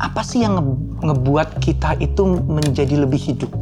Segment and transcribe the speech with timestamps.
[0.00, 3.52] apa sih yang nge- ngebuat kita itu menjadi lebih hidup?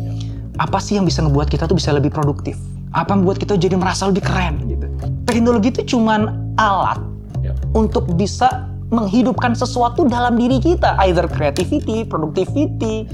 [0.59, 2.55] Apa sih yang bisa ngebuat kita tuh bisa lebih produktif?
[2.95, 4.87] Apa yang membuat kita jadi merasa lebih keren gitu?
[5.27, 7.03] Teknologi itu cuman alat
[7.39, 7.55] Ya.
[7.71, 13.07] untuk bisa menghidupkan sesuatu dalam diri kita, either creativity, productivity,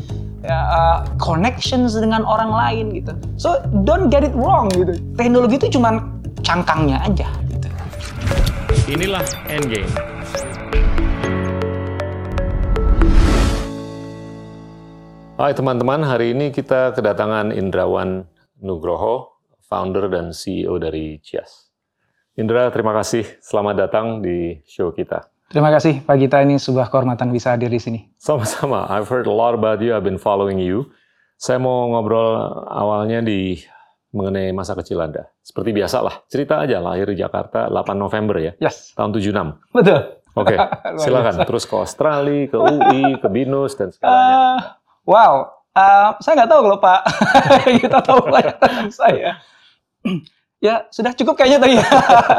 [0.49, 3.13] uh, connections dengan orang lain gitu.
[3.37, 4.97] So don't get it wrong gitu.
[5.19, 6.09] Teknologi itu cuman
[6.41, 7.69] cangkangnya aja gitu.
[8.89, 9.89] Inilah Endgame.
[15.35, 18.23] Hai teman-teman, hari ini kita kedatangan Indrawan
[18.63, 19.35] Nugroho,
[19.67, 21.75] founder dan CEO dari Cias.
[22.39, 23.27] Indra, terima kasih.
[23.43, 25.27] Selamat datang di show kita.
[25.51, 28.01] Terima kasih Pak Gita ini sebuah kehormatan bisa hadir di sini.
[28.19, 30.91] Sama-sama, I've heard a lot about you, I've been following you.
[31.37, 32.39] Saya mau ngobrol
[32.71, 33.59] awalnya di
[34.15, 35.27] mengenai masa kecil Anda.
[35.43, 39.59] Seperti biasa lah, cerita aja lahir di Jakarta 8 November ya, Yes, tahun 76.
[39.75, 39.99] betul.
[40.35, 41.35] Oke, Luar silakan.
[41.47, 44.35] Terus ke Australia, ke UI, ke Binus dan segalanya.
[44.35, 44.59] Ah,
[45.05, 47.01] wow, Ah, saya nggak tahu kalau Pak
[47.83, 49.43] kita tahu banyak tentang saya.
[50.63, 51.75] ya sudah cukup kayaknya tadi.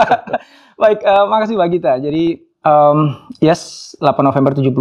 [0.82, 1.94] Baik, ah, makasih Pak Gita.
[2.00, 4.72] Jadi um, yes, 8 November 76.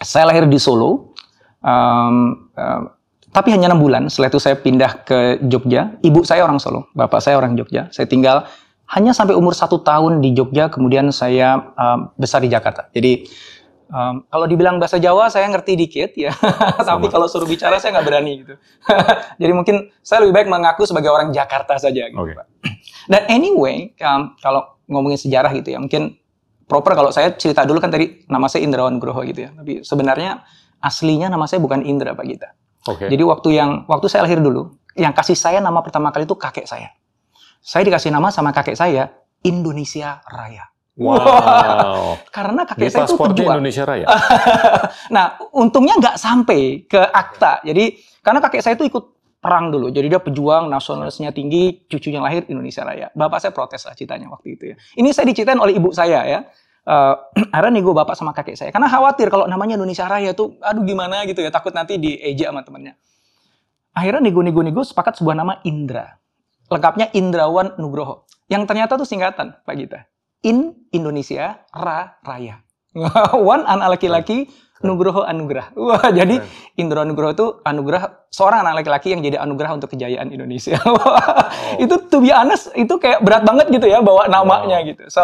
[0.00, 1.12] Saya lahir di Solo.
[1.60, 2.82] Um, um,
[3.28, 4.08] tapi hanya enam bulan.
[4.08, 6.00] Setelah itu saya pindah ke Jogja.
[6.00, 7.92] Ibu saya orang Solo, bapak saya orang Jogja.
[7.92, 8.48] Saya tinggal
[8.88, 10.72] hanya sampai umur satu tahun di Jogja.
[10.72, 12.88] Kemudian saya um, besar di Jakarta.
[12.96, 13.28] Jadi
[13.90, 16.32] um, kalau dibilang bahasa Jawa saya ngerti dikit ya.
[16.88, 18.54] tapi kalau suruh bicara saya nggak berani gitu.
[19.40, 22.08] Jadi mungkin saya lebih baik mengaku sebagai orang Jakarta saja.
[22.08, 22.36] Gitu, Oke.
[22.36, 22.46] Pak.
[23.08, 26.16] Dan anyway, um, kalau ngomongin sejarah gitu ya, mungkin
[26.64, 29.50] proper kalau saya cerita dulu kan tadi nama saya Indrawan Nugroho gitu ya.
[29.52, 30.44] Tapi sebenarnya
[30.80, 32.48] aslinya nama saya bukan Indra Pak Gita.
[32.84, 33.08] Oke.
[33.08, 36.68] Jadi waktu yang waktu saya lahir dulu, yang kasih saya nama pertama kali itu kakek
[36.68, 36.92] saya.
[37.64, 39.08] Saya dikasih nama sama kakek saya
[39.40, 40.73] Indonesia Raya.
[40.94, 42.14] Wow.
[42.36, 43.58] Karena Di kakek saya itu pejuang.
[43.58, 44.06] Indonesia Raya.
[45.14, 47.66] nah, untungnya nggak sampai ke akta.
[47.66, 49.04] Jadi karena kakek saya itu ikut
[49.42, 49.90] perang dulu.
[49.92, 53.12] Jadi dia pejuang, nasionalisnya tinggi, cucunya lahir Indonesia Raya.
[53.12, 54.76] Bapak saya protes lah ceritanya waktu itu ya.
[54.96, 56.40] Ini saya diceritain oleh ibu saya ya.
[56.84, 57.14] Eh,
[57.52, 58.70] akhirnya nego bapak sama kakek saya.
[58.70, 61.50] Karena khawatir kalau namanya Indonesia Raya tuh, aduh gimana gitu ya.
[61.52, 62.96] Takut nanti dieja sama temennya.
[63.94, 66.16] Akhirnya nego-nego-nego sepakat sebuah nama Indra.
[66.72, 68.24] Lengkapnya Indrawan Nugroho.
[68.48, 70.00] Yang ternyata tuh singkatan, Pak Gita.
[70.44, 70.56] In
[70.90, 72.60] Indonesia Ra Raya.
[73.34, 74.46] One anak laki-laki,
[74.84, 75.72] Nugroho anugerah.
[75.74, 76.44] Wah, jadi
[76.76, 80.76] Indra Nugroho itu anugerah seorang anak laki-laki yang jadi anugerah untuk kejayaan Indonesia.
[80.84, 81.48] Wah,
[81.82, 84.88] Itu to be honest, itu kayak berat banget gitu ya bawa namanya Wow.
[84.92, 85.02] gitu.
[85.08, 85.22] So,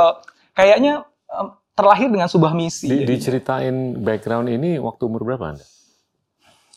[0.51, 2.89] kayaknya em, terlahir dengan sebuah misi.
[2.89, 5.65] Di, Jadi, diceritain background ini waktu umur berapa Anda?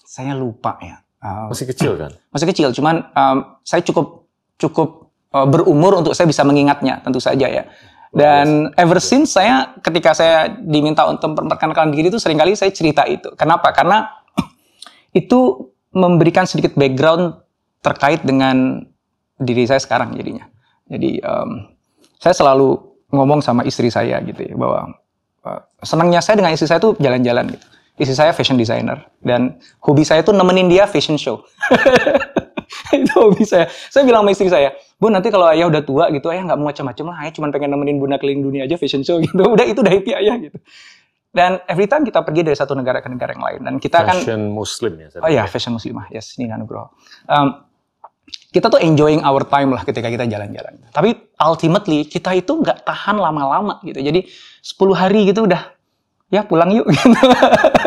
[0.03, 1.01] saya lupa ya.
[1.17, 2.11] Uh, Masih kecil kan?
[2.29, 4.27] masih kecil, cuman em, saya cukup
[4.59, 7.63] cukup eh, berumur untuk saya bisa mengingatnya, tentu saja ya.
[8.13, 13.01] Dan ever since saya ketika saya diminta untuk memperkenalkan diri itu sering kali saya cerita
[13.09, 13.33] itu.
[13.33, 13.73] Kenapa?
[13.73, 14.05] Karena
[15.17, 17.41] itu memberikan sedikit background
[17.81, 18.85] terkait dengan
[19.41, 20.45] diri saya sekarang jadinya.
[20.85, 21.49] Jadi em,
[22.21, 22.77] saya selalu
[23.09, 24.93] ngomong sama istri saya gitu ya bahwa
[25.49, 27.65] eh, senangnya saya dengan istri saya tuh jalan-jalan gitu.
[27.93, 31.41] Istri saya fashion designer dan hobi saya tuh nemenin dia fashion show.
[32.93, 33.69] itu hobi saya.
[33.69, 36.71] Saya bilang sama istri saya, Bu nanti kalau ayah udah tua gitu, ayah nggak mau
[36.71, 39.43] macam-macam lah, ayah cuma pengen nemenin bunda keliling dunia aja fashion show gitu.
[39.59, 40.55] Udah itu udah happy ayah gitu.
[41.33, 44.21] Dan every time kita pergi dari satu negara ke negara yang lain dan kita kan
[44.21, 45.07] Fashion Muslim ya?
[45.17, 46.05] Oh iya, fashion muslimah.
[46.13, 46.93] Yes, Nina Nugroho.
[47.25, 47.65] Um,
[48.53, 50.77] kita tuh enjoying our time lah ketika kita jalan-jalan.
[50.93, 53.97] Tapi ultimately kita itu nggak tahan lama-lama gitu.
[53.97, 54.29] Jadi
[54.61, 55.73] 10 hari gitu udah
[56.29, 56.85] ya pulang yuk.
[56.85, 57.07] Gitu.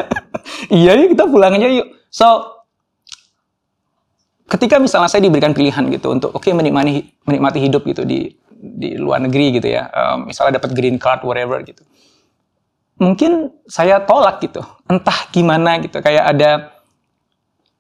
[0.82, 1.87] iya yuk kita pulang aja yuk.
[2.10, 2.56] So
[4.47, 9.21] ketika misalnya saya diberikan pilihan gitu untuk oke menikmati menikmati hidup gitu di di luar
[9.21, 9.91] negeri gitu ya.
[9.93, 11.83] Um, misalnya dapat green card whatever gitu
[12.97, 14.65] mungkin saya tolak gitu.
[14.89, 16.01] Entah gimana gitu.
[16.01, 16.51] Kayak ada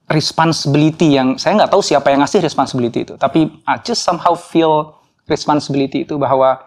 [0.06, 3.14] responsibility yang saya nggak tahu siapa yang ngasih responsibility itu.
[3.16, 4.94] Tapi I just somehow feel
[5.26, 6.60] responsibility itu bahwa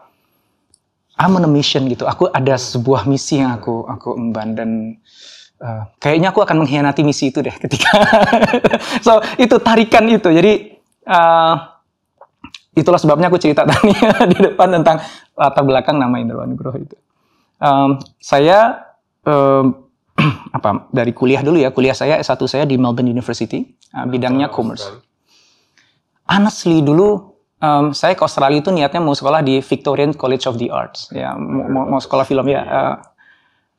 [1.20, 2.10] I'm on a mission gitu.
[2.10, 4.70] Aku ada sebuah misi yang aku aku emban dan
[5.62, 7.92] uh, kayaknya aku akan mengkhianati misi itu deh ketika
[9.06, 10.30] so itu tarikan itu.
[10.32, 11.56] Jadi uh,
[12.76, 13.94] itulah sebabnya aku cerita tadi
[14.32, 15.04] di depan tentang
[15.36, 16.96] latar belakang nama Indrawan Nugroho itu.
[17.60, 18.88] Um, saya
[19.28, 19.88] um,
[20.58, 24.88] apa dari kuliah dulu ya kuliah saya S1 saya di Melbourne University uh, bidangnya commerce.
[26.30, 30.72] Honestly dulu um, saya ke Australia itu niatnya mau sekolah di Victorian College of the
[30.72, 32.64] Arts ya mau, mau- mau sekolah film ya.
[32.64, 32.96] Uh,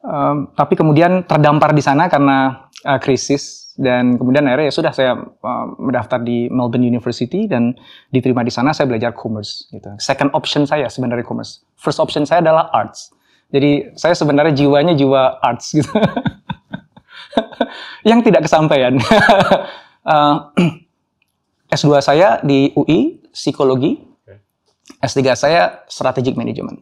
[0.05, 5.17] um, tapi kemudian terdampar di sana karena uh, krisis dan kemudian akhirnya ya sudah saya
[5.17, 7.73] uh, mendaftar di Melbourne University dan
[8.13, 9.89] diterima di sana saya belajar commerce gitu.
[9.97, 11.65] Second option saya sebenarnya commerce.
[11.81, 13.17] First option saya adalah arts.
[13.51, 15.91] Jadi saya sebenarnya jiwanya jiwa arts gitu.
[18.09, 18.97] yang tidak kesampaian.
[20.01, 20.37] Eh,
[21.77, 24.41] S2 saya di UI psikologi, Oke.
[24.97, 26.81] S3 saya strategic management.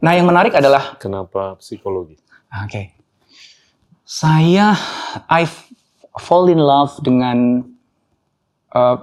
[0.00, 2.16] Nah, yang menarik adalah Kenapa psikologi?
[2.62, 2.94] Oke.
[4.06, 4.78] Saya
[5.26, 5.42] I
[6.22, 7.66] fall in love dengan
[8.70, 8.96] uh,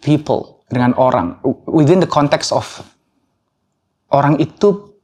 [0.00, 1.36] people, dengan orang
[1.68, 2.64] within the context of
[4.08, 4.94] orang itu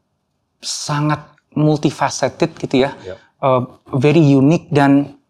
[0.65, 1.21] sangat
[1.53, 2.97] multifaceted gitu ya.
[3.05, 3.17] Yep.
[3.45, 3.63] Uh,
[4.01, 5.21] very unique dan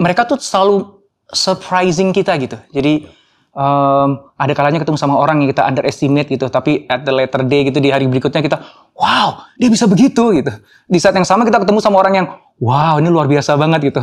[0.00, 2.56] mereka tuh selalu surprising kita gitu.
[2.72, 3.04] Jadi
[3.52, 7.68] um, ada kalanya ketemu sama orang yang kita underestimate gitu, tapi at the later day
[7.68, 8.60] gitu di hari berikutnya kita,
[8.96, 10.52] wow, dia bisa begitu gitu.
[10.88, 12.26] Di saat yang sama kita ketemu sama orang yang,
[12.60, 14.02] wow, ini luar biasa banget gitu.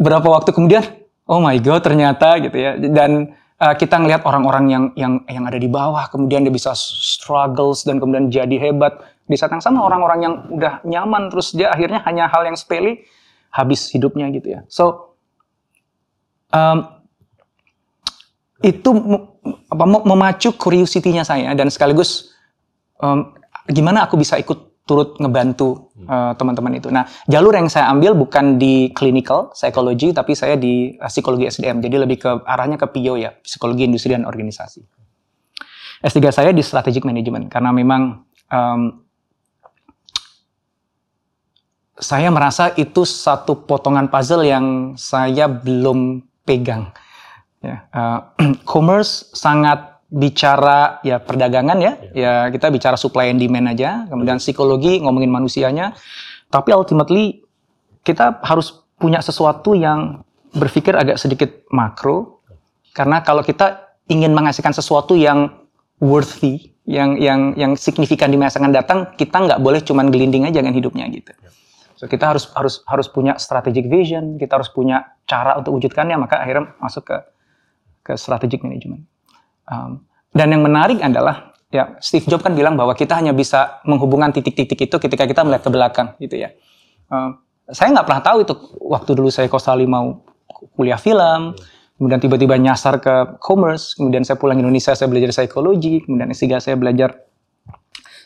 [0.00, 0.82] Berapa waktu kemudian,
[1.28, 2.74] oh my god, ternyata gitu ya.
[2.76, 7.84] Dan uh, kita ngelihat orang-orang yang yang yang ada di bawah, kemudian dia bisa struggles
[7.86, 8.98] dan kemudian jadi hebat.
[9.22, 13.06] Di saat yang sama orang-orang yang udah nyaman terus dia akhirnya hanya hal yang sepele
[13.54, 14.60] habis hidupnya gitu ya.
[14.66, 15.14] So
[16.50, 17.01] um,
[18.62, 18.90] itu
[19.68, 22.32] apa, mem- memacu curiosity-nya saya dan sekaligus
[23.02, 23.34] um,
[23.68, 26.90] gimana aku bisa ikut turut ngebantu uh, teman-teman itu.
[26.90, 31.78] Nah, jalur yang saya ambil bukan di clinical psychology tapi saya di uh, psikologi SDM.
[31.78, 34.82] Jadi lebih ke arahnya ke PIO ya, psikologi industri dan organisasi.
[36.02, 39.06] S3 saya di strategic management karena memang um,
[41.94, 46.90] saya merasa itu satu potongan puzzle yang saya belum pegang.
[47.62, 48.20] Ya, uh,
[48.72, 54.04] commerce sangat bicara ya perdagangan ya, ya kita bicara supply and demand aja.
[54.10, 55.96] Kemudian psikologi ngomongin manusianya,
[56.52, 57.40] tapi ultimately
[58.04, 60.20] kita harus punya sesuatu yang
[60.52, 62.44] berpikir agak sedikit makro.
[62.92, 65.48] Karena kalau kita ingin menghasilkan sesuatu yang
[65.96, 70.60] worthy, yang yang yang signifikan di masa akan datang, kita nggak boleh cuman gelinding aja
[70.60, 71.32] dengan hidupnya gitu.
[71.96, 76.42] So kita harus harus harus punya strategic vision, kita harus punya cara untuk wujudkannya, maka
[76.42, 77.16] akhirnya masuk ke
[78.02, 79.06] ke strategic management.
[79.70, 84.34] Um, dan yang menarik adalah ya Steve Jobs kan bilang bahwa kita hanya bisa menghubungkan
[84.34, 86.52] titik-titik itu ketika kita melihat ke belakang gitu ya.
[87.08, 87.40] Um,
[87.70, 90.20] saya nggak pernah tahu itu waktu dulu saya ke Australia mau
[90.76, 91.56] kuliah film,
[91.96, 96.76] kemudian tiba-tiba nyasar ke commerce, kemudian saya pulang Indonesia saya belajar psikologi, kemudian S3 saya
[96.76, 97.14] belajar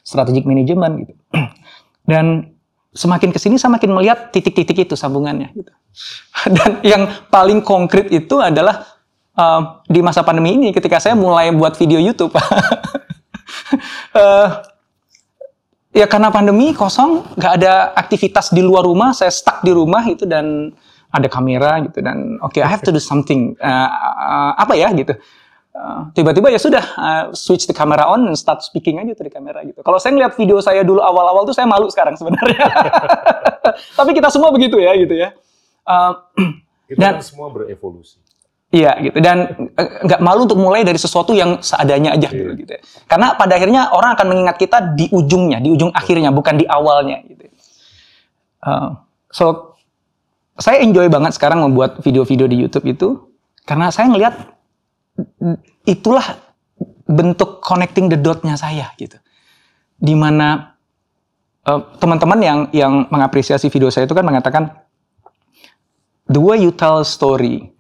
[0.00, 1.14] strategic management gitu.
[2.11, 2.56] Dan
[2.96, 5.72] semakin ke sini saya makin melihat titik-titik itu sambungannya gitu.
[6.56, 8.95] Dan yang paling konkret itu adalah
[9.36, 12.34] um, di masa pandemi ini ketika saya mulai buat video YouTube.
[14.16, 14.48] Eh,
[15.92, 20.24] ya karena pandemi kosong, nggak ada aktivitas di luar rumah, saya stuck di rumah itu
[20.24, 20.72] dan
[21.12, 25.14] ada kamera gitu dan oke I have to do something Eh, eh, apa ya gitu.
[26.16, 29.60] Tiba-tiba ya sudah eh, switch the camera on and start speaking aja tuh di kamera
[29.68, 29.84] gitu.
[29.84, 32.66] Kalau saya ngeliat video saya dulu awal-awal tuh saya malu sekarang sebenarnya.
[34.00, 35.36] Tapi kita semua begitu ya gitu ya.
[35.84, 36.12] Eh,
[36.86, 38.22] Kita Dan- kan semua berevolusi.
[38.76, 39.37] Iya gitu dan
[39.73, 42.52] eh, nggak malu untuk mulai dari sesuatu yang seadanya aja Iya.
[42.61, 42.73] gitu.
[42.76, 42.81] ya.
[43.08, 47.25] Karena pada akhirnya orang akan mengingat kita di ujungnya, di ujung akhirnya bukan di awalnya
[47.25, 47.49] gitu.
[48.69, 48.88] Eh,
[49.32, 49.76] so
[50.61, 53.08] saya enjoy banget sekarang membuat video-video di YouTube itu
[53.64, 54.34] karena saya ngelihat
[55.88, 56.26] itulah
[57.06, 59.17] bentuk connecting the dot-nya saya gitu.
[59.96, 60.76] Di mana
[61.64, 64.84] eh, teman-teman yang yang mengapresiasi video saya itu kan mengatakan
[66.29, 67.72] the way you tell a story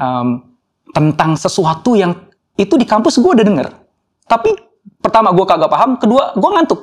[0.00, 0.49] um,
[0.90, 2.14] tentang sesuatu yang
[2.58, 3.68] itu di kampus gue udah denger.
[4.28, 4.52] Tapi
[5.00, 6.80] pertama gue kagak paham, kedua gue ngantuk.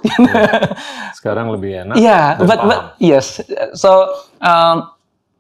[1.18, 1.96] Sekarang lebih enak.
[1.96, 3.42] Iya, dan but, but yes.
[3.78, 4.10] So
[4.42, 4.90] um,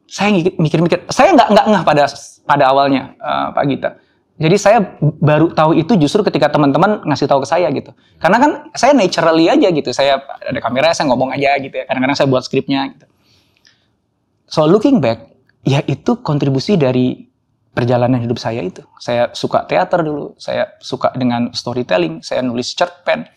[0.07, 2.03] saya mikir-mikir, saya nggak nggak ngeh pada
[2.47, 3.89] pada awalnya uh, Pak Gita.
[4.37, 7.89] Jadi saya baru tahu itu justru ketika teman-teman ngasih tahu ke saya gitu.
[8.21, 9.89] Karena kan saya naturally aja gitu.
[9.89, 11.89] Saya ada kamera, saya ngomong aja gitu ya.
[11.89, 13.05] Kadang-kadang saya buat skripnya gitu.
[14.45, 15.33] So looking back,
[15.65, 17.25] ya itu kontribusi dari
[17.77, 18.81] perjalanan hidup saya itu.
[18.97, 23.29] Saya suka teater dulu, saya suka dengan storytelling, saya nulis cerpen,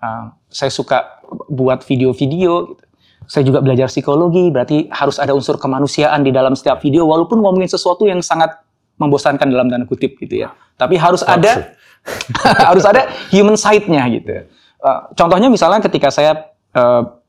[0.00, 1.20] uh, saya suka
[1.52, 2.72] buat video-video.
[2.72, 2.84] Gitu.
[3.28, 7.68] Saya juga belajar psikologi, berarti harus ada unsur kemanusiaan di dalam setiap video, walaupun ngomongin
[7.68, 8.56] sesuatu yang sangat
[8.96, 10.56] membosankan dalam tanda kutip gitu ya.
[10.80, 11.76] Tapi harus ada
[12.72, 14.48] harus ada human side-nya gitu.
[14.80, 17.22] Uh, contohnya misalnya ketika saya uh,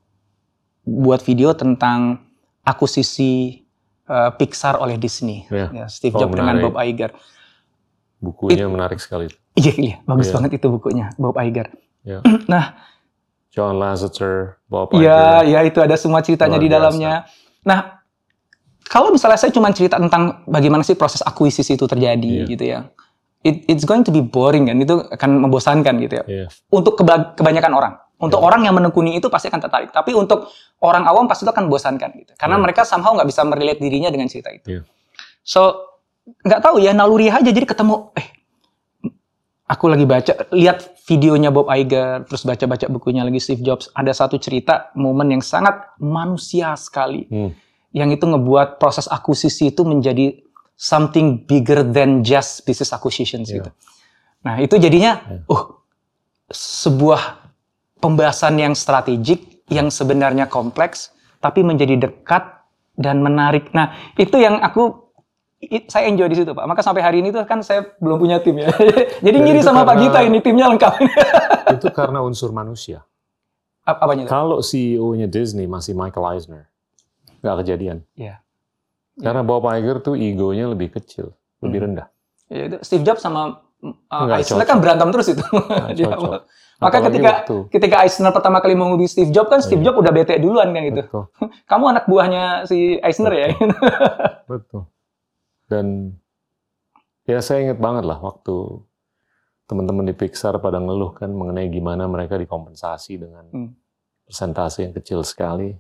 [0.88, 2.24] buat video tentang
[2.64, 3.63] akuisisi
[4.06, 5.70] uh, Pixar oleh Disney, Ya.
[5.74, 6.60] Ya, Steve Oh, Jobs dengan.
[6.60, 7.12] Bob Iger.
[8.18, 9.28] Bukunya menarik sekali.
[9.54, 10.34] Iya, iya, bagus Iya.
[10.34, 11.68] banget itu bukunya Bob Iger.
[12.02, 12.20] Ya.
[12.48, 12.80] Nah,
[13.50, 15.52] John Lasseter, Bob Iya, Iger.
[15.52, 17.28] ya itu ada semua ceritanya di dalamnya.
[17.62, 18.02] Nah,
[18.84, 22.46] kalau misalnya saya cuma cerita tentang bagaimana sih proses akuisisi itu terjadi Iya.
[22.48, 22.80] gitu ya.
[23.40, 26.26] It, it's going to be boring kan, itu akan membosankan gitu ya.
[26.26, 26.46] Iya.
[26.70, 27.94] Untuk keba- kebanyakan orang.
[28.24, 28.46] Untuk Ya.
[28.48, 29.90] orang yang menekuni itu pasti akan tertarik.
[29.92, 30.48] Tapi untuk
[30.80, 32.32] orang awam pasti itu akan bosankan gitu.
[32.40, 32.62] Karena Ya.
[32.64, 34.80] mereka somehow nggak bisa merelate dirinya dengan cerita itu.
[34.80, 34.82] Ya.
[35.44, 35.92] So
[36.24, 38.32] nggak tahu ya naluri aja jadi ketemu eh
[39.68, 44.40] aku lagi baca lihat videonya Bob Iger terus baca-baca bukunya lagi Steve Jobs ada satu
[44.40, 47.52] cerita momen yang sangat manusia sekali Hmm.
[47.92, 50.40] yang itu ngebuat proses akuisisi itu menjadi
[50.74, 53.60] something bigger than just business acquisitions Ya.
[53.60, 53.70] gitu.
[54.42, 55.44] Nah, itu jadinya Ya.
[55.46, 55.64] uh
[56.48, 57.43] sebuah
[58.04, 62.44] pembahasan yang strategik yang sebenarnya kompleks tapi menjadi dekat
[62.94, 63.72] dan menarik.
[63.72, 65.08] Nah, itu yang aku
[65.88, 66.68] saya enjoy di situ, Pak.
[66.68, 68.68] Maka sampai hari ini tuh kan saya belum punya tim ya.
[69.26, 70.94] Jadi Dan ngiri sama Pak karena- Gita ini timnya lengkap.
[71.74, 73.08] Itu karena unsur manusia.
[73.82, 74.30] Ap- Apanya itu?
[74.30, 76.64] Kalau CEO-nya Disney masih Michael Eisner,
[77.40, 77.98] nggak kejadian.
[78.14, 78.40] Iya.
[79.14, 81.88] Karena Bob Iger tuh egonya lebih kecil, lebih Hmm.
[81.92, 82.08] rendah.
[82.48, 84.68] Ya, itu Steve Jobs sama uh, Eisner cocok.
[84.68, 85.44] kan berantem terus itu.
[85.44, 86.16] Nggak Di cocok.
[86.18, 86.40] awal.
[86.84, 87.56] Maka ketika waktu.
[87.70, 89.86] ketika Eisner pertama kali menghubungi Steve Jobs kan Steve Iya.
[89.90, 91.02] Jobs udah bete duluan kan gitu.
[91.02, 91.24] Betul,
[91.70, 93.48] Kamu anak buahnya si Eisner ya.
[94.52, 94.88] betul.
[95.66, 96.16] Dan
[97.24, 98.84] ya saya ingat banget lah waktu
[99.64, 103.72] teman-teman di Pixar pada ngeluh kan mengenai gimana mereka dikompensasi dengan Hmm.
[104.24, 105.76] persentase yang kecil sekali.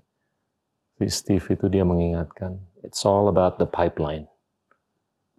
[0.93, 4.29] Si Steve itu dia mengingatkan, it's all about the pipeline.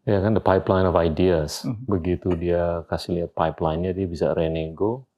[0.05, 1.65] Ya kan, the pipeline of ideas.
[1.65, 1.81] Hmm.
[1.81, 5.09] Begitu dia kasih lihat pipeline-nya, dia bisa renego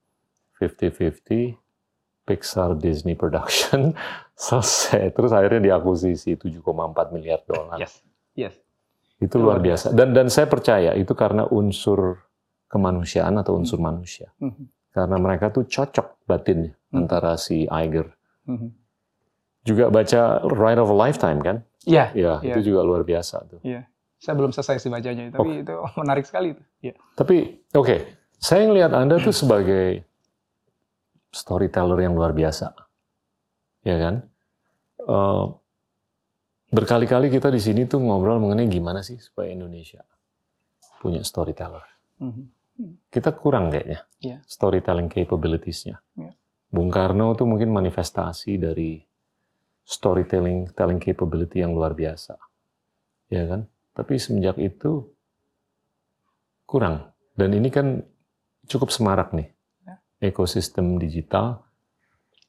[0.58, 1.56] 50-50,
[2.24, 3.94] Pixar Disney Production,
[4.36, 5.10] selesai.
[5.10, 6.60] Terus akhirnya diakuisisi 7,4
[7.10, 7.78] miliar dolar.
[7.78, 8.02] yes.
[8.36, 8.52] Yes.
[9.16, 9.96] Itu luar biasa.
[9.96, 12.20] Dan dan saya percaya itu karena unsur
[12.68, 14.28] kemanusiaan atau unsur manusia.
[14.36, 14.68] Mhm.
[14.92, 17.04] Karena mereka tuh cocok batinnya Hmm.
[17.04, 18.12] antara si Iger.
[18.44, 18.68] Mhm.
[19.64, 21.56] Juga baca Ride of a Lifetime kan?
[21.82, 22.54] Iya, Ya, Iya.
[22.54, 23.60] itu juga luar biasa tuh.
[24.16, 26.62] saya belum selesai sih bacanya, tapi itu menarik sekali itu.
[26.82, 26.94] Iya.
[27.14, 27.36] Tapi
[27.72, 27.96] oke,
[28.36, 30.04] saya ngelihat Anda tuh sebagai
[31.36, 32.72] storyteller yang luar biasa.
[33.84, 34.14] Ya kan?
[34.98, 35.44] Eh,
[36.66, 40.02] berkali-kali kita di sini tuh ngobrol mengenai gimana sih supaya Indonesia
[40.98, 41.84] punya storyteller.
[42.16, 42.44] Mhm.
[43.08, 44.44] kita kurang kayaknya Iya.
[44.44, 45.96] storytelling capabilities-nya.
[46.12, 46.36] Iya.
[46.68, 49.00] Bung Karno itu mungkin manifestasi dari
[49.80, 52.36] storytelling telling capability yang luar biasa,
[53.32, 53.64] ya kan?
[53.96, 55.08] Tapi semenjak itu
[56.68, 57.16] kurang.
[57.32, 58.04] Dan ini kan
[58.68, 59.55] cukup semarak nih.
[60.18, 61.62] Ekosistem digital.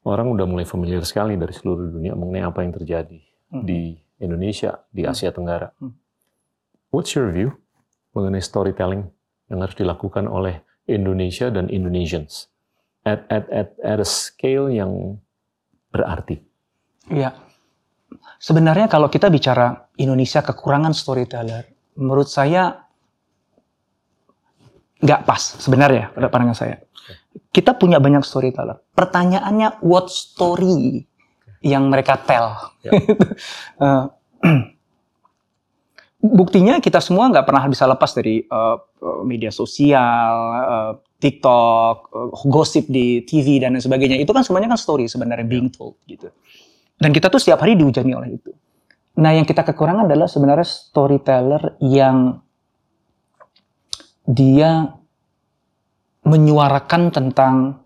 [0.07, 3.19] Orang udah mulai familiar sekali dari seluruh dunia mengenai apa yang terjadi
[3.51, 3.63] Mhm.
[3.63, 3.79] di
[4.17, 5.11] Indonesia, di Hmm.
[5.11, 5.69] Asia Tenggara.
[5.77, 5.93] Hmm.
[6.89, 7.51] What's your view
[8.15, 9.03] mengenai storytelling
[9.51, 12.47] yang harus dilakukan oleh Indonesia dan Indonesians
[13.03, 15.19] at at at at a scale yang
[15.91, 16.39] berarti?
[17.11, 17.35] Iya.
[18.39, 21.67] Sebenarnya kalau kita bicara Indonesia kekurangan storyteller,
[21.99, 22.87] menurut saya
[24.97, 26.77] nggak pas sebenarnya pada pandangan saya.
[27.51, 28.81] Kita punya banyak storyteller.
[28.93, 31.05] Pertanyaannya what story
[31.61, 32.73] yang mereka tell?
[32.85, 32.91] Ya.
[33.77, 34.05] Eh,
[36.39, 38.77] buktinya kita semua nggak pernah bisa lepas dari eh,
[39.21, 44.17] media sosial, eh, TikTok, eh, gosip di TV dan lain sebagainya.
[44.17, 46.33] Itu kan semuanya kan story sebenarnya being told gitu.
[46.97, 48.49] Dan kita tuh setiap hari dihujani oleh itu.
[49.17, 52.41] Nah, yang kita kekurangan adalah sebenarnya storyteller yang
[54.25, 54.93] dia
[56.27, 57.79] menyuarakan tentang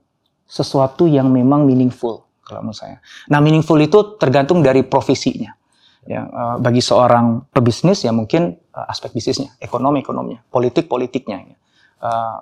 [0.50, 2.98] sesuatu yang memang meaningful kalau menurut saya.
[3.32, 5.54] Nah, meaningful itu tergantung dari profesinya.
[6.02, 11.58] Ya, eh, bagi seorang pebisnis ya mungkin eh, aspek bisnisnya, ekonomi ekonominya, politik politiknya, ya.
[12.02, 12.38] Eh,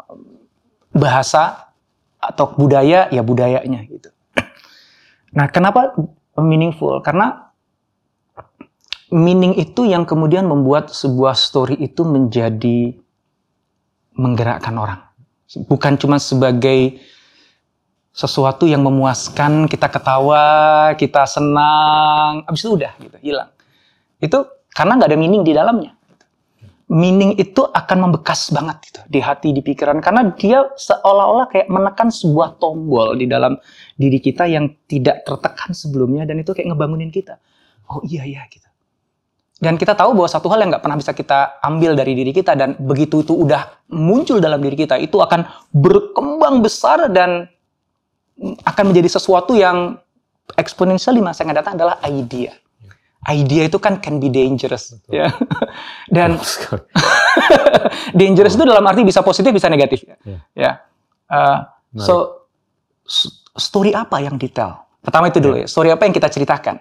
[0.95, 1.69] bahasa
[2.17, 4.09] atau budaya ya budayanya gitu.
[5.37, 5.93] Nah, kenapa
[6.41, 7.05] meaningful?
[7.05, 7.53] Karena
[9.13, 12.97] meaning itu yang kemudian membuat sebuah story itu menjadi
[14.17, 15.08] menggerakkan orang.
[15.57, 17.01] Bukan cuma sebagai
[18.13, 23.49] sesuatu yang memuaskan, kita ketawa, kita senang, habis itu udah gitu, hilang.
[24.21, 25.97] Itu karena nggak ada meaning di dalamnya.
[26.89, 32.09] Meaning itu akan membekas banget gitu di hati, di pikiran karena dia seolah-olah kayak menekan
[32.09, 33.61] sebuah tombol di dalam
[33.93, 37.37] diri kita yang tidak tertekan sebelumnya dan itu kayak ngebangunin kita.
[37.89, 38.68] Oh iya iya gitu.
[39.59, 42.55] Dan kita tahu bahwa satu hal yang nggak pernah bisa kita ambil dari diri kita
[42.55, 45.43] dan begitu itu udah muncul dalam diri kita itu akan
[45.75, 47.51] berkembang besar dan
[48.39, 49.99] akan menjadi sesuatu yang
[50.55, 52.55] eksponensial di masa yang akan datang adalah idea.
[53.27, 55.11] Idea itu kan can be dangerous, Betul.
[55.19, 55.27] ya.
[56.15, 56.39] Dan
[58.19, 60.15] dangerous itu dalam arti bisa positif bisa negatif, ya.
[60.23, 60.39] Ya.
[60.55, 60.71] Ya.
[61.27, 61.59] Uh,
[61.99, 62.15] so
[63.59, 64.87] story apa yang detail?
[65.03, 66.79] Pertama itu dulu ya, story apa yang kita ceritakan.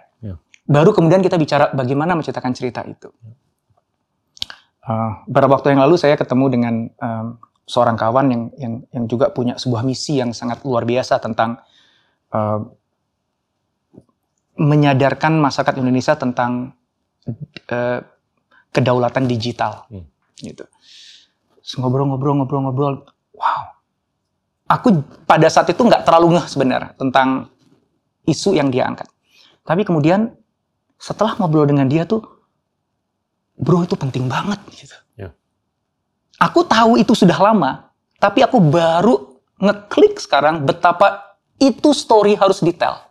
[0.68, 3.08] Baru kemudian kita bicara bagaimana menceritakan cerita itu.
[4.84, 7.26] Uh, beberapa waktu yang lalu saya ketemu dengan um,
[7.64, 11.60] seorang kawan yang yang yang juga punya sebuah misi yang sangat luar biasa tentang
[12.32, 12.60] uh,
[14.60, 16.76] menyadarkan masyarakat Indonesia tentang
[17.72, 18.00] uh,
[18.72, 20.04] kedaulatan digital, Hmm.
[20.40, 20.64] gitu.
[21.80, 23.04] Ngobrol-ngobrol-ngobrol-ngobrol,
[23.36, 23.62] wow.
[24.68, 27.48] Aku pada saat itu nggak terlalu ngeh sebenarnya tentang
[28.28, 29.08] isu yang dia angkat.
[29.64, 30.32] Tapi kemudian
[30.98, 32.20] setelah ngobrol dengan dia tuh,
[33.54, 34.58] bro itu penting banget.
[34.74, 34.96] Gitu.
[35.14, 35.30] Ya.
[36.42, 43.08] Aku tahu itu sudah lama, tapi aku baru ngeklik sekarang betapa itu story harus detail.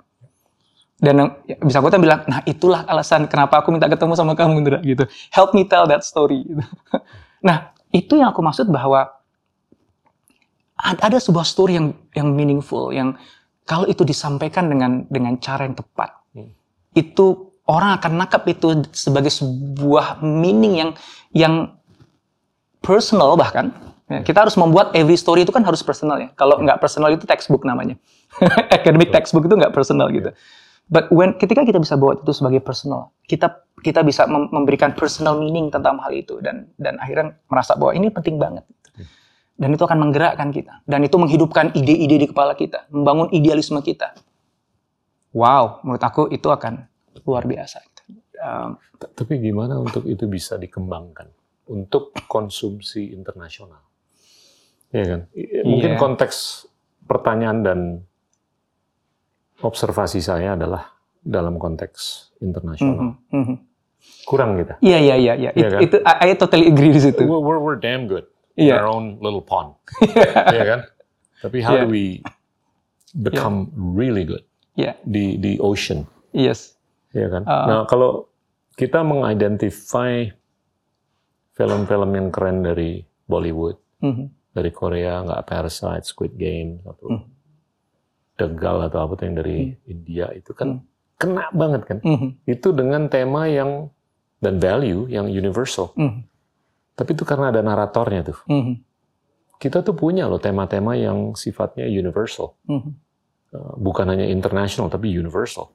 [0.97, 4.79] Dan ya, bisa aku bilang, nah itulah alasan kenapa aku minta ketemu sama kamu, Indra,
[4.81, 5.05] gitu.
[5.29, 6.43] Help me tell that story.
[6.45, 6.63] Gitu.
[7.37, 9.13] Nah, itu yang aku maksud bahwa
[10.73, 13.13] ad- ada sebuah story yang yang meaningful, yang
[13.61, 16.49] kalau itu disampaikan dengan dengan cara yang tepat, Hmm.
[16.97, 20.91] itu orang akan nangkap itu sebagai sebuah meaning yang
[21.35, 21.53] yang
[22.79, 23.75] personal bahkan.
[24.07, 26.31] Ya, kita harus membuat every story itu kan harus personal ya.
[26.39, 27.99] Kalau nggak personal itu textbook namanya.
[28.71, 30.31] Academic textbook itu nggak personal gitu.
[30.87, 35.35] But when ketika kita bisa bawa itu sebagai personal, kita kita bisa mem- memberikan personal
[35.35, 38.63] meaning tentang hal itu dan dan akhirnya merasa bahwa ini penting banget.
[39.57, 44.15] Dan itu akan menggerakkan kita dan itu menghidupkan ide-ide di kepala kita, membangun idealisme kita.
[45.35, 46.86] Wow, menurut aku itu akan
[47.27, 47.83] luar biasa.
[48.37, 51.27] Um, Tapi gimana untuk itu bisa dikembangkan
[51.67, 53.83] untuk konsumsi internasional?
[54.89, 55.21] Ya kan?
[55.67, 55.99] Mungkin Iya.
[55.99, 56.35] konteks
[57.03, 57.79] pertanyaan dan
[59.59, 63.19] observasi saya adalah dalam konteks internasional.
[63.27, 63.55] mhm, mhm.
[64.23, 64.79] Kurang kita.
[64.79, 65.51] Iya iya iya iya.
[65.51, 65.79] Iya kan?
[65.83, 67.27] Itu I, I totally agree di situ.
[67.27, 68.23] We're, we're, we're damn good
[68.55, 68.79] in Iya.
[68.79, 69.75] our own little pond.
[70.55, 70.79] ya kan?
[71.43, 71.83] Tapi how Iya.
[71.83, 72.23] do we
[73.17, 74.45] become really good
[74.79, 74.95] Iya.
[75.03, 76.07] di di ocean?
[76.31, 76.76] Yes.
[77.17, 77.43] Ya kan?
[77.43, 77.65] Uh.
[77.65, 78.29] nah, kalau
[78.77, 80.29] kita mengidentify
[81.53, 84.53] film-film yang keren dari Bollywood, Mhm.
[84.53, 87.25] dari Korea, nggak Parasite, Squid Game, atau Hmm.
[88.37, 90.81] Degal atau apa tuh yang dari India itu kan Hmm.
[91.17, 91.97] kena banget kan?
[92.05, 92.45] Mhm.
[92.45, 93.89] Itu dengan tema yang
[94.37, 95.97] dan value yang universal.
[95.97, 96.21] Mhm.
[96.93, 98.37] Tapi itu karena ada naratornya tuh.
[98.45, 98.85] Mhm.
[99.57, 102.53] Kita tuh punya loh tema-tema yang sifatnya universal.
[102.69, 102.91] Mhm.
[103.47, 105.73] Uh, bukan hanya international tapi universal.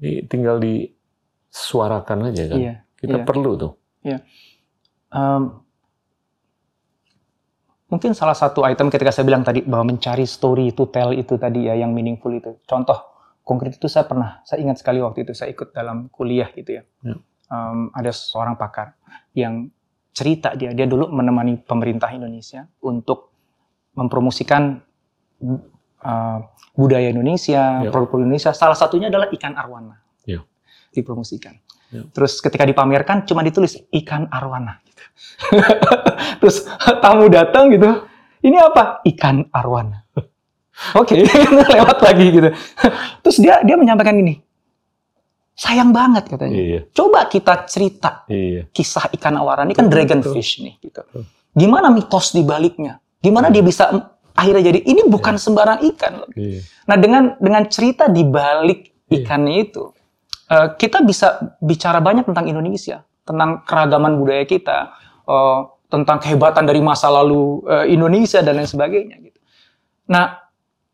[0.00, 2.58] Ini tinggal disuarakan aja kan.
[2.58, 2.74] Iya.
[2.96, 3.24] Kita iya.
[3.24, 3.72] perlu tuh.
[5.10, 5.60] Um,
[7.92, 11.68] mungkin salah satu item ketika saya bilang tadi bahwa mencari story to tell itu tadi
[11.68, 12.56] ya yang meaningful itu.
[12.64, 12.96] Contoh
[13.44, 16.82] konkret itu saya pernah, saya ingat sekali waktu itu saya ikut dalam kuliah gitu ya.
[17.04, 17.16] Ya.
[17.50, 18.94] Um, ada seorang pakar
[19.34, 19.68] yang
[20.14, 23.34] cerita dia, dia dulu menemani pemerintah Indonesia untuk
[23.98, 24.78] mempromosikan
[26.04, 26.38] uh,
[26.80, 27.90] budaya Indonesia, Ya.
[27.92, 28.56] produk Indonesia.
[28.56, 30.00] Salah satunya adalah ikan arwana.
[30.24, 30.40] Ya.
[30.90, 31.60] Dipromosikan.
[31.92, 32.08] Ya.
[32.08, 34.80] Terus ketika dipamerkan cuma ditulis ikan arwana.
[34.80, 35.02] Gitu.
[36.40, 36.64] Terus
[37.04, 38.08] tamu datang gitu,
[38.40, 39.04] ini apa?
[39.04, 40.08] Ikan arwana.
[41.00, 41.20] Oke,
[41.76, 42.48] lewat lagi gitu.
[43.20, 44.40] Terus dia dia menyampaikan ini,
[45.52, 46.56] sayang banget katanya.
[46.56, 46.80] Iya.
[46.88, 48.64] Coba kita cerita Iya.
[48.72, 51.04] kisah ikan arwana ini kan Betul, dragonfish nih gitu.
[51.04, 51.28] Betul.
[51.52, 52.96] Gimana mitos di baliknya?
[53.20, 53.92] Gimana dia bisa
[54.36, 56.30] akhirnya jadi ini bukan sembarang ikan loh.
[56.36, 56.60] Iya.
[56.86, 59.26] Nah dengan dengan cerita di balik Iya.
[59.26, 59.90] ikannya itu,
[60.46, 64.94] eh, kita bisa bicara banyak tentang Indonesia, tentang keragaman budaya kita,
[65.26, 65.58] eh,
[65.90, 69.18] tentang kehebatan dari masa lalu eh, Indonesia dan lain sebagainya.
[69.18, 69.38] Gitu.
[70.14, 70.38] Nah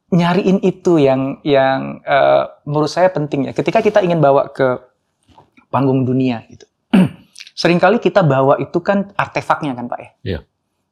[0.08, 3.52] nyariin itu yang yang eh, menurut saya penting ya.
[3.52, 4.80] Ketika kita ingin bawa ke
[5.68, 6.64] panggung dunia gitu,
[7.60, 10.10] sering kali kita bawa itu kan artefaknya kan Pak ya.
[10.24, 10.40] Iya.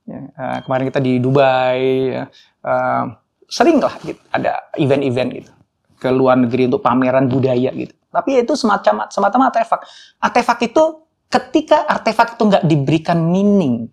[0.04, 1.80] Ya, eh, kemarin kita di Dubai,
[2.12, 2.24] ya,
[2.60, 3.04] eh,
[3.48, 5.52] sering lah gitu, ada event-event gitu
[5.96, 7.96] ke luar negeri untuk pameran budaya gitu.
[8.12, 9.80] Tapi itu semacam semacam artefak.
[10.20, 10.84] Artefak itu
[11.26, 13.88] ketika artefak itu nggak diberikan meaning,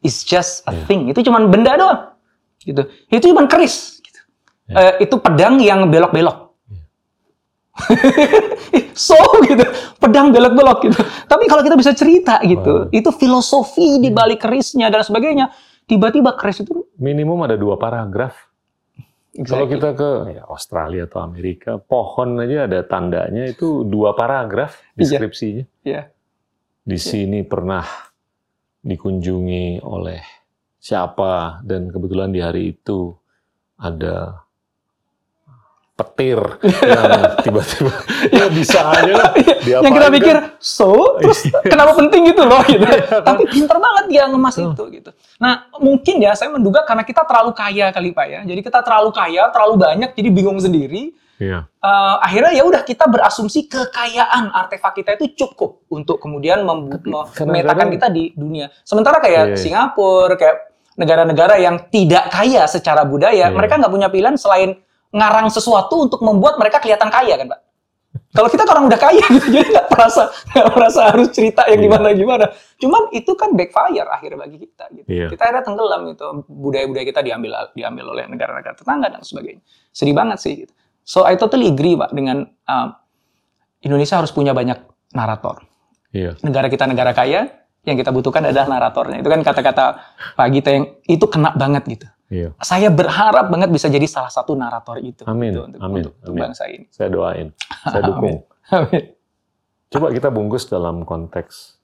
[0.00, 0.84] it's just a Iya.
[0.88, 1.00] thing.
[1.12, 2.00] Itu cuma benda doang,
[2.64, 2.88] gitu.
[3.12, 4.00] Itu cuma keris.
[4.00, 4.20] Gitu.
[4.72, 4.96] Iya.
[4.98, 6.49] Eh, itu pedang yang belok-belok.
[8.96, 9.64] so gitu,
[9.96, 11.00] pedang belok-belok gitu.
[11.24, 12.92] Tapi kalau kita bisa cerita gitu, Wow.
[12.92, 15.48] itu filosofi di balik kerisnya dan sebagainya.
[15.86, 18.36] Tiba-tiba keris itu Minimum ada dua paragraf.
[19.30, 19.72] Kalau Exactly.
[19.78, 24.98] kita ke ya, Australia atau Amerika, pohon aja ada tandanya itu dua paragraf Iya.
[25.16, 25.64] deskripsinya.
[25.86, 26.02] Iya.
[26.82, 27.86] Di sini pernah
[28.80, 30.20] dikunjungi oleh
[30.80, 33.12] siapa dan kebetulan di hari itu
[33.76, 34.44] ada
[36.00, 37.04] petir yang
[37.44, 37.92] tiba-tiba
[38.38, 39.30] ya bisa aja lah
[39.62, 40.44] yang kita diapain pikir kan?
[40.56, 43.22] so terus kenapa penting gitu loh gitu Iya, kan?
[43.22, 47.50] tapi pinter banget dia ngemas itu gitu nah mungkin ya saya menduga karena kita terlalu
[47.52, 51.64] kaya kali pak ya jadi kita terlalu kaya terlalu banyak jadi bingung sendiri Iya.
[51.64, 57.00] Eh, akhirnya ya udah kita berasumsi kekayaan artefak kita itu cukup untuk kemudian mem-
[57.40, 59.56] memetakan kita di dunia sementara kayak Iya, iya.
[59.56, 60.56] Singapura kayak
[61.00, 63.56] negara-negara yang tidak kaya secara budaya Iya.
[63.56, 64.76] mereka nggak punya pilihan selain
[65.10, 67.60] ngarang sesuatu untuk membuat mereka kelihatan kaya kan, Pak?
[68.30, 70.22] Kalau kita kan orang udah kaya gitu, jadi nggak merasa
[70.54, 72.46] nggak merasa harus cerita yang gimana gimana.
[72.78, 74.84] Cuman itu kan backfire akhirnya bagi kita.
[74.94, 75.06] Gitu.
[75.10, 75.26] Iya.
[75.34, 79.62] Kita akhirnya tenggelam gitu, budaya-budaya kita diambil diambil oleh negara-negara tetangga dan sebagainya.
[79.90, 80.54] Sedih banget sih.
[80.62, 80.72] Gitu.
[81.02, 82.88] So I totally agree pak dengan um,
[83.82, 84.78] Indonesia harus punya banyak
[85.10, 85.66] narator.
[86.14, 86.38] Iya.
[86.42, 87.50] Negara kita negara kaya,
[87.86, 89.22] yang kita butuhkan adalah naratornya.
[89.22, 89.84] Itu kan kata-kata
[90.36, 92.06] Pak Gita yang itu kena banget gitu.
[92.30, 92.54] Iya.
[92.62, 95.26] Saya berharap banget bisa jadi salah satu narator itu.
[95.26, 96.42] Amin, gitu, untuk, amin, untuk, untuk amin.
[96.46, 96.86] bangsa ini.
[96.94, 97.48] Saya doain.
[97.90, 98.46] Saya dukung.
[98.70, 99.02] Amin.
[99.90, 101.82] Coba kita bungkus dalam konteks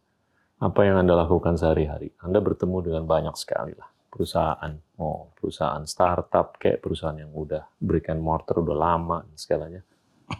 [0.63, 2.15] apa yang Anda lakukan sehari-hari.
[2.23, 8.09] Anda bertemu dengan banyak sekali lah perusahaan, oh perusahaan startup kayak perusahaan yang udah brick
[8.09, 9.81] and mortar udah lama dan segalanya.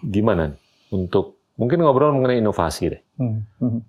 [0.01, 0.61] Gimana nih
[0.97, 3.03] untuk mungkin ngobrol mengenai inovasi deh.
[3.21, 3.81] Hmm, hmm.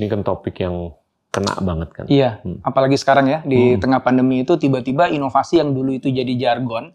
[0.00, 0.96] Ini kan topik yang
[1.34, 2.04] kena banget kan.
[2.06, 2.62] Iya, Hmm.
[2.62, 3.82] apalagi sekarang ya di Hmm.
[3.82, 6.94] tengah pandemi itu tiba-tiba inovasi yang dulu itu jadi jargon,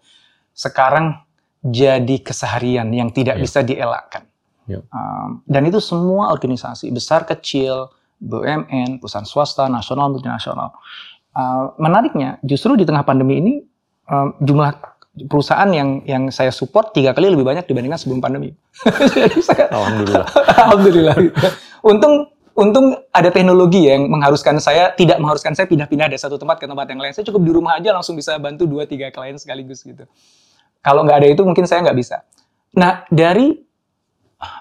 [0.55, 1.19] sekarang
[1.59, 3.43] jadi keseharian yang tidak Iya.
[3.43, 4.23] bisa dielakkan.
[4.63, 4.79] Iya.
[4.95, 7.91] Um, dan itu semua organisasi besar kecil,
[8.23, 10.71] BUMN, perusahaan swasta, nasional, multinasional.
[11.35, 13.53] Uh, menariknya, justru di tengah pandemi ini
[14.07, 14.71] um, jumlah
[15.27, 18.55] perusahaan yang yang saya support tiga kali lebih banyak dibandingkan sebelum pandemi.
[19.15, 20.27] Jadi saya Alhamdulillah.
[20.63, 21.15] Alhamdulillah.
[21.91, 22.27] Untung
[22.59, 26.85] untung ada teknologi yang mengharuskan saya tidak mengharuskan saya pindah-pindah dari satu tempat ke tempat
[26.91, 27.15] yang lain.
[27.15, 30.03] Saya cukup di rumah aja langsung bisa bantu dua tiga klien sekaligus gitu.
[30.83, 32.27] Kalau nggak ada itu mungkin saya nggak bisa.
[32.75, 33.55] Nah dari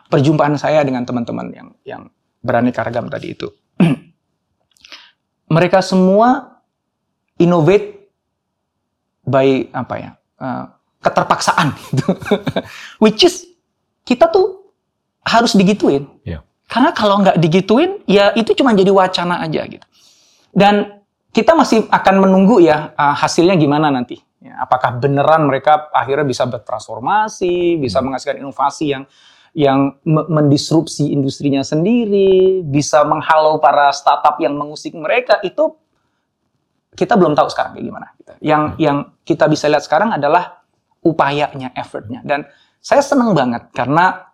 [0.08, 2.02] perjumpaan saya dengan teman-teman yang yang
[2.38, 3.50] beraneka ragam tadi itu,
[5.54, 6.62] mereka semua
[7.38, 8.10] innovate
[9.28, 10.64] by apa ya eh,
[11.04, 12.04] keterpaksaan gitu.
[13.04, 13.46] which is
[14.02, 14.72] kita tuh
[15.22, 16.40] harus digituin Iya.
[16.68, 19.86] Karena kalau nggak digituin ya itu cuma jadi wacana aja gitu
[20.52, 21.00] dan
[21.32, 26.46] kita masih akan menunggu ya eh, hasilnya gimana nanti Ya, apakah beneran mereka akhirnya bisa
[26.46, 29.02] bertransformasi bisa menghasilkan inovasi yang
[29.50, 35.74] yang me- mendisrupsi industrinya sendiri bisa menghalau para startup yang mengusik mereka itu
[36.94, 38.06] kita belum tahu sekarang kayak gimana.
[38.14, 38.32] gitu.
[38.38, 40.62] Yang yang kita bisa lihat sekarang adalah
[41.02, 42.22] upayanya, effortnya.
[42.22, 42.46] Dan
[42.78, 44.27] saya senang banget karena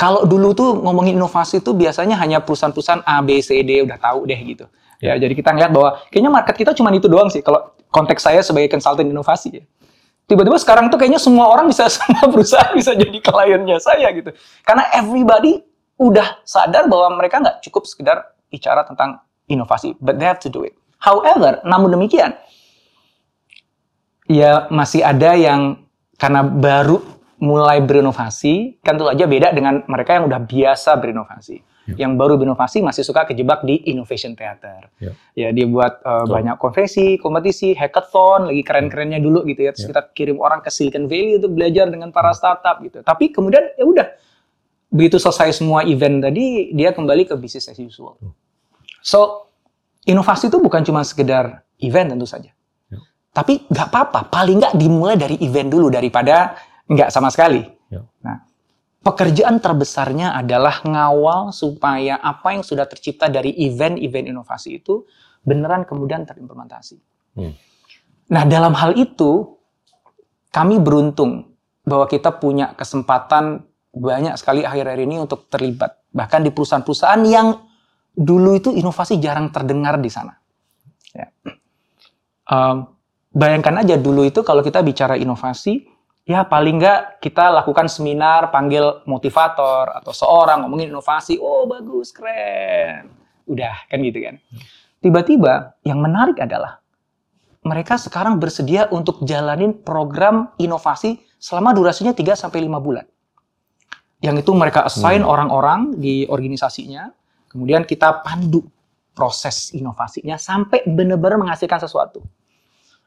[0.00, 4.24] kalau dulu tuh ngomongin inovasi itu biasanya hanya perusahaan-perusahaan A, B, C, D udah tahu
[4.24, 4.64] deh gitu.
[4.96, 7.44] Ya, jadi kita ngeliat bahwa kayaknya market kita cuma itu doang sih.
[7.44, 9.64] Kalau konteks saya sebagai konsultan inovasi ya.
[10.24, 14.32] Tiba-tiba sekarang tuh kayaknya semua orang bisa, semua perusahaan bisa jadi kliennya saya gitu.
[14.64, 15.60] Karena everybody
[16.00, 19.20] udah sadar bahwa mereka nggak cukup sekedar bicara tentang
[19.52, 20.72] inovasi, but they have to do it.
[20.96, 22.40] However, namun demikian,
[24.24, 25.84] ya masih ada yang
[26.16, 31.64] karena baru mulai berinovasi, kan tentu aja beda dengan mereka yang udah biasa berinovasi.
[31.90, 34.86] Yang baru berinovasi masih suka kejebak di innovation theater.
[35.02, 35.10] Ya.
[35.34, 36.34] Ya, dia buat uh, Betul.
[36.38, 39.74] banyak konferensi, kompetisi, hackathon, lagi keren-kerennya dulu gitu ya.
[39.74, 39.98] Terus Ya.
[39.98, 43.02] kita kirim orang ke Silicon Valley untuk belajar dengan para startup gitu.
[43.02, 44.06] Tapi kemudian ya udah
[44.86, 48.14] begitu selesai semua event tadi, dia kembali ke business as usual.
[49.02, 49.50] So,
[50.06, 52.54] inovasi itu bukan cuma sekedar event tentu saja.
[52.86, 52.98] Ya.
[53.34, 56.54] Tapi nggak apa-apa, paling nggak dimulai dari event dulu daripada
[56.90, 57.62] nggak sama sekali.
[57.86, 58.02] Ya.
[58.26, 58.42] Nah,
[59.06, 65.06] pekerjaan terbesarnya adalah ngawal supaya apa yang sudah tercipta dari event-event inovasi itu
[65.46, 66.98] beneran kemudian terimplementasi.
[67.38, 67.54] Hmm.
[68.30, 69.56] Nah, dalam hal itu
[70.50, 71.54] kami beruntung
[71.86, 77.58] bahwa kita punya kesempatan banyak sekali akhir-akhir ini untuk terlibat bahkan di perusahaan-perusahaan yang
[78.14, 80.34] dulu itu inovasi jarang terdengar di sana.
[81.14, 81.26] Ya.
[82.50, 82.90] Um,
[83.30, 85.86] bayangkan aja dulu itu kalau kita bicara inovasi,
[86.30, 93.10] ya paling nggak kita lakukan seminar, panggil motivator atau seorang ngomongin inovasi, oh bagus, keren,
[93.50, 94.38] udah kan gitu kan.
[95.02, 96.78] Tiba-tiba yang menarik adalah
[97.66, 103.06] mereka sekarang bersedia untuk jalanin program inovasi selama durasinya 3 sampai 5 bulan.
[104.22, 107.10] Yang itu mereka assign orang-orang di organisasinya,
[107.50, 108.62] kemudian kita pandu
[109.16, 112.22] proses inovasinya sampai benar-benar menghasilkan sesuatu.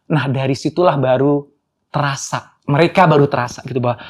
[0.10, 1.53] Nah, dari situlah baru
[1.94, 4.02] terasa, mereka baru terasa gitu bahwa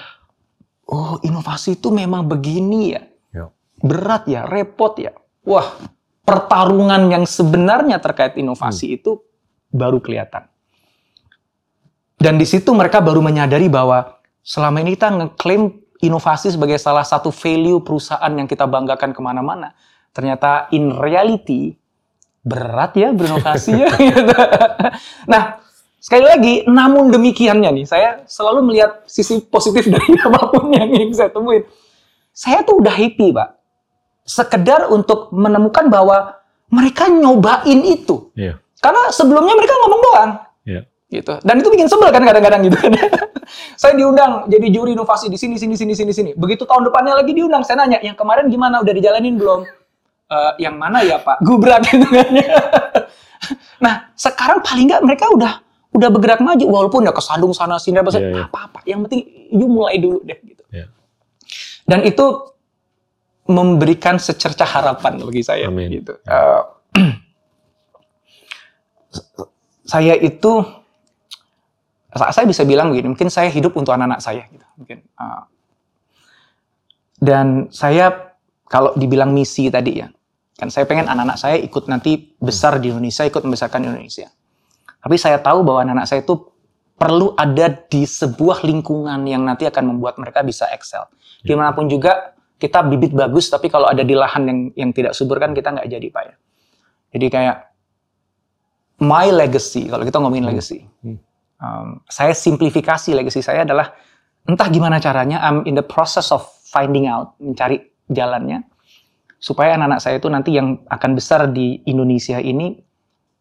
[0.88, 3.04] oh, inovasi itu memang begini ya.
[3.36, 3.46] Ya.
[3.84, 5.12] Berat ya, repot ya.
[5.43, 5.76] Wah,
[6.24, 9.19] pertarungan yang sebenarnya terkait inovasi itu
[9.67, 10.48] baru kelihatan.
[12.15, 17.36] Dan di situ mereka baru menyadari bahwa selama ini kita ngeklaim inovasi sebagai salah satu
[17.36, 19.76] value perusahaan yang kita banggakan ke mana-mana.
[20.15, 21.76] Ternyata in reality
[22.43, 23.91] berat ya berinovasi ya.
[25.32, 25.62] nah,
[26.04, 31.16] sekali lagi, namun demikiannya nih, saya selalu melihat sisi positif dari apa pun yang ingin
[31.16, 31.63] saya temuin.
[32.36, 33.50] Saya tuh udah happy, Pak.
[34.28, 38.34] Sekedar untuk menemukan bahwa mereka nyobain itu.
[38.36, 38.60] Iya.
[38.84, 40.32] Karena sebelumnya mereka ngomong doang.
[40.68, 40.82] Iya.
[41.13, 41.34] gitu.
[41.46, 42.89] Dan itu bikin sebel kan kadang-kadang gitu kan.
[43.82, 46.32] saya diundang jadi juri inovasi di sini sini sini sini sini.
[46.34, 48.82] Begitu tahun depannya lagi diundang, saya nanya, yang kemarin gimana?
[48.82, 49.62] Udah dijalanin belum?
[50.34, 51.46] "Eh, yang mana ya Pak?
[51.46, 52.34] Gubrak gitu kan.
[53.78, 55.62] nah, sekarang paling nggak mereka udah
[55.94, 58.44] udah bergerak maju walaupun ya kesandung sana sini apa Iya, iya.
[58.50, 58.80] apa-apa.
[58.84, 60.64] Yang penting you mulai dulu deh gitu.
[60.70, 60.90] Iya.
[61.86, 62.26] Dan itu
[63.44, 65.92] memberikan secercah harapan bagi saya Amin.
[65.94, 66.16] gitu.
[66.24, 66.62] Eh,
[69.84, 70.64] saya itu
[72.14, 74.66] sa- saya bisa bilang begini, mungkin saya hidup untuk anak-anak saya gitu.
[74.80, 75.44] Mungkin uh,
[77.20, 78.34] dan saya
[78.66, 80.08] kalau dibilang misi tadi ya,
[80.58, 84.32] kan saya pengen anak-anak saya ikut nanti besar di Indonesia, ikut membesarkan Indonesia.
[85.04, 86.39] Tapi saya tahu bahwa anak-anak saya itu
[86.96, 91.04] perlu ada di sebuah lingkungan yang nanti akan membuat mereka bisa excel.
[91.44, 95.12] Di mana pun juga kita bibit bagus, tapi kalau ada di lahan yang yang tidak
[95.12, 96.36] subur kan kita nggak jadi pak ya.
[97.13, 97.58] Jadi kayak
[99.04, 101.20] my legacy, kalau kita ngomongin legacy, Hmm.
[101.60, 103.92] um, saya simplifikasi legacy saya adalah
[104.48, 108.63] entah gimana caranya, I'm in the process of finding out, mencari jalannya,
[109.44, 112.80] supaya anak-anak saya itu nanti yang akan besar di Indonesia ini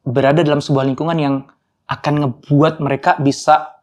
[0.02, 1.34] berada dalam sebuah lingkungan yang
[1.86, 3.82] akan ngebuat mereka bisa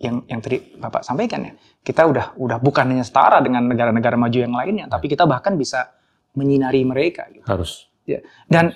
[0.00, 1.52] yang yang tadi Bapak sampaikan ya,
[1.84, 5.92] kita udah udah bukan hanya setara dengan negara-negara maju yang lainnya, tapi kita bahkan bisa
[6.32, 7.28] menyinari mereka.
[7.28, 7.44] Gitu.
[7.44, 7.92] Harus.
[8.08, 8.24] Ya.
[8.48, 8.72] Dan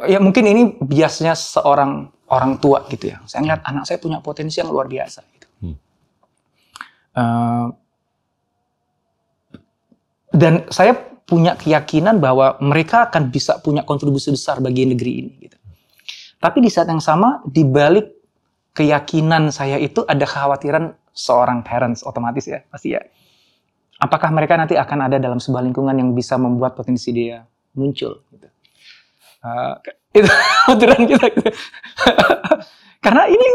[0.00, 3.20] ya mungkin ini biasanya seorang orang tua gitu ya.
[3.28, 5.20] Saya ngeliat anak saya punya potensi yang luar biasa.
[5.28, 5.46] Gitu.
[5.60, 5.76] Hmm.
[7.20, 7.66] Eh,
[10.30, 10.96] dan saya
[11.28, 15.32] punya keyakinan bahwa mereka akan bisa punya kontribusi besar bagi negeri ini.
[15.36, 15.56] Gitu.
[16.40, 18.16] Tapi di saat yang sama, di balik
[18.72, 23.02] keyakinan saya itu ada kekhawatiran seorang parents otomatis ya, pasti ya.
[24.00, 27.44] Apakah mereka nanti akan ada dalam sebuah lingkungan yang bisa membuat potensi dia
[27.76, 28.24] muncul?
[28.32, 28.48] Gitu.
[29.44, 29.76] Uh,
[30.18, 30.28] itu
[30.66, 31.50] aturan kita gitu.
[33.04, 33.46] karena ini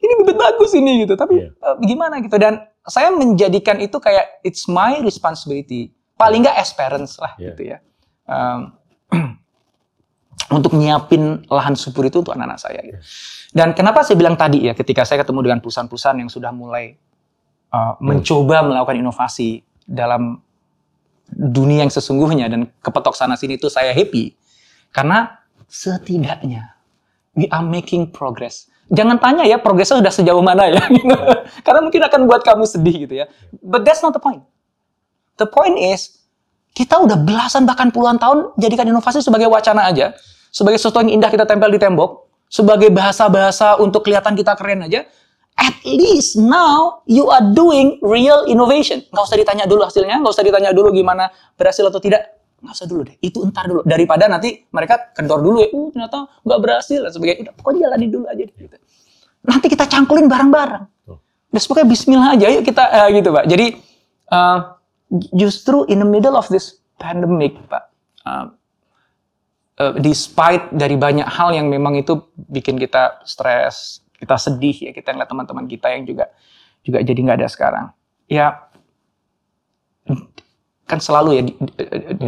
[0.00, 1.48] ini bibit bagus ini gitu tapi Iya.
[1.60, 7.16] uh, gimana gitu dan saya menjadikan itu kayak it's my responsibility paling nggak as parents
[7.20, 7.52] lah Iya.
[7.52, 7.78] gitu ya
[8.24, 8.72] Um,
[10.52, 12.98] untuk nyiapin lahan subur itu untuk anak-anak saya gitu.
[13.56, 16.94] dan kenapa saya bilang tadi ya ketika saya ketemu dengan perusahaan-perusahaan yang sudah mulai
[17.72, 20.40] uh, mencoba melakukan inovasi dalam
[21.32, 24.36] dunia yang sesungguhnya dan kepetok sana sini itu saya happy
[24.94, 26.74] karena setidaknya
[27.34, 28.70] we are making progress.
[28.92, 30.82] Jangan tanya ya progresnya sudah sejauh mana ya,
[31.66, 33.26] karena mungkin akan buat kamu sedih gitu ya.
[33.58, 34.44] But that's not the point.
[35.34, 36.23] The point is
[36.74, 40.10] kita udah belasan bahkan puluhan tahun jadikan inovasi sebagai wacana aja,
[40.50, 45.06] sebagai sesuatu yang indah kita tempel di tembok, sebagai bahasa-bahasa untuk kelihatan kita keren aja.
[45.54, 49.06] At least now you are doing real innovation.
[49.14, 52.42] Nggak usah ditanya dulu hasilnya, nggak usah ditanya dulu gimana berhasil atau tidak.
[52.58, 53.86] Nggak usah dulu deh, itu entar dulu.
[53.86, 57.38] Daripada nanti mereka kendor dulu ya, uh ternyata nggak berhasil dan sebagainya.
[57.46, 58.42] Udah, pokoknya jalanin dulu aja.
[58.50, 58.76] Gitu.
[59.46, 60.84] Nanti kita cangkulin bareng-bareng.
[61.54, 63.44] Terus pokoknya bismillah aja, yuk kita eh, gitu Pak.
[63.46, 63.66] Jadi
[64.34, 64.58] eh,
[65.32, 67.84] justru in the middle of this pandemic Pak,
[68.26, 68.46] eh,
[69.82, 75.14] eh, despite dari banyak hal yang memang itu bikin kita stres, kita sedih ya, kita
[75.14, 76.30] ngeliat teman-teman kita yang juga
[76.84, 77.86] juga jadi nggak ada sekarang.
[78.28, 78.66] Ya
[80.84, 81.52] kan selalu ya di,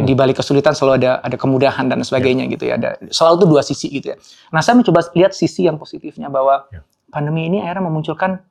[0.01, 2.81] di balik kesulitan selalu ada ada kemudahan dan sebagainya gitu ya.
[2.81, 4.17] Ada selalu tuh dua sisi gitu ya.
[4.49, 6.81] Nah, saya mencoba lihat sisi yang positifnya bahwa Ya.
[7.13, 8.41] pandemi ini akhirnya memunculkan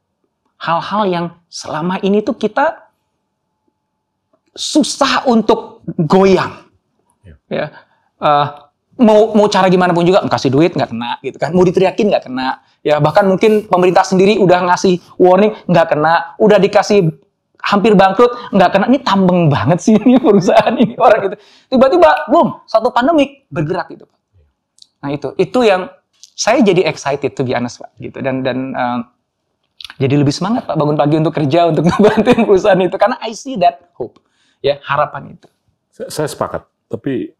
[0.62, 2.85] hal-hal yang selama ini tuh kita
[4.56, 6.66] susah untuk goyang.
[7.22, 7.36] Ya.
[7.46, 7.66] Ya.
[8.16, 8.46] Eh,
[8.96, 11.52] mau mau cara gimana pun juga kasih duit nggak kena gitu kan.
[11.52, 12.64] Mau diteriakin nggak kena.
[12.80, 17.12] Ya bahkan mungkin pemerintah sendiri udah ngasih warning nggak kena, udah dikasih
[17.60, 18.84] hampir bangkrut nggak kena.
[18.88, 21.36] Ini tambeng banget sih ini perusahaan ini orang gitu.
[21.76, 24.08] Tiba-tiba boom satu pandemik bergerak gitu.
[24.08, 24.18] Pak.
[25.04, 25.92] Nah itu itu yang
[26.36, 28.98] saya jadi excited to be honest Pak gitu dan dan eh,
[30.00, 33.60] jadi lebih semangat Pak bangun pagi untuk kerja untuk ngebantuin perusahaan itu karena I see
[33.60, 34.20] that hope
[34.66, 35.46] ya harapan itu.
[35.94, 37.30] Saya, saya sepakat, tapi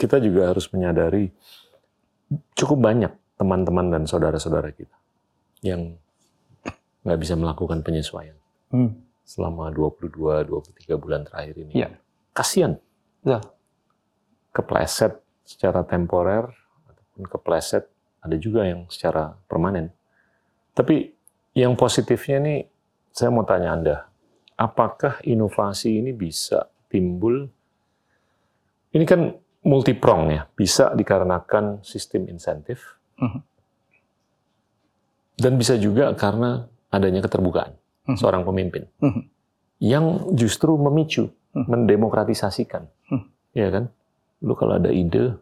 [0.00, 1.28] kita juga harus menyadari
[2.56, 4.96] cukup banyak teman-teman dan saudara-saudara kita
[5.60, 6.00] yang
[7.04, 8.36] nggak bisa melakukan penyesuaian
[8.70, 8.96] Hmm.
[9.26, 11.72] selama 22-23 bulan terakhir ini.
[11.74, 11.88] Iya.
[12.30, 12.78] Kasian,
[13.20, 13.42] Betul.
[14.54, 16.46] kepleset secara temporer
[16.86, 17.90] ataupun kepleset
[18.22, 19.90] ada juga yang secara permanen.
[20.70, 21.10] Tapi
[21.58, 22.60] yang positifnya nih,
[23.10, 23.96] saya mau tanya Anda,
[24.60, 27.48] apakah inovasi ini bisa timbul?
[28.92, 29.32] Ini kan
[29.64, 33.40] multiprong ya, bisa dikarenakan sistem insentif, Mhm.
[35.40, 37.72] dan bisa juga karena adanya keterbukaan
[38.08, 38.16] Mhm.
[38.20, 39.22] seorang pemimpin Mhm.
[39.80, 40.04] yang
[40.36, 42.84] justru memicu, mendemokratisasikan,
[43.56, 43.88] ya kan?
[44.40, 45.36] Lu kalau ada ide,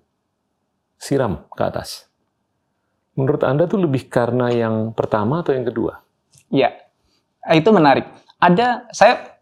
[0.98, 2.07] siram ke atas.
[3.14, 6.02] Menurut Anda tuh lebih karena yang pertama atau yang kedua?
[6.50, 6.70] Ya,
[7.50, 8.07] itu menarik.
[8.38, 9.38] Ada, saya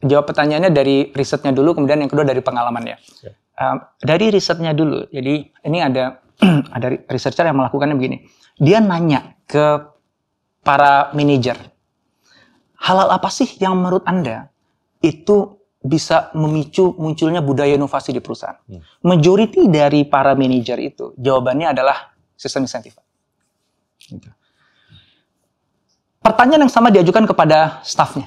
[0.00, 2.96] jawab pertanyaannya dari risetnya dulu, kemudian yang kedua dari pengalamannya.
[3.20, 3.32] Ya.
[3.56, 6.20] Uh, dari risetnya dulu, jadi ini ada
[6.76, 8.28] ada researcher yang melakukannya begini.
[8.60, 9.80] Dia nanya ke
[10.60, 11.56] para manajer,
[12.80, 14.52] halal apa sih yang menurut Anda
[15.00, 18.58] itu bisa memicu munculnya budaya inovasi di perusahaan?
[18.66, 18.82] Hmm.
[19.06, 22.98] Majority dari para manajer itu jawabannya adalah sistem insentif.
[23.96, 24.28] Gitu.
[26.26, 28.26] Pertanyaan yang sama diajukan kepada stafnya.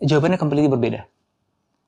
[0.00, 1.04] Jawabannya completely berbeda.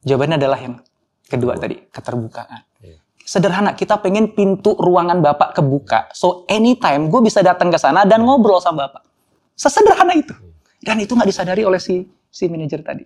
[0.05, 0.85] Jawabannya adalah yang
[1.25, 2.61] kedua tadi, keterbukaan.
[2.85, 3.01] Iya.
[3.25, 6.13] Sederhana, kita pengen pintu ruangan Bapak kebuka.
[6.13, 9.09] So anytime gue bisa datang ke sana dan ngobrol sama Bapak.
[9.57, 10.37] Sesederhana itu.
[10.85, 13.05] Dan itu nggak disadari oleh si si manajer tadi.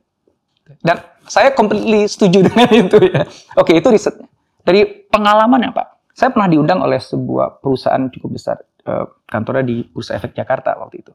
[0.83, 0.99] Dan
[1.31, 3.31] saya completely setuju dengan itu ya.
[3.55, 4.27] Oke, itu risetnya.
[4.67, 9.87] Dari pengalaman ya Pak, saya pernah diundang oleh sebuah perusahaan cukup besar, eh, kantornya di
[9.87, 11.15] Bursa Efek Jakarta waktu itu.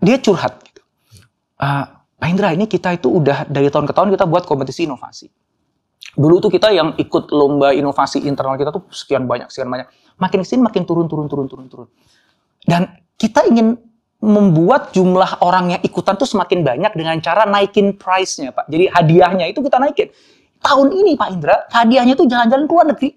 [0.00, 0.82] Dia curhat gitu.
[1.60, 5.28] "Ah, Pak Indra, ini kita itu udah dari tahun ke tahun kita buat kompetisi inovasi.
[6.16, 9.88] Dulu tuh kita yang ikut lomba inovasi internal kita tuh sekian banyak, sekian banyak.
[10.20, 11.88] Makin ke sini makin turun, turun, turun, turun, turun.
[12.64, 13.76] Dan kita ingin
[14.20, 18.68] membuat jumlah orang yang ikutan tuh semakin banyak dengan cara naikin price-nya, Pak.
[18.68, 20.12] Jadi hadiahnya itu kita naikin.
[20.60, 23.10] Tahun ini, Pak Indra, hadiahnya tuh jalan-jalan ke luar negeri.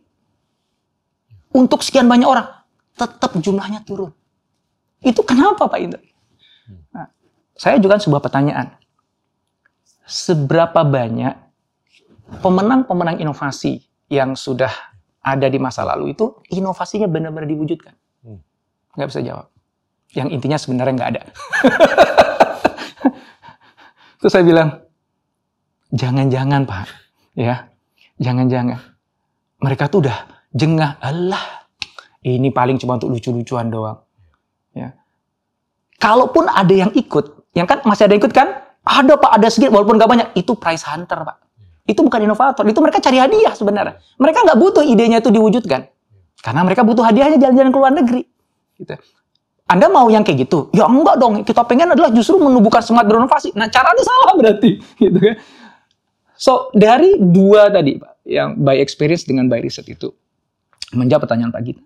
[1.60, 2.48] Untuk sekian banyak orang.
[2.96, 4.15] Tetap jumlahnya turun.
[5.04, 6.00] Itu kenapa, Pak Indra?
[6.69, 7.08] Nah,
[7.58, 8.76] saya juga sebuah pertanyaan.
[10.04, 11.34] Seberapa banyak
[12.43, 14.71] pemenang-pemenang inovasi yang sudah
[15.23, 17.95] ada di masa lalu itu inovasinya benar-benar diwujudkan?
[18.23, 18.43] Hmm.
[18.99, 19.54] Nggak bisa jawab
[20.13, 21.21] yang intinya sebenarnya nggak ada.
[24.21, 24.69] Terus saya bilang,
[25.91, 26.88] jangan-jangan Pak,
[27.36, 27.67] ya,
[28.21, 28.80] jangan-jangan.
[29.60, 30.17] Mereka tuh udah
[30.56, 31.67] jengah, Allah,
[32.23, 33.99] ini paling cuma untuk lucu-lucuan doang.
[36.04, 38.60] Kalaupun ada yang ikut, yang kan masih ada yang ikut kan?
[38.84, 40.28] Ada Pak, ada sedikit, walaupun nggak banyak.
[40.36, 41.38] Itu price hunter Pak.
[41.88, 43.96] Itu bukan inovator, itu mereka cari hadiah sebenarnya.
[44.20, 45.88] Mereka nggak butuh idenya itu diwujudkan.
[46.44, 48.22] Karena mereka butuh hadiahnya jalan-jalan ke luar negeri.
[48.76, 49.00] Gitu.
[49.63, 50.68] Anda mau yang kayak gitu?
[50.76, 51.39] Ya enggak dong.
[51.48, 53.56] Kita pengen adalah justru menumbuhkan semangat berinovasi.
[53.56, 55.39] Nah, caranya salah berarti, gitu kan.
[56.36, 60.12] So, dari dua tadi, Pak, yang by experience dengan by riset itu,
[60.92, 61.84] menjawab pertanyaan Pak Gita.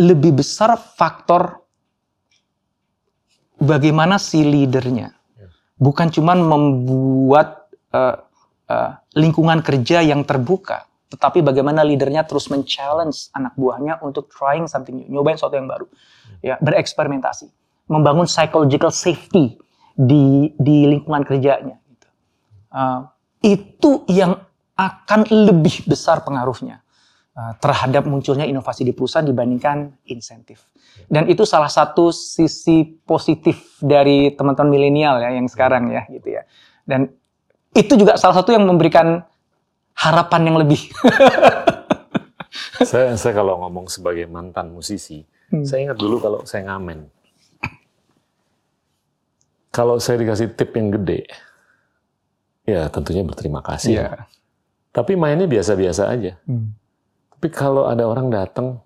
[0.00, 1.63] Lebih besar faktor
[3.58, 5.14] bagaimana si leadernya.
[5.74, 8.22] Bukan cuman membuat uh,
[8.70, 15.02] uh, lingkungan kerja yang terbuka, tetapi bagaimana leadernya terus men-challenge anak buahnya untuk trying something
[15.02, 15.86] new, nyobain sesuatu yang baru,
[16.46, 17.50] ya bereksperimentasi,
[17.90, 19.58] membangun psychological safety
[19.98, 21.82] di di lingkungan kerjanya.
[22.70, 23.10] Uh,
[23.42, 24.38] itu yang
[24.78, 26.83] akan lebih besar pengaruhnya uh,
[27.34, 30.70] terhadap munculnya inovasi di perusahaan dibandingkan insentif.
[31.10, 36.46] Dan itu salah satu sisi positif dari teman-teman milenial ya yang sekarang ya gitu ya.
[36.86, 37.10] Dan
[37.74, 39.26] itu juga salah satu yang memberikan
[39.98, 40.78] harapan yang lebih.
[42.90, 45.66] saya, saya kalau ngomong sebagai mantan musisi, hmm.
[45.66, 47.10] saya ingat dulu kalau saya ngamen.
[49.74, 51.26] Kalau saya dikasih tip yang gede,
[52.62, 54.06] ya tentunya berterima kasih.
[54.06, 54.30] Yeah.
[54.94, 56.38] Tapi mainnya biasa-biasa aja.
[56.46, 56.78] Hmm.
[57.44, 58.80] Tapi kalau ada orang datang,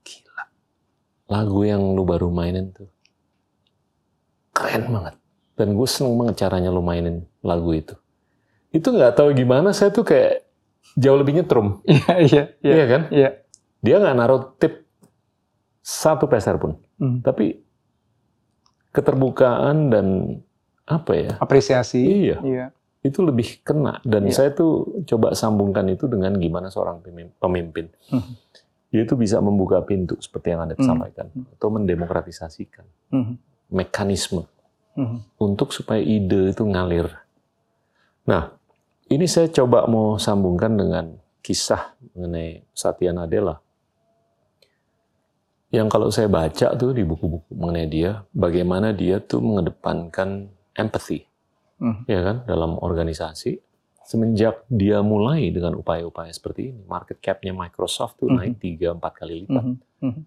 [0.00, 0.48] gila,
[1.28, 2.88] lagu yang lu baru mainin tuh
[4.56, 5.20] keren banget.
[5.60, 7.92] Dan gue seneng banget caranya lu mainin lagu itu.
[8.72, 10.40] Itu nggak tahu gimana, saya tuh kayak
[10.96, 11.84] jauh lebih nyetrum.
[11.84, 12.72] Iya, iya, iya.
[12.80, 13.02] Iya kan?
[13.12, 13.30] Iya.
[13.84, 14.88] Dia nggak naruh tip
[15.84, 16.80] satu peser pun.
[16.96, 17.20] Hmm.
[17.20, 17.60] Tapi
[18.96, 20.06] keterbukaan dan
[20.88, 21.32] apa ya?
[21.44, 22.00] Apresiasi.
[22.08, 22.40] Iya.
[22.40, 22.66] Iya.
[23.08, 24.04] Itu lebih kena.
[24.04, 24.34] Dan Iya.
[24.36, 27.88] saya tuh coba sambungkan itu dengan gimana seorang pemim- pemimpin.
[28.12, 28.36] Hmm.
[28.92, 30.84] Dia itu bisa membuka pintu seperti yang Anda Hmm.
[30.84, 31.32] sampaikan.
[31.56, 33.34] Atau mendemokratisasikan Mhm.
[33.72, 34.44] mekanisme
[34.92, 35.40] Mhm.
[35.40, 37.08] untuk supaya ide itu ngalir.
[38.28, 38.52] Nah,
[39.08, 43.56] ini saya coba mau sambungkan dengan kisah mengenai Satya Nadella.
[45.68, 51.27] Yang kalau saya baca tuh di buku-buku mengenai dia, bagaimana dia tuh mengedepankan empathy,
[51.78, 52.02] Mhm.
[52.06, 53.58] ya kan, dalam organisasi.
[54.02, 58.36] Semenjak dia mulai dengan upaya-upaya seperti ini, market cap-nya Microsoft tuh Mhm.
[58.36, 59.64] naik 3-4 kali lipat.
[59.64, 59.74] Mhm.
[60.00, 60.22] Mhm.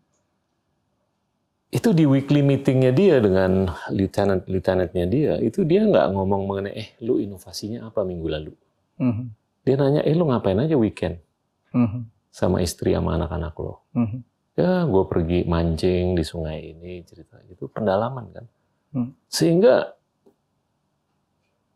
[1.71, 6.89] itu di weekly meetingnya dia dengan lieutenant lieutenantnya dia itu dia nggak ngomong mengenai eh
[6.99, 8.51] lu inovasinya apa minggu lalu
[8.99, 9.23] Mhm.
[9.63, 11.23] dia nanya eh lu ngapain aja weekend
[11.71, 12.11] Mhm.
[12.27, 14.19] sama istri sama anak-anak lo Mhm.
[14.59, 18.45] ya gue pergi mancing di sungai ini cerita itu pendalaman kan
[18.91, 19.15] Hmm.
[19.31, 19.95] sehingga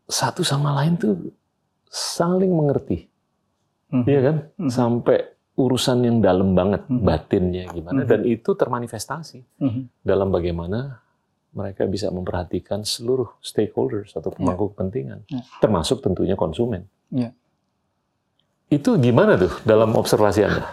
[0.06, 1.34] satu sama lain tuh
[1.86, 3.06] saling mengerti
[3.86, 4.02] Mhm.
[4.02, 4.70] Iya kan Mhm.
[4.70, 5.18] sampai
[5.54, 7.00] urusan yang dalam banget Mhm.
[7.00, 8.08] batinnya gimana Mhm.
[8.10, 9.82] dan itu termanifestasi Mhm.
[10.02, 10.98] dalam bagaimana
[11.54, 15.40] mereka bisa memperhatikan seluruh stakeholders atau pemangku kepentingan, Ya.
[15.56, 16.84] termasuk tentunya konsumen.
[17.08, 17.32] Ya.
[18.68, 20.66] Itu gimana tuh dalam observasi Anda?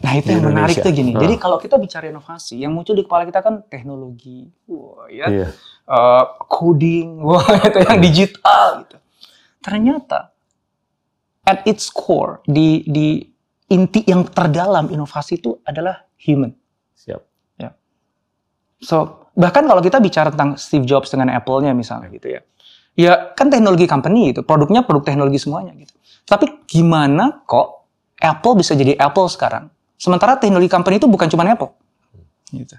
[0.00, 1.12] Nah itu yang menarik tuh gini.
[1.12, 1.20] Ah.
[1.20, 5.48] Jadi kalau kita bicara inovasi, yang muncul di kepala kita kan teknologi, wah ya, Iya.
[5.86, 8.96] eh, coding, wah itu yang digital gitu.
[9.60, 10.32] Ternyata
[11.44, 13.20] at its core di di
[13.68, 16.52] inti yang terdalam inovasi itu adalah human.
[16.96, 17.20] Siap.
[18.80, 22.40] So bahkan kalau kita bicara tentang Steve Jobs dengan Apple-nya misalnya gitu ya,
[22.96, 25.92] ya kan teknologi company itu, produknya produk teknologi semuanya gitu.
[26.24, 27.84] Tapi gimana kok
[28.16, 29.68] Apple bisa jadi Apple sekarang?
[30.00, 31.76] Sementara teknologi company itu bukan cuma Apple.
[32.48, 32.72] Gitu.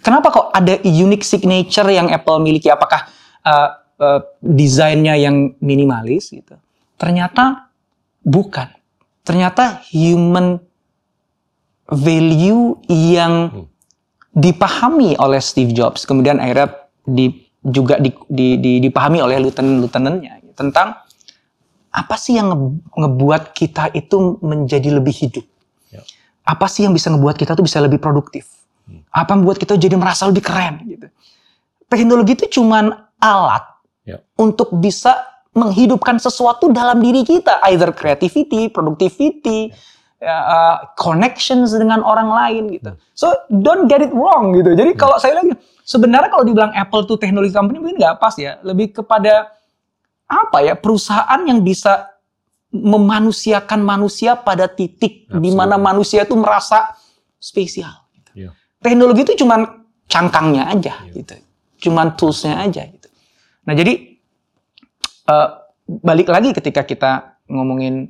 [0.00, 2.72] Kenapa kok ada unique signature yang Apple miliki?
[2.72, 3.12] Apakah
[3.44, 3.68] uh,
[4.00, 6.56] uh, desainnya yang minimalis gitu?
[6.96, 7.68] Ternyata
[8.24, 8.72] bukan.
[9.22, 10.58] Ternyata human
[11.86, 13.66] value yang Hmm.
[14.32, 16.72] dipahami oleh Steve Jobs, kemudian akhirnya
[17.04, 20.96] di, juga di, di, di- dipahami oleh lieutenant-lieutenantnya tentang
[21.92, 25.44] apa sih yang nge- ngebuat kita itu menjadi lebih hidup?
[26.42, 26.58] Ya.
[26.58, 28.50] Apa sih yang bisa ngebuat kita tuh bisa lebih produktif?
[28.86, 29.06] Hmm.
[29.14, 31.06] Apa yang membuat kita jadi merasa lebih keren gitu?
[31.86, 32.90] Teknologi itu cuman
[33.22, 33.64] alat
[34.02, 34.18] Ya.
[34.34, 35.14] untuk bisa
[35.54, 39.70] menghidupkan sesuatu dalam diri kita, either creativity, productivity,
[40.18, 42.90] ya, uh, connections dengan orang lain gitu.
[43.12, 44.72] So don't get it wrong gitu.
[44.72, 48.58] Jadi kalau saya lagi sebenarnya kalau dibilang Apple tuh teknologi company mungkin nggak pas ya.
[48.62, 49.50] Lebih kepada
[50.30, 52.11] apa ya perusahaan yang bisa
[52.72, 56.96] memanusiakan manusia pada titik di mana manusia itu merasa
[57.36, 57.92] spesial.
[58.16, 58.30] gitu.
[58.34, 58.50] Iya.
[58.80, 61.12] Teknologi itu cuman cangkangnya aja Iya.
[61.20, 61.34] gitu.
[61.88, 63.08] Cuman toolsnya aja gitu.
[63.68, 63.92] Nah jadi
[65.28, 65.48] eh,
[66.02, 68.08] balik lagi ketika kita ngomongin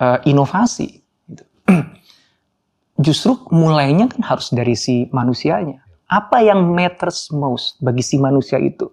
[0.00, 1.44] eh, inovasi, gitu.
[3.06, 5.84] justru mulainya kan harus dari si manusianya.
[6.08, 8.88] Apa yang matters most bagi si manusia itu?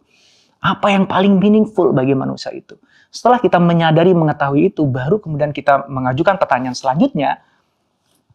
[0.60, 2.76] Apa yang paling meaningful bagi manusia itu?
[3.16, 7.40] Setelah kita menyadari mengetahui itu, baru kemudian kita mengajukan pertanyaan selanjutnya,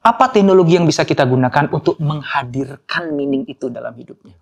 [0.01, 4.33] apa teknologi yang bisa kita gunakan untuk menghadirkan meaning itu dalam hidupnya?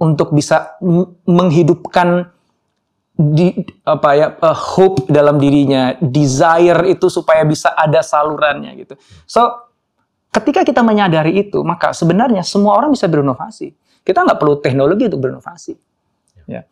[0.00, 0.80] Untuk bisa
[1.28, 2.32] menghidupkan
[3.12, 8.96] di apa ya uh, hope dalam dirinya, desire itu supaya bisa ada salurannya gitu.
[9.28, 9.68] So
[10.32, 13.76] ketika kita menyadari itu, maka sebenarnya semua orang bisa berinovasi.
[14.00, 15.76] Kita nggak perlu teknologi untuk berinovasi.
[16.48, 16.64] Ya.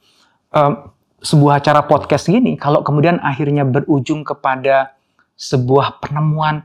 [0.49, 4.97] Um, sebuah acara podcast gini, kalau kemudian akhirnya berujung kepada
[5.37, 6.65] sebuah penemuan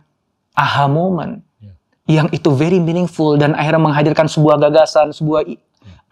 [0.56, 1.78] aha moment Ya.
[2.24, 5.62] yang itu very meaningful dan akhirnya menghadirkan sebuah gagasan, sebuah i-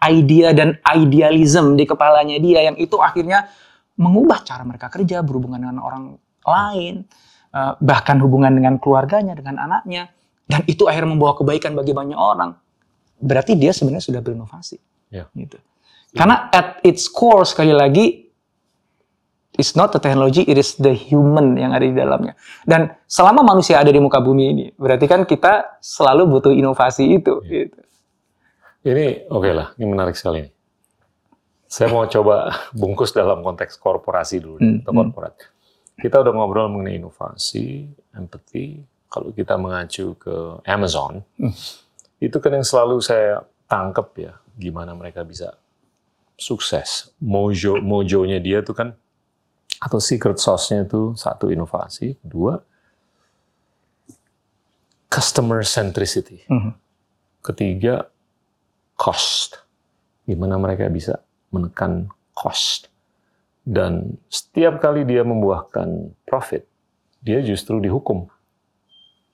[0.06, 3.50] idea dan idealism di kepalanya dia yang itu akhirnya
[3.98, 6.16] mengubah cara mereka kerja, berhubungan dengan orang
[6.46, 7.04] lain,
[7.52, 10.08] uh, bahkan hubungan dengan keluarganya, dengan anaknya,
[10.46, 12.56] dan itu akhirnya membawa kebaikan bagi banyak orang.
[13.20, 14.78] Berarti dia sebenarnya sudah berinovasi.
[15.12, 15.28] Ya.
[15.36, 15.58] Gitu.
[16.16, 18.29] Karena at its core sekali lagi
[19.58, 22.38] it's not the technology, it is the human yang ada di dalamnya.
[22.62, 27.42] Dan selama manusia ada di muka bumi ini, berarti kan kita selalu butuh inovasi itu.
[27.46, 27.66] Ya.
[27.66, 27.80] Gitu.
[28.80, 30.46] Ini oke lah, ini menarik sekali.
[31.70, 34.98] Saya mau coba bungkus dalam konteks korporasi dulu Hmm, atau hmm.
[35.06, 35.34] korporat.
[36.00, 37.86] Kita udah ngobrol mengenai inovasi,
[38.16, 38.80] empathy.
[39.10, 41.52] Kalau kita mengacu ke Amazon, Hmm.
[42.22, 45.54] itu kan yang selalu saya tangkap ya, gimana mereka bisa
[46.40, 47.12] sukses.
[47.20, 48.96] Mojo mojonya dia tuh kan
[49.80, 52.60] atau secret sauce-nya itu satu inovasi, dua
[55.08, 56.44] customer centricity.
[56.46, 56.72] Mhm.
[57.40, 58.06] Ketiga,
[58.94, 59.64] cost.
[60.22, 62.86] Gimana mereka bisa menekan cost.
[63.60, 66.64] Dan setiap kali dia membuahkan profit,
[67.18, 68.28] dia justru dihukum.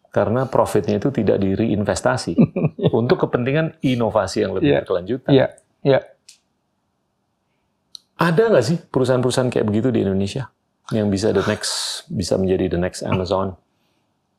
[0.09, 2.33] Karena profitnya itu tidak di reinvestasi
[2.99, 4.79] untuk kepentingan inovasi yang lebih Iya.
[4.81, 5.31] berkelanjutan.
[5.31, 5.47] Iya,
[5.85, 6.01] iya.
[8.17, 10.49] Ada nggak sih perusahaan-perusahaan kayak begitu di Indonesia
[10.89, 13.53] yang bisa the next bisa menjadi the next Amazon?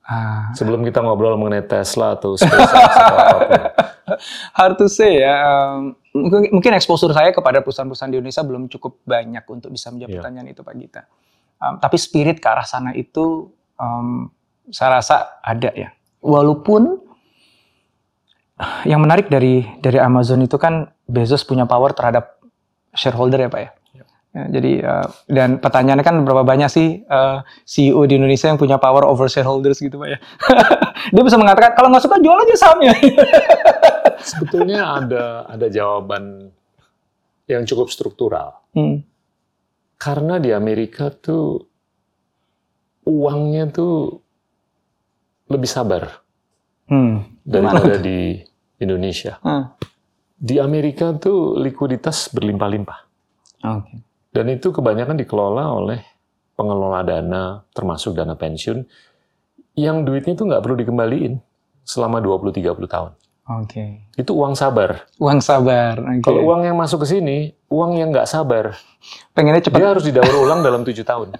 [0.01, 3.59] Ah, Sebelum kita ngobrol mengenai Tesla atau SpaceX atau apa pun.
[4.57, 5.35] hard to say ya.
[5.43, 10.09] Um, mungkin, mungkin exposure saya kepada perusahaan-perusahaan di Indonesia belum cukup banyak untuk bisa menjawab
[10.09, 10.17] Iya.
[10.23, 11.01] pertanyaan itu Pak Gita.
[11.59, 14.31] Um, tapi spirit ke arah sana itu um,
[14.71, 15.91] saya rasa ada ya.
[16.23, 17.03] Walaupun
[18.87, 22.36] yang menarik dari dari Amazon itu kan Bezos punya power terhadap
[22.93, 23.69] shareholder ya Pak ya.
[23.93, 24.03] Iya.
[24.37, 28.77] Ya, jadi uh, dan pertanyaannya kan berapa banyak sih uh, CEO di Indonesia yang punya
[28.77, 30.19] power over shareholders gitu Pak ya.
[31.15, 32.93] Dia bisa mengatakan kalau nggak suka jual aja sahamnya.
[34.29, 36.53] Sebetulnya ada ada jawaban
[37.47, 38.61] yang cukup struktural.
[38.75, 39.01] Hmm.
[39.97, 41.63] Karena di Amerika tuh
[43.07, 44.21] uangnya tuh
[45.47, 46.27] lebih sabar
[46.87, 47.19] Hmm.
[47.43, 48.39] daripada di
[48.79, 49.39] Indonesia.
[49.43, 49.75] Hmm.
[50.37, 52.99] Di Amerika tuh likuiditas berlimpah-limpah.
[53.65, 54.05] Oke.
[54.29, 55.99] Dan itu kebanyakan dikelola oleh
[56.53, 58.85] pengelola dana, termasuk dana pensiun,
[59.73, 61.41] yang duitnya itu nggak perlu dikembaliin
[61.81, 63.11] selama 20-30 tahun.
[63.47, 64.11] Oke.
[64.13, 65.07] Itu uang sabar.
[65.17, 65.95] Uang sabar.
[66.03, 66.21] Oke.
[66.21, 68.75] Kalau uang yang masuk ke sini, uang yang nggak sabar,
[69.31, 69.79] pengennya cepat.
[69.79, 71.33] dia harus didaur ulang dalam tujuh tahun.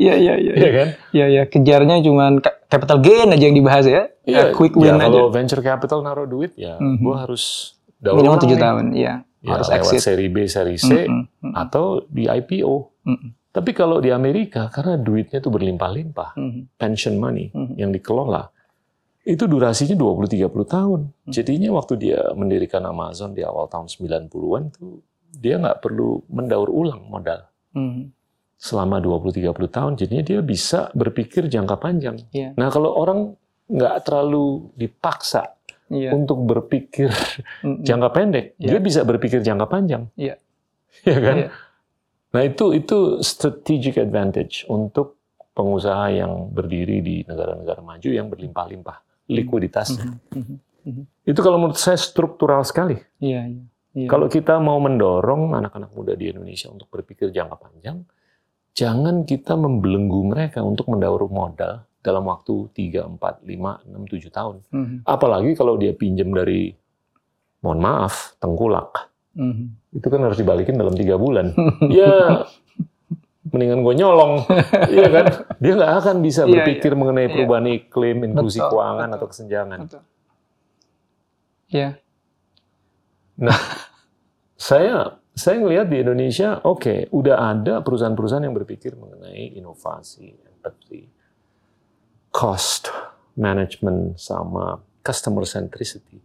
[0.00, 0.52] Iya iya iya.
[0.56, 0.88] Iya kan?
[1.12, 1.42] Iya iya.
[1.44, 2.32] Kejarnya cuma
[2.72, 4.08] capital gain aja yang dibahas ya.
[4.24, 5.12] Ya, quick win ya, aja.
[5.12, 7.04] kalau venture capital naruh duit, ya Mhm.
[7.04, 8.86] gua harus daur Minimal tujuh tahun.
[8.92, 9.14] Iya.
[9.40, 10.00] Ya, Harus lewat exit.
[10.02, 11.08] seri B, seri C, Mm-mm,
[11.40, 12.74] mm-mm, atau di IPO.
[13.04, 16.76] mm-mm, Tapi kalau di Amerika, karena duitnya tuh berlimpah-limpah, mm-mm.
[16.76, 17.74] pension money Mhm.
[17.74, 18.52] yang dikelola,
[19.22, 21.00] itu durasinya 20-30 tahun.
[21.02, 21.30] Hmm.
[21.30, 27.04] Jadinya waktu dia mendirikan Amazon di awal tahun 90-an, tuh dia nggak perlu mendaur ulang
[27.06, 28.12] modal Mhm.
[28.56, 29.92] selama 20-30 tahun.
[29.94, 32.16] Jadinya dia bisa berpikir jangka panjang.
[32.30, 32.52] Iya.
[32.54, 33.36] Nah kalau orang
[33.66, 35.59] nggak terlalu dipaksa
[35.90, 36.14] Iya.
[36.14, 37.10] untuk berpikir
[37.66, 37.82] Mm-mm.
[37.82, 38.78] jangka pendek, Iya.
[38.78, 40.06] dia bisa berpikir jangka panjang.
[40.14, 40.38] Iya.
[41.02, 41.36] Iya kan?
[41.36, 41.48] Iya.
[42.30, 45.18] Nah itu itu strategic advantage untuk
[45.50, 50.14] pengusaha yang berdiri di negara-negara maju yang berlimpah-limpah likuiditasnya.
[50.30, 51.02] Mhm, mhm.
[51.26, 52.94] Itu kalau menurut saya struktural sekali.
[53.18, 53.64] Iya iya.
[53.90, 54.06] Iya.
[54.06, 58.06] Kalau kita mau mendorong anak-anak muda di Indonesia untuk berpikir jangka panjang,
[58.70, 64.56] jangan kita membelenggu mereka untuk mendaur modal dalam waktu 3, 4, 5, 6, 7 tahun.
[64.68, 66.72] Mhm, Apalagi kalau dia pinjam dari,
[67.60, 69.12] mohon maaf, tengkulak.
[69.32, 69.92] mhm.
[69.92, 71.50] Itu kan harus dibalikin dalam tiga bulan.
[71.92, 72.46] ya,
[73.46, 74.46] mendingan gue nyolong.
[74.94, 75.24] Iya kan?
[75.58, 77.34] Dia nggak akan bisa Iya, berpikir mengenai Iya.
[77.34, 79.16] perubahan iklim, inklusi Betul, keuangan, betul.
[79.18, 79.78] atau kesenjangan.
[81.68, 81.88] Iya.
[84.56, 91.08] Saya saya ngelihat di Indonesia, oke, udah ada perusahaan-perusahaan yang berpikir mengenai inovasi, empathy,
[92.30, 92.88] cost
[93.34, 96.18] management, sama customer centricity.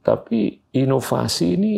[0.00, 0.40] Tapi
[0.72, 1.74] inovasi ini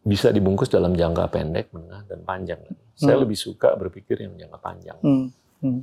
[0.00, 2.60] bisa dibungkus dalam jangka pendek, menengah, dan panjang.
[2.94, 3.28] Saya Hmm.
[3.28, 4.98] lebih suka berpikir yang jangka panjang.
[5.02, 5.26] Mhm,
[5.62, 5.80] mhm,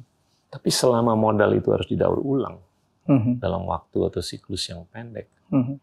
[0.50, 2.58] Tapi selama modal itu harus didaur ulang
[3.06, 5.78] mhm, dalam waktu atau siklus yang pendek, mhm.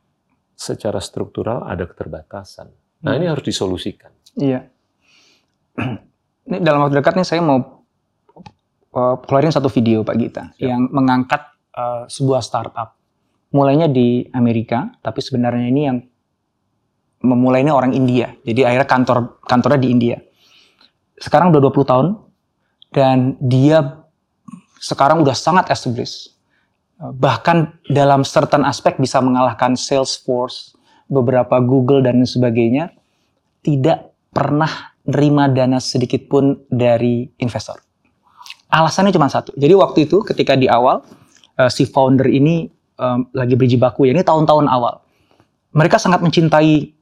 [0.56, 2.72] secara struktural ada keterbatasan.
[3.04, 3.18] Nah Hmm.
[3.20, 4.10] ini harus disolusikan.
[4.34, 4.64] Iya.
[6.42, 7.81] Ini dalam waktu dekat nih saya mau
[8.92, 10.60] uh, keluarin satu video Pak Gita Siap.
[10.60, 11.42] yang mengangkat
[11.76, 12.96] uh, sebuah startup.
[13.52, 15.98] Mulainya di Amerika, tapi sebenarnya ini yang
[17.20, 18.32] memulainya orang India.
[18.42, 20.16] Jadi akhirnya kantor kantornya di India.
[21.20, 22.06] Sekarang udah 20 tahun
[22.96, 24.02] dan dia
[24.80, 26.32] sekarang udah sangat established.
[26.98, 30.74] Bahkan dalam certain aspek bisa mengalahkan Salesforce,
[31.12, 32.88] beberapa Google dan sebagainya
[33.60, 37.91] tidak pernah nerima dana sedikit pun dari investor.
[38.72, 39.52] Alasannya cuma satu.
[39.54, 41.04] Jadi waktu itu ketika di awal
[41.60, 45.04] eh, si founder ini em, lagi berjibaku ya ini tahun-tahun awal.
[45.76, 46.92] Mereka sangat mencintai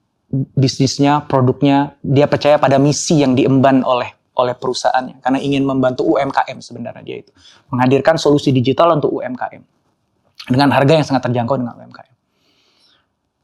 [0.59, 1.95] bisnisnya, produknya.
[2.03, 7.21] Dia percaya pada misi yang diemban oleh oleh perusahaannya karena ingin membantu UMKM sebenarnya dia
[7.21, 7.31] itu
[7.69, 9.61] menghadirkan solusi digital untuk UMKM
[10.49, 12.15] dengan harga yang sangat terjangkau dengan UMKM.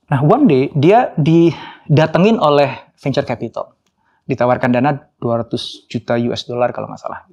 [0.07, 3.75] Nah, one day dia didatengin oleh venture capital.
[4.27, 7.27] Ditawarkan dana 200 juta US dollar kalau nggak salah.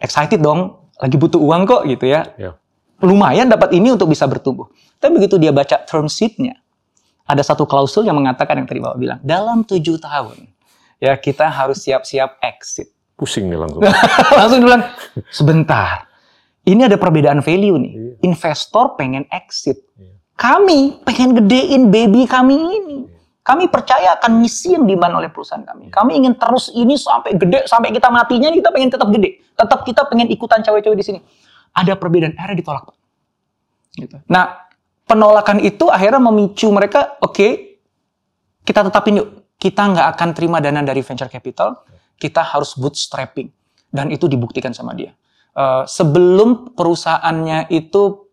[0.00, 2.28] Excited dong, lagi butuh uang kok gitu ya.
[2.36, 2.56] Ya.
[3.04, 4.68] Lumayan dapat ini untuk bisa bertumbuh.
[4.96, 6.56] Tapi begitu dia baca term sheet-nya,
[7.28, 10.48] ada satu klausul yang mengatakan yang tadi Bapak bilang, dalam tujuh tahun,
[11.02, 12.88] ya kita harus siap-siap exit.
[13.16, 13.80] Pusing nih langsung.
[14.40, 14.82] Langsung bilang,
[15.32, 16.04] sebentar,
[16.68, 17.92] ini ada perbedaan value nih.
[17.96, 18.12] Iya.
[18.28, 19.80] Investor pengen exit.
[19.96, 20.20] Iya.
[20.36, 22.98] Kami pengen gedein baby kami ini.
[23.46, 25.86] Kami percaya akan misi yang diban oleh perusahaan kami.
[25.86, 29.38] Kami ingin terus ini sampai gede, sampai kita matinya kita pengen tetap gede.
[29.54, 31.18] Tetap kita pengen ikutan cewek-cewek di sini.
[31.70, 32.90] Ada perbedaan, akhirnya ditolak.
[32.90, 32.96] Pak.
[33.94, 34.16] Gitu.
[34.26, 34.66] Nah,
[35.06, 37.78] penolakan itu akhirnya memicu mereka, oke,
[38.66, 39.28] kita tetapin yuk.
[39.56, 41.86] Kita nggak akan terima dana dari venture capital,
[42.18, 43.46] kita harus bootstrapping.
[43.86, 45.14] Dan itu dibuktikan sama dia.
[45.56, 48.26] Eh, sebelum perusahaannya itu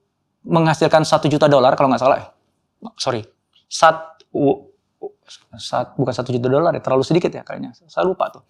[0.44, 2.34] menghasilkan satu juta dolar, kalau nggak salah,
[3.00, 3.24] sorry,
[3.72, 4.73] satu,
[5.58, 7.74] sat, bukan satu juta dolar ya, terlalu sedikit ya kayaknya.
[7.76, 8.44] Saya lupa tuh.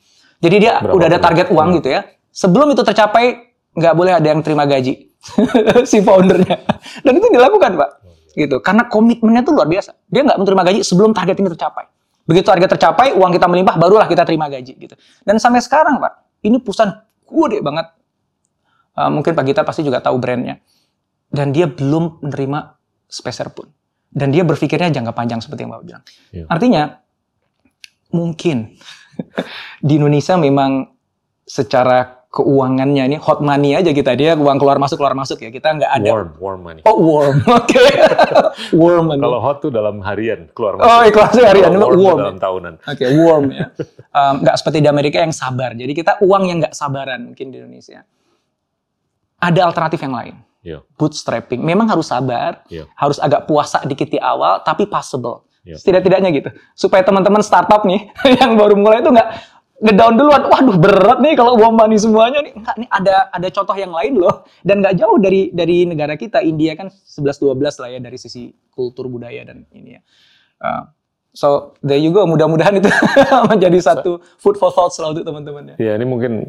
[0.43, 1.77] Jadi dia Berapa udah ada target uang Hmm.
[1.79, 2.01] gitu ya.
[2.33, 5.13] Sebelum itu tercapai, nggak boleh ada yang terima gaji
[5.91, 6.57] si foundernya.
[7.05, 7.89] Dan itu dilakukan pak,
[8.35, 8.57] gitu.
[8.59, 9.95] Karena komitmennya tuh luar biasa.
[10.09, 11.85] Dia nggak menerima gaji sebelum target ini tercapai.
[12.23, 14.95] Begitu target tercapai, uang kita melimpah, barulah kita terima gaji gitu.
[15.27, 17.87] Dan sampai sekarang pak, ini perusahaan gede banget.
[18.93, 20.61] Uh, mungkin Pak Gita pasti juga tahu brandnya.
[21.33, 22.77] Dan dia belum menerima
[23.09, 23.65] speser pun.
[24.13, 26.03] Dan dia berpikirnya jangka panjang seperti yang Bapak bilang.
[26.29, 26.45] Iya.
[26.45, 26.83] Artinya,
[28.13, 28.77] mungkin
[29.87, 30.93] di Indonesia memang
[31.43, 35.69] secara keuangannya ini hot money aja kita dia uang keluar masuk keluar masuk ya kita
[35.69, 36.81] nggak ada Warm, warm money.
[36.81, 37.83] oh warm oke
[38.73, 41.13] warm money Kalau hot tuh dalam harian keluar oh masuk.
[41.13, 42.73] keluar masuk harian warm warm dalam tahunan.
[42.89, 43.67] Oke, warm ya.
[44.13, 45.73] Um, nggak seperti di Amerika yang sabar.
[45.73, 48.05] Jadi kita uang yang nggak sabaran mungkin di Indonesia.
[49.41, 50.37] Ada alternatif yang lain.
[50.63, 50.79] Iya.
[50.95, 51.59] Bootstrapping.
[51.59, 52.87] Memang harus sabar, Iya.
[52.95, 55.43] harus agak puasa dikit di awal, tapi possible.
[55.67, 55.75] Iya.
[55.79, 56.49] Setidak-tidaknya gitu.
[56.73, 58.07] Supaya teman-teman startup nih
[58.41, 59.29] yang baru mulai itu nggak
[59.83, 60.41] ngedown duluan.
[60.47, 62.55] Waduh berat nih kalau uang money semuanya nih.
[62.55, 64.47] Enggak, nih ada ada contoh yang lain loh.
[64.63, 66.39] Dan nggak jauh dari dari negara kita.
[66.39, 70.01] India kan 11-12 lah ya dari sisi kultur budaya dan ini ya.
[70.63, 70.83] Uh,
[71.35, 71.47] so
[71.83, 72.23] there you go.
[72.23, 72.87] Mudah-mudahan itu
[73.51, 75.91] menjadi satu food for thought selalu untuk teman-teman ya.
[75.91, 76.43] Ya ini mungkin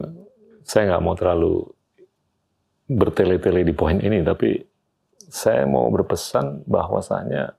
[0.66, 1.66] saya nggak mau terlalu
[2.88, 4.60] bertele-tele di poin ini, tapi
[5.16, 7.56] saya mau berpesan bahwasanya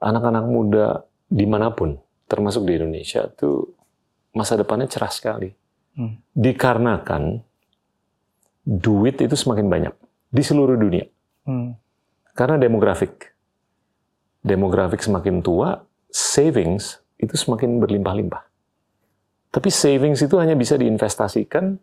[0.00, 0.86] anak-anak muda
[1.28, 3.76] di mana pun, termasuk di Indonesia, tuh
[4.34, 5.50] masa depannya cerah sekali.
[5.94, 6.18] Hmm.
[6.32, 7.42] Dikarenakan
[8.64, 9.94] duit itu semakin banyak
[10.30, 11.06] di seluruh dunia.
[11.44, 11.76] Hmm.
[12.32, 13.34] Karena demografik.
[14.40, 18.42] Demografik semakin tua, savings itu semakin berlimpah-limpah.
[19.50, 21.76] Tapi savings itu hanya bisa diinvestasikan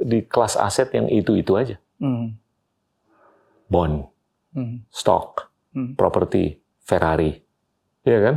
[0.00, 1.76] di kelas aset yang itu-itu aja.
[2.00, 2.34] Hmm.
[3.68, 4.08] Bond,
[4.50, 4.82] Hmm.
[4.88, 5.94] stock, Hmm.
[5.94, 7.38] properti, Ferrari.
[8.02, 8.36] Iya kan?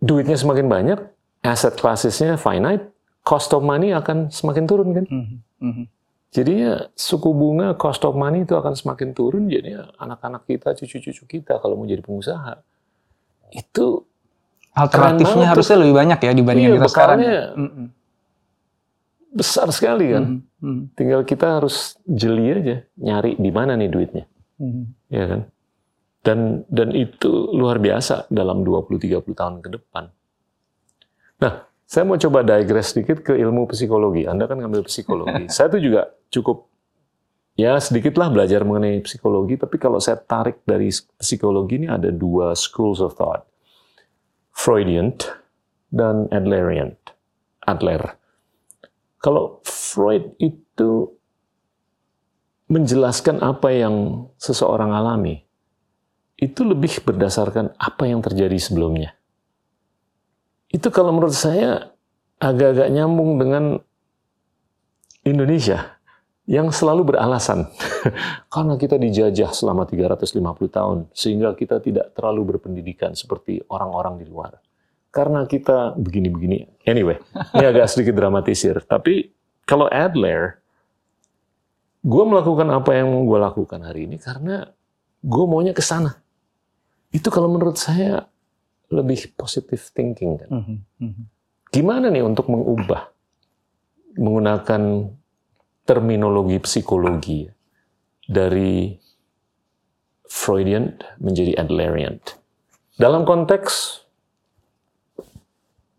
[0.00, 0.98] Duitnya semakin banyak,
[1.42, 2.88] aset classesnya finite,
[3.20, 5.04] cost of money akan semakin turun kan?
[5.04, 5.26] Hmm.
[5.60, 5.84] Hmm.
[6.30, 9.50] Jadinya suku bunga cost of money itu akan semakin turun.
[9.50, 12.62] Jadinya anak-anak kita, cucu-cucu kita kalau mau jadi pengusaha
[13.50, 14.06] itu
[14.70, 17.18] Alternatifnya harusnya lebih banyak ya dibandingkan Iya, kita sekarang.
[17.18, 17.42] ya.
[19.30, 20.24] Besar sekali kan.
[20.26, 20.40] Hmm.
[20.60, 20.82] Hmm.
[20.98, 24.24] Tinggal kita harus jeli aja nyari di mana nih duitnya,
[24.60, 24.92] Hmm.
[25.08, 25.40] ya kan?
[26.20, 30.12] Dan dan itu luar biasa dalam 20-30 tahun ke depan.
[31.40, 34.28] Nah, saya mau coba digress sedikit ke ilmu psikologi.
[34.28, 35.48] Anda kan ngambil psikologi.
[35.54, 36.68] saya tuh juga cukup
[37.56, 43.00] ya sedikitlah belajar mengenai psikologi, tapi kalau saya tarik dari psikologi ini ada dua schools
[43.00, 43.48] of thought.
[44.52, 45.16] Freudian
[45.88, 46.92] dan Adlerian.
[47.64, 48.19] Adler.
[49.20, 51.12] Kalau Freud itu
[52.72, 55.44] menjelaskan apa yang seseorang alami,
[56.40, 59.12] itu lebih berdasarkan apa yang terjadi sebelumnya.
[60.72, 61.92] Itu kalau menurut saya
[62.40, 63.64] agak-agak nyambung dengan
[65.20, 66.00] Indonesia
[66.48, 67.68] yang selalu beralasan
[68.54, 70.40] karena kita dijajah selama 350
[70.72, 74.56] tahun sehingga kita tidak terlalu berpendidikan seperti orang-orang di luar.
[75.10, 76.86] Karena kita begini-begini.
[76.86, 77.18] Anyway,
[77.58, 78.78] ini agak sedikit dramatisir.
[78.86, 79.34] Tapi
[79.66, 80.62] kalau Adler,
[82.00, 84.70] gue melakukan apa yang gue lakukan hari ini karena
[85.20, 86.16] gue maunya ke sana.
[87.10, 88.30] Itu kalau menurut saya
[88.90, 90.50] lebih positive thinking kan.
[90.50, 90.78] Hmm.
[91.02, 91.24] Hmm.
[91.70, 93.10] Gimana nih untuk mengubah
[94.18, 95.10] menggunakan
[95.86, 97.46] terminologi psikologi
[98.26, 98.94] dari
[100.30, 102.22] Freudian menjadi Adlerian.
[102.94, 103.99] Dalam konteks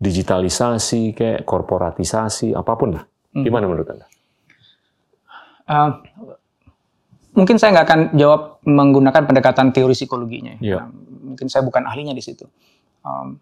[0.02, 3.06] digitalisasi, kayak korporatisasi, apa pun lah.
[3.38, 3.46] Hmm.
[3.46, 4.06] Gimana menurut Anda?
[5.70, 5.92] Uh,
[7.38, 10.58] mungkin saya nggak akan jawab menggunakan pendekatan teori psikologinya.
[10.58, 10.90] Iya.
[10.90, 12.50] Um, mungkin saya bukan ahlinya di situ.
[13.06, 13.38] Um,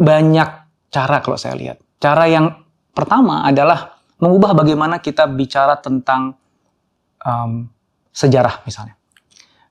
[0.00, 0.48] banyak
[0.88, 1.78] cara kalau saya lihat.
[2.00, 2.50] Cara yang
[2.96, 6.34] pertama adalah mengubah bagaimana kita bicara tentang
[7.20, 7.68] um,
[8.10, 8.96] sejarah misalnya.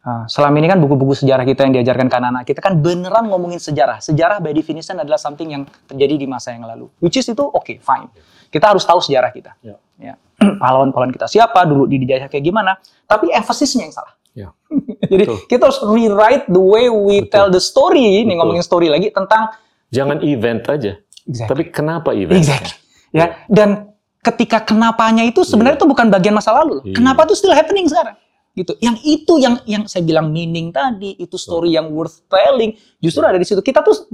[0.02, 3.62] Uh, selama ini kan buku-buku sejarah kita yang diajarkan ke anak-anak kita kan beneran ngomongin
[3.62, 4.02] sejarah.
[4.02, 6.90] Sejarah by definition adalah something yang terjadi di masa yang lalu.
[6.98, 8.10] Which is itu oke, okay, fine.
[8.50, 9.54] Kita harus tahu sejarah kita.
[9.62, 9.78] Ya.
[10.02, 10.18] Ya.
[10.62, 12.82] Pahlawan-pahlawan kita siapa, dulu di dijajah kayak gimana.
[13.06, 14.14] Tapi emphasis-nya yang salah.
[14.34, 14.50] Ya.
[15.12, 15.38] Jadi Betul.
[15.46, 17.30] kita harus rewrite the way we Betul.
[17.30, 18.26] tell the story.
[18.26, 18.38] Ini Betul.
[18.42, 19.54] ngomongin story lagi tentang
[19.92, 21.04] Jangan event aja,
[21.52, 22.40] tapi kenapa event?
[22.40, 22.80] Exactly.
[23.12, 23.92] Ya, dan
[24.24, 26.80] ketika kenapanya itu sebenarnya itu bukan bagian masa lalu.
[26.80, 26.84] loh.
[26.88, 26.96] Iya.
[26.96, 28.16] Kenapa itu still happening sekarang?
[28.52, 28.76] Gitu.
[28.84, 33.40] Yang itu yang yang saya bilang meaning tadi, itu story yang worth telling, justru ada
[33.40, 33.64] di situ.
[33.64, 34.12] Kita tuh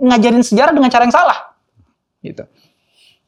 [0.00, 1.38] ngajarin sejarah dengan cara yang salah.
[2.18, 2.42] Gitu.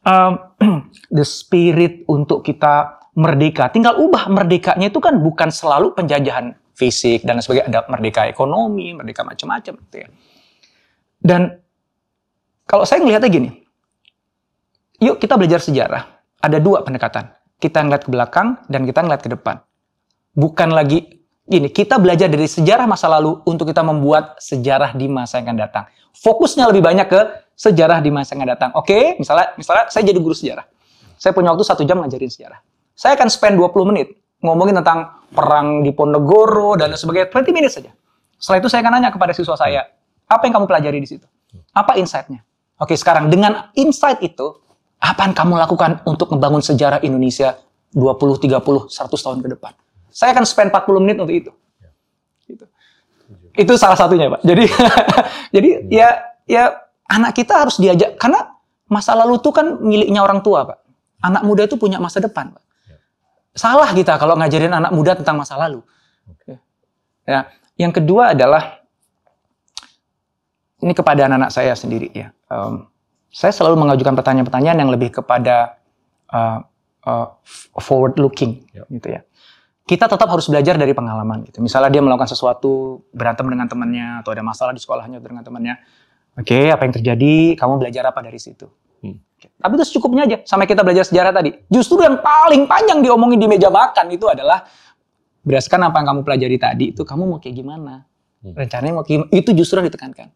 [0.03, 0.33] Um,
[1.17, 7.39] the spirit untuk kita merdeka, tinggal ubah merdekanya itu kan bukan selalu penjajahan fisik dan
[7.39, 10.09] sebagainya, ada merdeka ekonomi, merdeka macam-macam gitu ya.
[11.23, 11.63] Dan
[12.67, 13.51] kalau saya ngelihatnya gini,
[14.99, 16.03] yuk kita belajar sejarah.
[16.43, 17.31] Ada dua pendekatan.
[17.63, 19.63] Kita ngeliat ke belakang dan kita ngeliat ke depan.
[20.33, 25.41] Bukan lagi gini, kita belajar dari sejarah masa lalu untuk kita membuat sejarah di masa
[25.41, 25.85] yang akan datang.
[26.17, 27.21] Fokusnya lebih banyak ke
[27.53, 28.71] sejarah di masa yang akan datang.
[28.73, 30.65] Oke, misalnya, misalnya saya jadi guru sejarah.
[31.21, 32.59] Saya punya waktu satu jam ngajarin sejarah.
[32.97, 37.29] Saya akan spend 20 menit ngomongin tentang perang di Ponegoro dan sebagainya.
[37.29, 37.93] 20 menit saja.
[38.41, 39.87] Setelah itu saya akan nanya kepada siswa saya,
[40.27, 41.27] apa yang kamu pelajari di situ?
[41.77, 42.41] Apa insight-nya?
[42.81, 44.59] Oke, sekarang dengan insight itu,
[45.03, 47.59] Apa yang kamu lakukan untuk membangun sejarah Indonesia
[47.91, 49.75] 20, 30, 100 tahun ke depan?
[50.13, 51.53] Saya akan spend 40 menit untuk itu.
[52.45, 52.65] Gitu.
[53.57, 54.45] Itu salah satunya, Pak.
[54.45, 54.65] Jadi
[55.57, 56.09] jadi ya
[56.45, 56.65] ya
[57.09, 58.53] anak kita harus diajak karena
[58.93, 60.79] masa lalu itu kan miliknya orang tua, Pak.
[61.25, 62.63] Anak muda itu punya masa depan, Pak.
[63.57, 65.81] Salah kita kalau ngajarin anak muda tentang masa lalu.
[67.23, 67.49] Ya,
[67.79, 68.83] yang kedua adalah
[70.83, 72.35] ini kepada anak-anak saya sendiri ya.
[72.51, 72.91] Um,
[73.33, 75.79] saya selalu mengajukan pertanyaan-pertanyaan yang lebih kepada
[76.29, 76.61] uh,
[77.07, 77.27] uh,
[77.79, 78.85] forward looking Ya.
[78.91, 79.21] gitu ya.
[79.83, 81.59] Kita tetap harus belajar dari pengalaman gitu.
[81.59, 85.75] Misalnya dia melakukan sesuatu berantem dengan temannya atau ada masalah di sekolahnya dengan temannya.
[86.39, 87.59] Oke, apa yang terjadi?
[87.59, 88.71] Kamu belajar apa dari situ?
[89.03, 89.19] Hmm.
[89.43, 90.39] Tapi itu secukupnya aja.
[90.47, 91.51] Sampai kita belajar sejarah tadi.
[91.67, 94.63] Justru yang paling panjang diomongin di meja makan itu adalah
[95.43, 98.07] berdasarkan apa yang kamu pelajari tadi itu kamu mau kayak gimana?
[98.41, 98.55] Hmm.
[98.55, 99.31] Rencananya mau kayak gimana?
[99.35, 100.31] Itu justru yang ditekankan.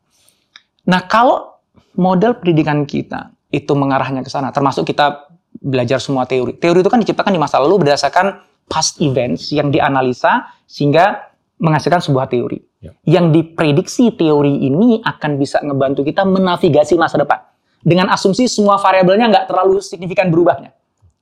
[0.90, 1.62] Nah, kalau
[1.94, 5.30] model pendidikan kita itu mengarahnya ke sana, termasuk kita
[5.62, 6.59] belajar semua teori.
[6.59, 12.29] Teori itu kan diciptakan di masa lalu berdasarkan past events yang dianalisa sehingga menghasilkan sebuah
[12.29, 12.61] teori.
[12.83, 12.93] Ya.
[13.19, 17.41] Yang diprediksi teori ini akan bisa ngebantu kita menavigasi masa depan.
[17.81, 20.75] Dengan asumsi semua variabelnya nggak terlalu signifikan berubahnya.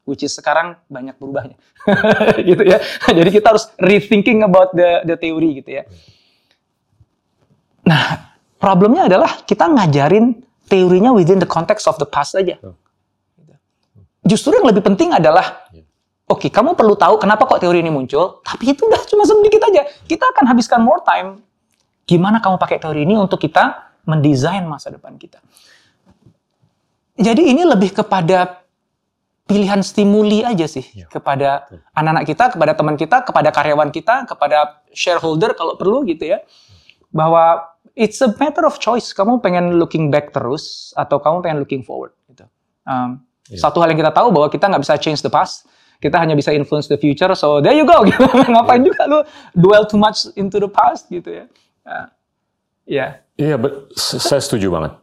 [0.05, 1.57] Which is sekarang banyak berubahnya.
[2.49, 2.81] gitu ya.
[3.09, 5.85] Jadi kita harus rethinking about the, the theory gitu ya.
[7.85, 12.57] Nah, problemnya adalah kita ngajarin teorinya within the context of the past aja.
[12.57, 12.77] Betul.
[14.25, 15.64] Justru yang lebih penting adalah,
[16.35, 16.37] Ya.
[16.37, 19.87] oke, kamu perlu tahu kenapa kok teori ini muncul, tapi itu udah cuma sedikit aja.
[20.03, 21.39] Kita akan habiskan more time.
[22.05, 25.39] Gimana kamu pakai teori ini untuk kita mendesain masa depan kita.
[27.15, 28.67] Jadi ini lebih kepada
[29.47, 31.07] pilihan stimuli aja sih Ya.
[31.07, 36.43] kepada anak-anak kita, kepada teman kita, kepada karyawan kita, kepada shareholder kalau perlu gitu ya.
[37.15, 37.63] Bahwa
[37.95, 39.15] it's a matter of choice.
[39.15, 42.45] Kamu pengen looking back terus atau kamu pengen looking forward gitu.
[42.85, 43.61] Um, Iya.
[43.61, 45.69] Satu hal yang kita tahu bahwa kita nggak bisa change the past,
[46.03, 47.31] kita hanya bisa influence the future.
[47.35, 48.03] So there you go.
[48.07, 48.23] Gitu.
[48.53, 49.19] Ngapain juga lu
[49.55, 51.45] dwell too much into the past gitu ya?
[51.85, 52.07] Uh,
[52.89, 53.07] ya.
[53.35, 53.59] Iya,
[53.99, 54.95] saya setuju banget.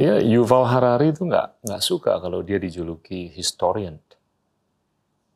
[0.00, 4.00] Ya, Yuval Harari itu nggak nggak suka kalau dia dijuluki historian.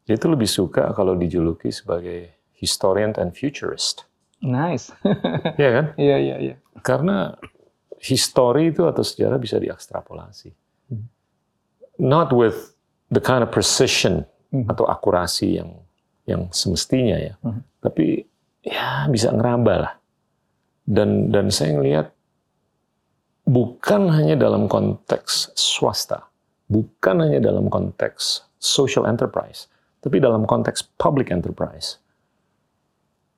[0.08, 4.08] Dia itu lebih suka kalau dijuluki sebagai historian and futurist.
[4.40, 4.92] Nice.
[5.60, 5.84] Iya kan?
[6.00, 6.56] Iya iya iya.
[6.80, 7.36] Karena
[8.00, 10.52] histori itu atau sejarah bisa diekstrapolasi.
[12.00, 12.76] Not with
[13.08, 14.24] the kind of precision
[14.54, 14.70] Mhm.
[14.70, 15.70] atau akurasi yang
[16.30, 17.34] yang semestinya ya.
[17.42, 17.60] Mhm.
[17.82, 18.06] Tapi
[18.62, 19.94] ya bisa ngeraba lah.
[20.86, 22.14] Dan dan saya ngelihat
[23.44, 26.28] bukan hanya dalam konteks swasta,
[26.70, 29.66] bukan hanya dalam konteks social enterprise,
[30.00, 32.00] tapi dalam konteks public enterprise.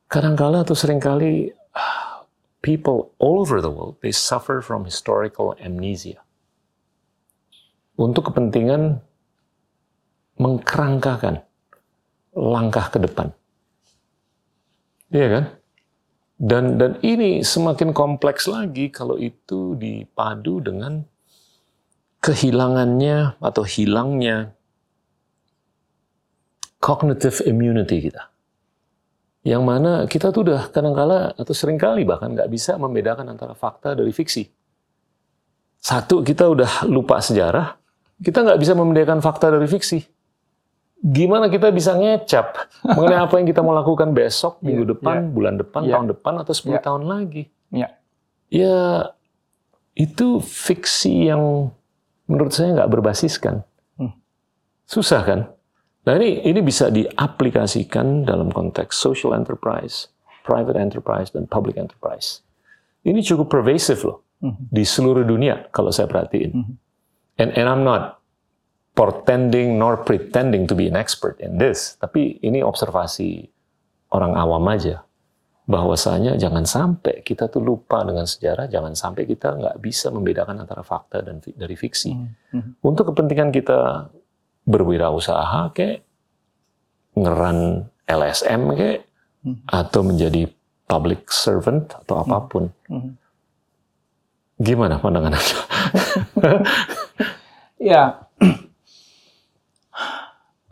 [0.07, 2.23] Kadangkala atau sering kali ah,
[2.63, 6.23] people all over the world they suffer from historical amnesia.
[7.97, 9.06] Untuk kepentingan
[10.37, 11.45] mengkerangkakan
[12.37, 13.33] langkah ke depan.
[15.13, 15.45] Iya kan?
[16.37, 21.01] Dan dan ini semakin kompleks lagi kalau itu dipadu dengan
[22.21, 24.53] kehilangannya atau hilangnya
[26.77, 28.29] cognitive immunity kita.
[29.47, 33.95] Yang mana kita tuh udah kadangkala atau sering kali bahkan nggak bisa membedakan antara fakta
[33.95, 34.45] dari fiksi.
[35.79, 37.79] Satu, kita udah lupa sejarah,
[38.19, 40.16] kita nggak bisa membedakan fakta dari fiksi.
[40.97, 42.57] Gimana kita bisa ngecap
[42.97, 45.93] mengenai apa yang kita mau lakukan besok, minggu Iya, depan, bulan depan, Iya.
[45.99, 46.83] tahun depan, atau 10 Iya.
[46.83, 47.43] tahun lagi?
[47.71, 47.89] Iya.
[48.49, 48.79] Ya,
[49.93, 51.71] itu fiksi yang
[52.25, 53.61] menurut saya nggak berbasiskan.
[53.97, 54.17] Hmm.
[54.85, 55.41] Susah kan?
[56.07, 60.09] Nah ini ini bisa diaplikasikan dalam konteks social enterprise,
[60.47, 62.47] private enterprise, dan public enterprise.
[63.03, 64.71] Ini cukup pervasive loh Mhm.
[64.71, 66.51] di seluruh dunia kalau saya perhatiin.
[66.55, 66.75] Mhm.
[67.37, 68.16] And and I'm not
[68.97, 73.45] portending nor pretending to be an expert in this, tapi ini observasi
[74.17, 75.05] orang awam aja
[75.67, 80.81] bahwasanya jangan sampai kita tuh lupa dengan sejarah, jangan sampai kita nggak bisa membedakan antara
[80.81, 82.17] fakta dan dari fiksi.
[82.17, 82.81] Mhm.
[82.81, 84.09] Untuk kepentingan kita
[84.65, 86.07] berwirausaha kayak
[87.19, 89.07] ngeran LSM kayak
[89.47, 89.63] Hmm.
[89.71, 90.51] atau menjadi
[90.91, 92.67] public servant atau apa pun.
[94.59, 95.55] Gimana pandangan Anda?
[97.77, 98.26] Ya,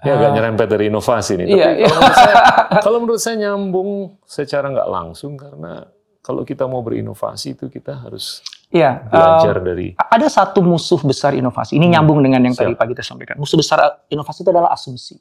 [0.04, 1.46] Ya agak nyerempet dari inovasi nih.
[1.48, 1.88] Tapi Iya, iya.
[1.88, 2.34] kalau, menurut saya,
[2.84, 3.90] kalau menurut saya nyambung
[4.24, 5.72] secara nggak langsung karena
[6.20, 8.40] kalau kita mau berinovasi itu kita harus
[8.72, 9.04] ya.
[9.04, 11.76] belajar um, dari ada satu musuh besar inovasi.
[11.76, 12.72] Ini nyambung dengan yang tadi Hmm.
[12.72, 12.80] Siap.
[12.80, 13.36] pagi kita sampaikan.
[13.36, 13.78] Musuh besar
[14.08, 15.20] inovasi itu adalah asumsi.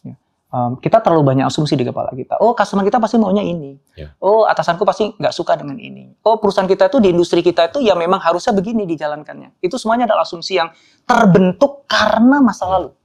[0.00, 0.16] Ya.
[0.48, 2.40] um, kita terlalu banyak asumsi di kepala kita.
[2.40, 3.76] Oh, customer kita pasti maunya ini.
[3.92, 4.16] Ya.
[4.16, 6.16] Oh, atasanku pasti nggak suka dengan ini.
[6.24, 9.60] Oh, perusahaan kita itu di industri kita itu ya memang harusnya begini dijalankannya.
[9.60, 10.72] Itu semuanya adalah asumsi yang
[11.04, 12.95] terbentuk karena masa lalu.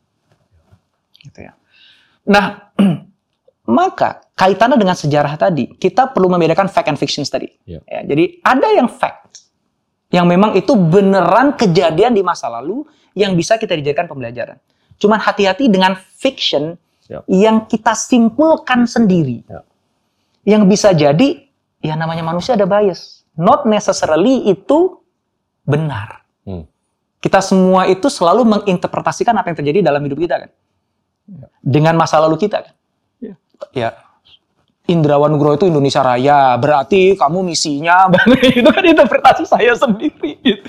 [1.21, 1.53] Gitu ya.
[2.27, 2.73] Nah,
[3.77, 7.49] maka kaitannya dengan sejarah tadi, kita perlu membedakan fact and fiction tadi.
[7.65, 7.79] Ya.
[7.85, 9.45] Ya, jadi ada yang fact,
[10.09, 14.57] yang memang itu beneran kejadian di masa lalu yang bisa kita dijadikan pembelajaran.
[14.97, 16.77] Cuman hati-hati dengan fiction
[17.11, 17.19] Ya.
[17.27, 19.43] yang kita simpulkan sendiri.
[19.43, 19.67] Ya.
[20.47, 21.43] Yang bisa jadi,
[21.83, 23.27] ya namanya manusia ada bias.
[23.35, 24.95] Not necessarily itu
[25.67, 26.23] benar.
[26.47, 26.63] Hmm.
[27.19, 30.49] Kita semua itu selalu menginterpretasikan apa yang terjadi dalam hidup kita kan.
[31.61, 32.75] Dengan masa lalu kita kan.
[33.71, 33.93] Ya.
[34.89, 38.09] Indrawan Nugroho itu Indonesia Raya, berarti kamu misinya
[38.59, 40.41] itu kan interpretasi saya sendiri.
[40.41, 40.67] gitu.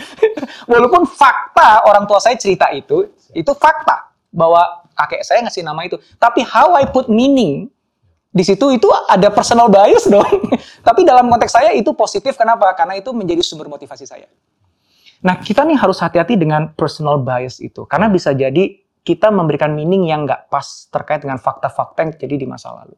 [0.69, 5.97] Walaupun fakta orang tua saya cerita itu, itu fakta bahwa kakek saya ngasih nama itu.
[6.21, 7.73] Tapi how I put meaning
[8.33, 10.25] di situ itu ada personal bias dong.
[10.89, 12.69] Tapi dalam konteks saya itu positif kenapa?
[12.77, 14.29] Karena itu menjadi sumber motivasi saya.
[15.23, 20.07] Nah kita nih harus hati-hati dengan personal bias itu karena bisa jadi kita memberikan meaning
[20.07, 22.95] yang nggak pas terkait dengan fakta-fakta yang terjadi di masa lalu.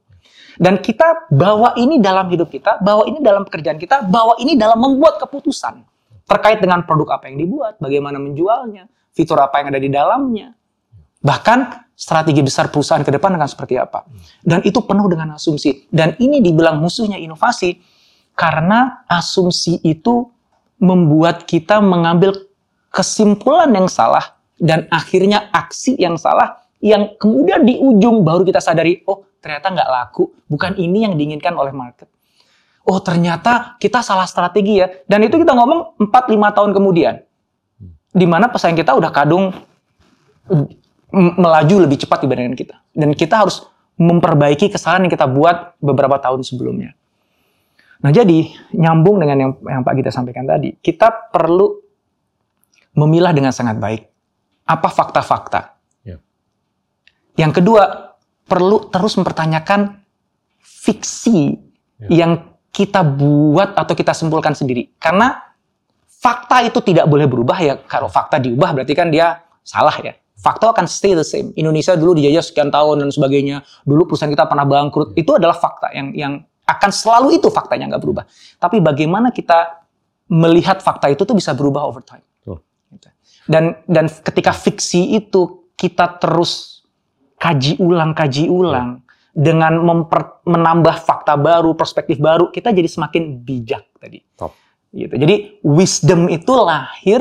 [0.55, 4.79] Dan kita bawa ini dalam hidup kita, bawa ini dalam pekerjaan kita, bawa ini dalam
[4.79, 5.83] membuat keputusan
[6.25, 10.55] terkait dengan produk apa yang dibuat, bagaimana menjualnya, fitur apa yang ada di dalamnya,
[11.21, 14.07] bahkan strategi besar perusahaan ke depan akan seperti apa.
[14.41, 15.87] Dan itu penuh dengan asumsi.
[15.91, 17.79] Dan ini dibilang musuhnya inovasi
[18.35, 20.29] karena asumsi itu
[20.83, 22.35] membuat kita mengambil
[22.91, 29.01] kesimpulan yang salah dan akhirnya aksi yang salah yang kemudian di ujung baru kita sadari,
[29.09, 32.13] oh ternyata nggak laku, bukan ini yang diinginkan oleh market.
[32.85, 34.93] Oh ternyata kita salah strategi ya.
[35.09, 36.13] Dan itu kita ngomong 4-5
[36.53, 37.25] tahun kemudian.
[38.13, 39.49] Di mana pesaing kita udah kadung
[41.41, 42.77] melaju lebih cepat dibandingkan kita.
[42.93, 43.65] Dan kita harus
[43.97, 46.93] memperbaiki kesalahan yang kita buat beberapa tahun sebelumnya.
[48.05, 51.81] Nah jadi nyambung dengan yang, yang Pak Gita sampaikan tadi, kita perlu
[52.93, 54.14] memilah dengan sangat baik
[54.65, 55.77] apa fakta-fakta.
[56.05, 56.17] Ya.
[57.37, 57.83] Yang kedua,
[58.49, 60.01] perlu terus mempertanyakan
[60.61, 61.61] fiksi
[61.95, 62.27] Ya.
[62.27, 62.33] yang
[62.75, 64.91] kita buat atau kita simpulkan sendiri.
[64.99, 65.39] Karena
[66.11, 67.79] fakta itu tidak boleh berubah ya.
[67.87, 70.19] Kalau fakta diubah berarti kan dia salah ya.
[70.35, 71.55] Fakta akan stay the same.
[71.55, 73.63] Indonesia dulu dijajah sekian tahun dan sebagainya.
[73.87, 75.15] Dulu perusahaan kita pernah bangkrut.
[75.15, 78.25] Itu adalah fakta yang yang akan selalu itu faktanya nggak berubah.
[78.59, 79.87] Tapi bagaimana kita
[80.35, 82.27] melihat fakta itu tuh bisa berubah over time.
[83.45, 86.81] Dan dan ketika fiksi itu kita terus
[87.37, 93.85] kaji ulang, kaji ulang dengan memper- menambah fakta baru, perspektif baru, kita jadi semakin bijak
[93.99, 94.23] tadi.
[94.39, 94.55] Top.
[94.95, 95.11] Gitu.
[95.11, 95.35] Jadi
[95.67, 97.21] wisdom itu lahir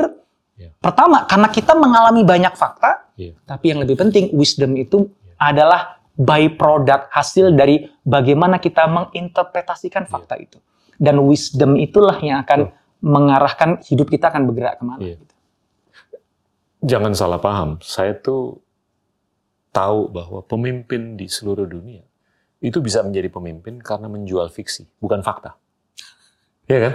[0.54, 0.70] Ya.
[0.78, 3.34] pertama karena kita mengalami banyak fakta, Iya.
[3.42, 5.50] tapi yang lebih penting wisdom itu Ya.
[5.50, 10.62] adalah by product hasil dari bagaimana kita menginterpretasikan fakta itu.
[10.94, 12.78] Dan wisdom itulah yang akan Betul.
[13.02, 15.02] mengarahkan hidup kita akan bergerak ke mana.
[15.02, 15.18] Iya.
[15.18, 15.33] gitu.
[16.84, 18.60] Jangan salah paham, saya tuh
[19.72, 22.04] tahu bahwa pemimpin di seluruh dunia
[22.60, 25.56] itu bisa menjadi pemimpin karena menjual fiksi, bukan fakta.
[26.68, 26.94] Iya kan?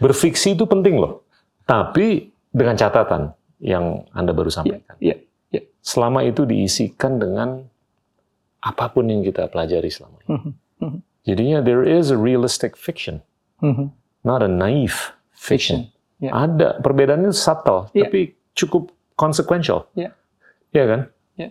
[0.00, 1.24] Berfiksi itu penting loh.
[1.64, 4.96] Tapi dengan catatan yang Anda baru sampaikan.
[5.00, 5.20] Iya,
[5.52, 5.62] iya.
[5.80, 7.64] Selama itu diisikan dengan
[8.60, 10.28] apa pun yang kita pelajari selama ini.
[10.36, 10.52] Mhm,
[10.84, 13.24] mhm, Jadinya there is a realistic fiction,
[13.64, 13.92] mhm.
[14.24, 15.88] not a naive fiction.
[16.20, 16.32] Iya.
[16.32, 18.08] Ada perbedaannya subtle, Iya.
[18.08, 18.20] tapi
[18.52, 19.84] cukup consequential.
[19.92, 20.16] Iya.
[20.72, 21.00] Iya kan?
[21.36, 21.48] Iya.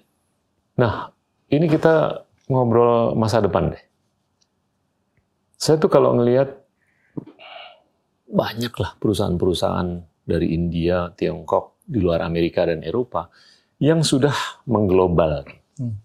[0.81, 1.13] Nah,
[1.53, 3.83] ini kita ngobrol masa depan deh.
[5.53, 6.49] Saya tuh kalau ngelihat
[8.25, 13.29] banyaklah perusahaan-perusahaan dari India, Tiongkok, di luar Amerika dan Eropa
[13.77, 14.33] yang sudah
[14.65, 15.45] mengglobal.
[15.77, 15.97] Hmm.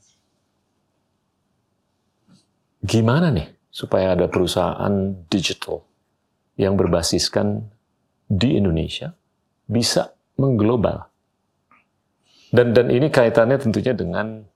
[2.85, 4.93] Gimana nih supaya ada perusahaan
[5.29, 5.85] digital
[6.61, 7.69] yang berbasiskan
[8.29, 9.12] di Indonesia
[9.65, 11.14] bisa mengglobal?
[12.55, 14.47] Dan dan ini kaitannya tentunya dengan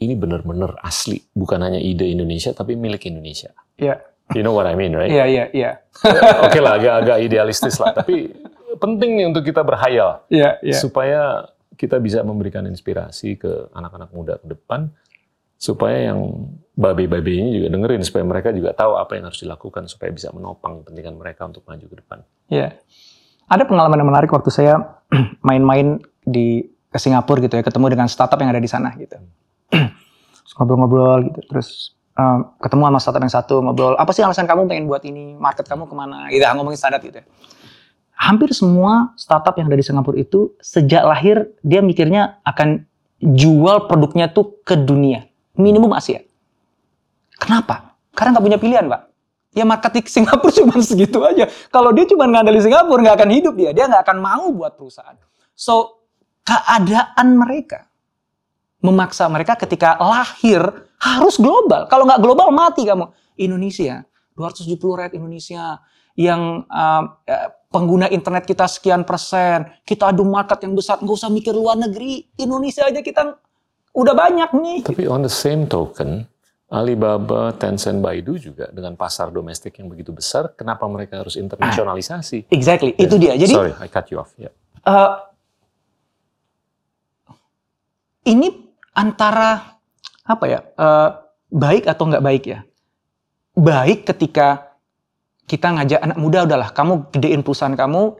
[0.00, 3.50] ini benar-benar asli, bukan hanya ide Indonesia tapi milik Indonesia.
[3.76, 3.98] Iya,
[4.30, 5.10] You know what I mean, right?
[5.10, 5.70] iya, iya, iya.
[6.46, 8.30] Oke lah, agak-agak idealistis lah, tapi
[8.78, 10.78] penting nih untuk kita berhayal Iya, iya.
[10.78, 14.86] supaya kita bisa memberikan inspirasi ke anak-anak muda ke depan
[15.58, 16.46] supaya yang
[16.78, 20.80] babe-babe ini juga dengerin supaya mereka juga tahu apa yang harus dilakukan supaya bisa menopang
[20.80, 22.18] kepentingan mereka untuk maju ke depan.
[22.48, 22.78] Iya.
[23.50, 24.78] Ada pengalaman yang menarik waktu saya
[25.48, 29.16] main-main di ke Singapura gitu ya, ketemu dengan startup yang ada di sana gitu.
[30.58, 34.84] Ngobrol-ngobrol gitu, terus um, ketemu sama startup yang satu ngobrol, apa sih alasan kamu pengen
[34.84, 37.22] buat ini, market kamu ke mana, gitu, ngomongin startup gitu.
[37.22, 37.26] ya.
[38.20, 42.84] Hampir semua startup yang ada di Singapura itu sejak lahir dia mikirnya akan
[43.20, 45.24] jual produknya tuh ke dunia,
[45.56, 46.20] minimum Asia.
[47.40, 47.96] Kenapa?
[48.12, 49.02] Karena nggak punya pilihan, Pak.
[49.56, 51.48] Ya market di Singapura cuma segitu aja.
[51.72, 53.70] Kalau dia cuma ngandalin Singapura, nggak akan hidup dia.
[53.72, 55.16] Dia nggak akan mau buat perusahaan.
[55.56, 55.99] So,
[56.50, 57.86] keadaan mereka
[58.82, 60.58] memaksa mereka ketika lahir
[60.98, 61.86] harus global.
[61.86, 63.12] Kalau nggak global, mati kamu.
[63.38, 65.80] Indonesia, 270 rakyat Indonesia
[66.18, 67.02] yang uh,
[67.70, 72.26] pengguna internet kita sekian persen, kita adu market yang besar, nggak usah mikir luar negeri,
[72.36, 73.36] Indonesia aja kita
[73.94, 74.80] udah banyak nih.
[74.84, 76.28] Tapi on the same token,
[76.68, 82.52] Alibaba, Tencent, Baidu juga dengan pasar domestik yang begitu besar, kenapa mereka harus internasionalisasi?
[82.52, 83.38] Exactly, itu dia.
[83.38, 84.34] Jadi Sorry, I cut you off.
[84.36, 84.52] Yeah.
[84.84, 85.29] uh,
[88.26, 88.48] ini
[88.92, 89.80] antara
[90.26, 91.08] apa ya uh,
[91.50, 92.60] baik atau nggak baik ya?
[93.56, 94.78] Baik ketika
[95.50, 98.14] kita ngajak anak muda udahlah, kamu gedein perusahaan kamu.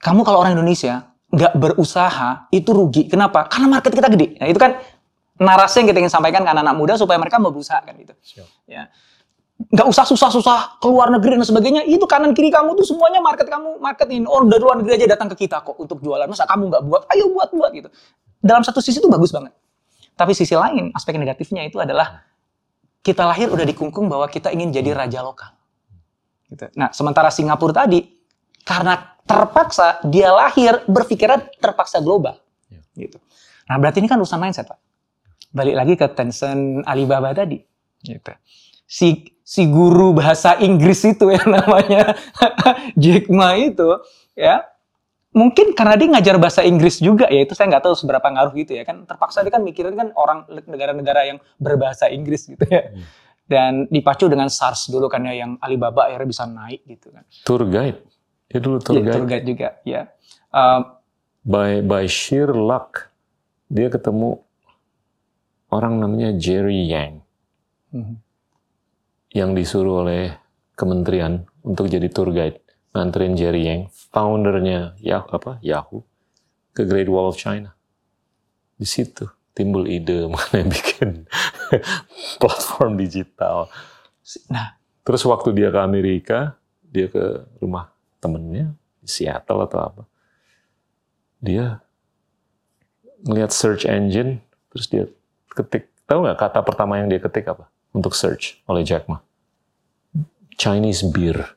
[0.00, 3.08] Kamu kalau orang Indonesia nggak berusaha itu rugi.
[3.08, 3.46] Kenapa?
[3.46, 4.36] Karena market kita gede.
[4.36, 4.76] Nah, itu kan
[5.40, 8.12] narasi yang kita ingin sampaikan ke anak-anak muda supaya mereka mau berusaha kan gitu.
[8.68, 8.92] Ya.
[9.60, 11.82] Nggak usah susah-susah keluar negeri dan sebagainya.
[11.88, 14.28] Itu kanan kiri kamu tuh semuanya market kamu marketin.
[14.28, 16.28] Oh dari luar negeri aja datang ke kita kok untuk jualan.
[16.28, 17.02] Masa kamu nggak buat?
[17.08, 17.88] Ayo buat buat gitu.
[18.40, 19.52] Dalam satu sisi itu bagus banget.
[20.16, 22.24] Tapi sisi lain aspek negatifnya itu adalah
[23.00, 25.52] kita lahir udah dikungkung bahwa kita ingin jadi raja lokal.
[26.48, 26.68] Gitu.
[26.76, 28.04] Nah sementara Singapura tadi
[28.64, 32.36] karena terpaksa dia lahir berpikiran terpaksa global.
[32.68, 32.80] Ya.
[32.96, 33.16] Gitu.
[33.70, 34.80] Nah berarti ini kan urusan mindset pak.
[35.50, 37.62] Balik lagi ke Tencent Alibaba tadi.
[38.02, 38.32] Gitu.
[38.84, 42.14] Si si guru bahasa Inggris itu ya namanya
[42.98, 43.98] Jack Ma itu
[44.34, 44.66] ya
[45.30, 48.74] mungkin karena dia ngajar bahasa Inggris juga ya itu saya nggak tahu seberapa ngaruh gitu
[48.74, 53.02] ya kan terpaksa dia kan mikirin kan orang negara-negara yang berbahasa Inggris gitu ya Hmm.
[53.46, 57.66] dan dipacu dengan SARS dulu kan ya yang Alibaba akhirnya bisa naik gitu kan Tour
[57.66, 57.98] guide.
[58.50, 59.14] Dia dulu tour Iya, guide.
[59.14, 60.02] tour guide juga ya
[60.50, 60.82] Um,
[61.40, 63.08] By, by sheer luck,
[63.70, 64.42] dia ketemu
[65.70, 67.22] orang namanya Jerry Yang
[67.94, 68.14] mhm.
[69.30, 70.34] yang disuruh oleh
[70.74, 72.58] kementerian untuk jadi tour guide.
[72.90, 76.02] Nganterin Jerry Yang, foundernya Yahoo, apa, Yahoo
[76.74, 77.74] ke Great Wall of China.
[78.74, 81.26] Di situ timbul ide mengenai bikin
[82.42, 83.70] platform digital.
[84.50, 84.80] nah
[85.10, 86.54] Terus waktu dia ke Amerika,
[86.86, 88.70] dia ke rumah temennya
[89.00, 90.02] di Seattle atau apa,
[91.40, 91.80] dia
[93.24, 95.04] ngeliat search engine, terus dia
[95.50, 97.66] ketik, tahu nggak kata pertama yang dia ketik apa
[97.96, 99.18] untuk search oleh Jack Ma?
[100.60, 101.56] Chinese beer.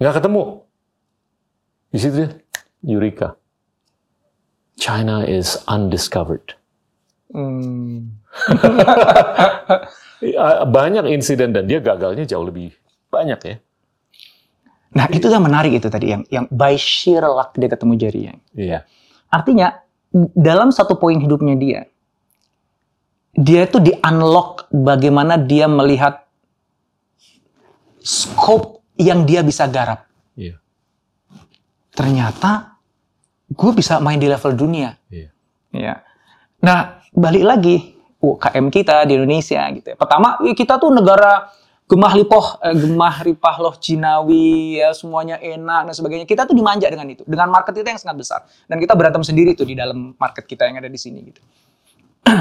[0.00, 0.42] Nggak ketemu.
[1.90, 2.30] Di situ dia,
[2.82, 3.36] Eureka.
[4.80, 6.56] China is undiscovered.
[7.30, 8.08] hmm,
[10.24, 12.72] Ya, Banyak insiden dan dia gagalnya jauh lebih
[13.10, 13.56] banyak ya.
[14.90, 18.38] nah itu yang menarik itu tadi yang yang by sheer luck dia ketemu Jerry Yang
[18.54, 18.78] Iya.
[19.30, 19.78] Artinya
[20.34, 21.80] dalam satu poin hidupnya dia,
[23.30, 26.26] dia itu di unlock bagaimana dia melihat
[28.02, 30.04] scope yang dia bisa garap.
[30.36, 30.60] Iya.
[31.96, 32.76] Ternyata
[33.48, 34.94] gue bisa main di level dunia.
[35.08, 35.30] Iya.
[35.72, 35.94] Ya.
[36.60, 37.76] Nah balik lagi
[38.20, 39.86] UKM kita di Indonesia gitu.
[39.90, 39.96] ya.
[39.96, 41.48] Pertama kita tuh negara
[41.90, 46.26] gemah lipoh, eh, gemah ripah loh Cinawi, ya semuanya enak dan sebagainya.
[46.28, 48.40] Kita tuh dimanja dengan itu, dengan market kita yang sangat besar.
[48.70, 51.42] Dan kita berantem sendiri tuh di dalam market kita yang ada di sini gitu.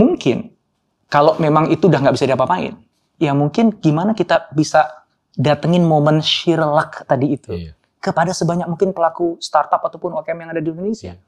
[0.00, 0.54] mungkin
[1.10, 2.78] kalau memang itu udah nggak bisa diapa-apain,
[3.20, 4.99] ya mungkin gimana kita bisa
[5.34, 7.72] datengin momen sheer luck tadi itu Iya.
[7.98, 11.14] kepada sebanyak mungkin pelaku startup ataupun UKM yang ada di Indonesia.
[11.14, 11.22] Iya.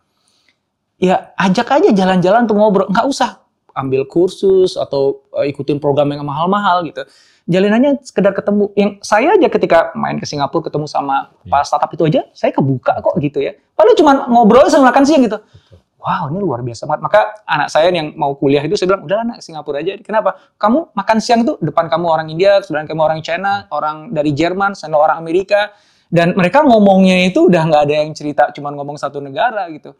[1.02, 3.42] Ya ajak aja jalan-jalan untuk ngobrol, nggak usah
[3.72, 7.02] ambil kursus atau eh, ikutin program yang mahal-mahal gitu.
[7.44, 8.70] Jalinannya sekedar ketemu.
[8.78, 11.50] Yang saya aja ketika main ke Singapura ketemu sama Iya.
[11.50, 13.58] para startup itu aja, saya kebuka kok gitu ya.
[13.74, 15.40] Paling cuma ngobrol sama makan siang gitu.
[16.02, 17.02] Wow, ini luar biasa banget.
[17.06, 19.94] Maka anak saya yang mau kuliah itu saya bilang, udah anak Singapura aja.
[20.02, 20.34] Kenapa?
[20.58, 24.74] Kamu makan siang tuh depan kamu orang India, sebelah kamu orang China, orang dari Jerman,
[24.74, 25.70] sana orang Amerika.
[26.10, 29.94] Dan mereka ngomongnya itu udah nggak ada yang cerita, cuma ngomong satu negara gitu.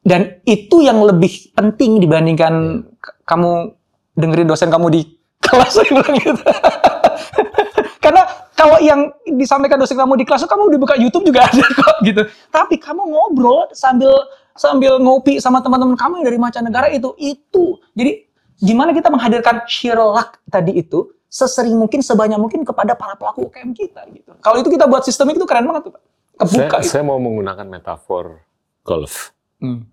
[0.00, 3.74] Dan itu yang lebih penting dibandingkan k- kamu
[4.14, 5.02] dengerin dosen kamu di
[5.44, 6.42] kelas gitu.
[8.04, 8.22] Karena
[8.56, 12.22] kalau yang disampaikan dosen kamu di kelas, kamu dibuka YouTube juga ada kok gitu.
[12.48, 14.14] Tapi kamu ngobrol sambil
[14.58, 17.78] sambil ngopi sama teman-teman kamu yang dari mancanegara itu itu.
[17.94, 18.26] Jadi
[18.58, 23.70] gimana kita menghadirkan sheer luck tadi itu sesering mungkin sebanyak mungkin kepada para pelaku UKM
[23.76, 24.34] kita gitu.
[24.40, 26.02] Kalau itu kita buat sistem itu keren banget tuh, Pak.
[26.38, 26.88] Kebuka Saya, itu.
[26.90, 28.42] saya mau menggunakan metafor
[28.86, 29.34] golf.
[29.60, 29.84] Hmm.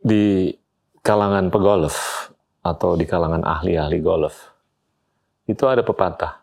[0.00, 0.54] Di
[1.04, 2.30] kalangan pegolf
[2.64, 4.54] atau di kalangan ahli-ahli golf,
[5.44, 6.40] itu ada pepatah.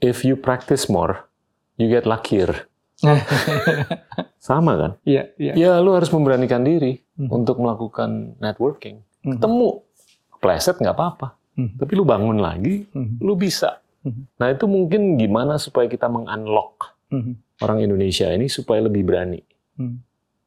[0.00, 1.28] If you practice more,
[1.76, 2.69] you get luckier.
[4.40, 4.92] Sama kan?
[5.04, 5.52] Iya, iya.
[5.56, 7.28] Ya lu harus memberanikan diri Hmm.
[7.28, 9.04] untuk melakukan networking.
[9.20, 9.36] Mhm.
[9.36, 9.68] Ketemu,
[10.40, 11.36] pleset nggak apa-apa.
[11.60, 11.76] Mhm.
[11.76, 13.20] Tapi lu bangun lagi, Mhm.
[13.20, 13.84] lu bisa.
[14.00, 14.40] Mhm.
[14.40, 17.60] Nah itu mungkin gimana supaya kita mengunlock Mhm.
[17.60, 19.40] orang Indonesia ini supaya lebih berani.
[19.76, 19.96] Mhm.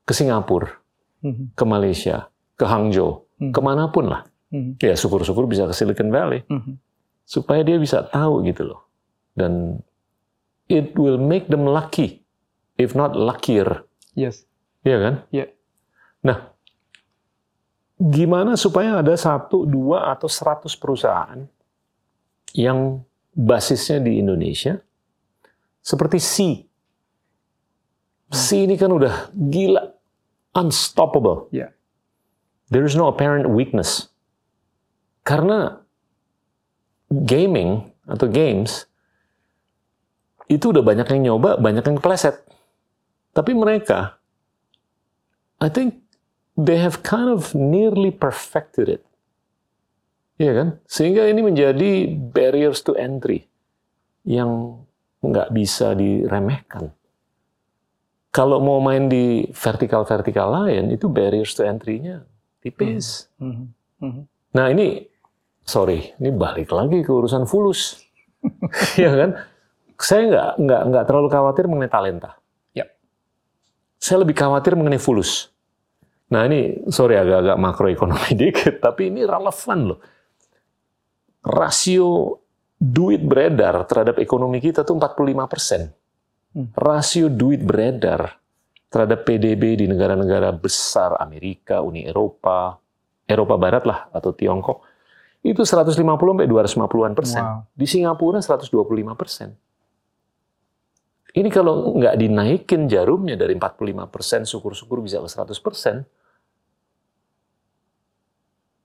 [0.02, 0.74] Ke Singapura,
[1.22, 1.54] Mhm.
[1.54, 2.26] ke Malaysia,
[2.58, 3.54] ke Hangzhou, Mhm.
[3.54, 4.26] ke mana pun lah.
[4.50, 4.82] Mhm.
[4.82, 6.42] Ya syukur-syukur bisa ke Silicon Valley.
[6.50, 6.82] Mhm.
[7.24, 8.82] Supaya dia bisa tahu gitu loh.
[9.38, 9.78] Dan
[10.66, 12.23] it will make them lucky,
[12.78, 13.86] if not luckier.
[14.14, 14.46] Yes.
[14.84, 15.16] Iya kan?
[15.32, 15.46] Iya.
[16.24, 16.54] Nah,
[18.00, 21.46] gimana supaya ada satu, dua, atau seratus perusahaan
[22.54, 23.02] yang
[23.34, 24.78] basisnya di Indonesia,
[25.82, 26.34] seperti C.
[28.34, 29.94] C ini kan udah gila,
[30.58, 31.50] unstoppable.
[31.54, 31.74] Iya.
[32.70, 34.10] There is no apparent weakness.
[35.24, 35.80] Karena
[37.14, 38.90] gaming atau games
[40.50, 42.42] itu udah banyak yang nyoba, banyak yang kepleset.
[43.34, 44.22] Tapi mereka,
[45.58, 45.98] I think
[46.54, 49.04] they have kind of nearly perfected it.
[50.38, 50.68] Iya kan?
[50.86, 53.46] Sehingga ini menjadi barriers to entry
[54.26, 54.82] yang
[55.22, 56.94] nggak bisa diremehkan.
[58.34, 62.26] Kalau mau main di vertikal-vertikal lain, itu barriers to entry-nya
[62.66, 63.30] tipis.
[63.38, 63.66] Mhm.
[64.02, 64.22] Mhm.
[64.58, 65.06] Nah ini,
[65.62, 68.02] sorry, ini balik lagi ke urusan fulus.
[69.00, 69.32] Iya kan?
[70.02, 72.43] Saya nggak nggak nggak terlalu khawatir mengenai talenta.
[74.04, 75.48] Saya lebih khawatir mengenai fulus.
[76.28, 80.00] Nah ini, sorry agak-agak makroekonomi dikit, tapi ini relevan loh.
[81.40, 82.40] Rasio
[82.76, 85.82] duit beredar terhadap ekonomi kita tuh 45 persen.
[86.52, 86.68] Hmm.
[86.76, 88.36] Rasio duit beredar
[88.92, 92.76] terhadap PDB di negara-negara besar Amerika, Uni Eropa,
[93.24, 94.84] Eropa Barat lah atau Tiongkok
[95.44, 97.44] itu 150 sampai 250-an persen.
[97.44, 97.68] Wow.
[97.76, 98.72] Di Singapura 125
[99.20, 99.52] persen.
[101.34, 106.06] Ini kalau nggak dinaikin jarumnya dari 45 persen, syukur-syukur bisa ke 100 persen,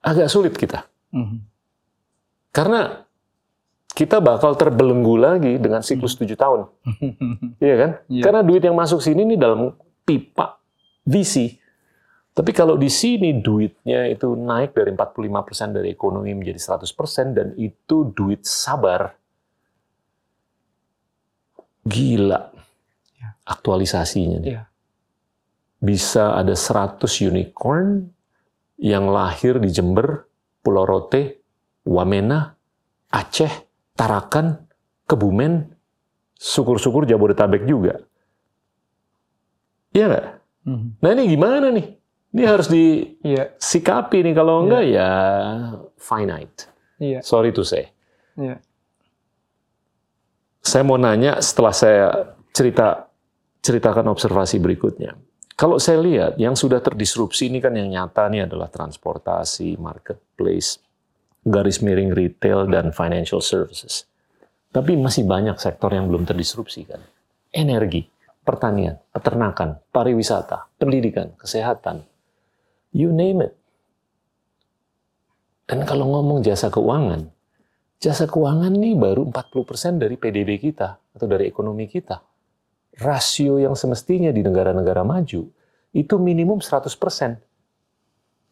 [0.01, 0.89] agak sulit kita.
[1.13, 1.39] Mhm.
[2.49, 3.05] Karena
[3.93, 6.61] kita bakal terbelenggu lagi dengan siklus 7 tahun.
[7.65, 7.91] Iya kan?
[8.07, 8.23] Iya.
[8.23, 9.75] Karena duit yang masuk sini ini dalam
[10.07, 10.63] pipa
[11.03, 11.59] VC.
[12.31, 18.15] Tapi kalau di sini duitnya itu naik dari 45% dari ekonomi menjadi 100% dan itu
[18.15, 19.18] duit sabar.
[21.89, 22.41] Gila.
[23.17, 23.29] Ya.
[23.45, 24.49] Aktualisasinya nih.
[24.53, 24.63] Iya.
[25.79, 28.05] Bisa ada 100 unicorn
[28.77, 30.27] yang lahir di Jember,
[30.61, 31.41] Pulau Rote,
[31.87, 32.55] Wamena,
[33.09, 33.51] Aceh,
[33.95, 34.69] Tarakan,
[35.09, 35.65] Kebumen,
[36.37, 37.97] syukur-syukur Jabodetabek juga.
[39.91, 40.27] Iya nggak?
[40.69, 40.89] Mhm.
[41.01, 41.87] Nah ini gimana nih?
[42.29, 44.35] Ini harus Iya, disikapi nih.
[44.37, 45.11] Kalau enggak ya
[45.97, 46.69] finite.
[47.01, 47.89] iya, Sorry to say.
[48.37, 48.61] iya.
[50.69, 53.09] Saya mau nanya setelah saya cerita
[53.65, 55.17] ceritakan observasi berikutnya.
[55.57, 60.77] Kalau saya lihat yang sudah terdisrupsi ini kan yang nyata nih adalah transportasi, marketplace,
[61.41, 64.05] garis miring retail dan financial services.
[64.69, 67.01] Tapi masih banyak sektor yang belum terdisrupsi kan.
[67.49, 68.05] Energi,
[68.45, 72.05] pertanian, peternakan, pariwisata, pendidikan, kesehatan,
[72.93, 73.57] you name it.
[75.65, 77.33] Dan kalau ngomong jasa keuangan,
[77.99, 82.23] jasa keuangan nih baru 40% dari PDB kita atau dari ekonomi kita.
[82.99, 85.47] Rasio yang semestinya di negara-negara maju
[85.95, 87.39] itu minimum 100%.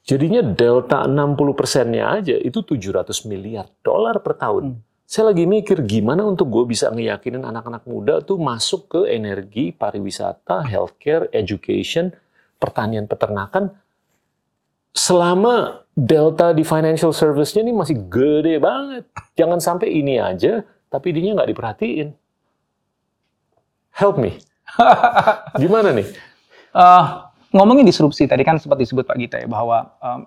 [0.06, 4.78] Jadinya delta 60%-nya aja itu 700 miliar dolar per tahun.
[4.78, 4.82] Hmm.
[5.06, 10.66] Saya lagi mikir gimana untuk gue bisa ngeyakinin anak-anak muda tuh masuk ke energi, pariwisata,
[10.66, 12.10] healthcare, education,
[12.58, 13.70] pertanian, peternakan.
[14.96, 19.04] Selama delta di financial service-nya ini masih gede banget.
[19.36, 22.08] Jangan sampai ini aja, tapi dia nggak diperhatiin.
[23.96, 24.36] Help me.
[25.62, 26.08] Gimana nih?
[26.76, 27.04] Eh,
[27.56, 30.20] ngomongin disrupsi tadi kan sempat disebut Pak Gita ya bahwa em,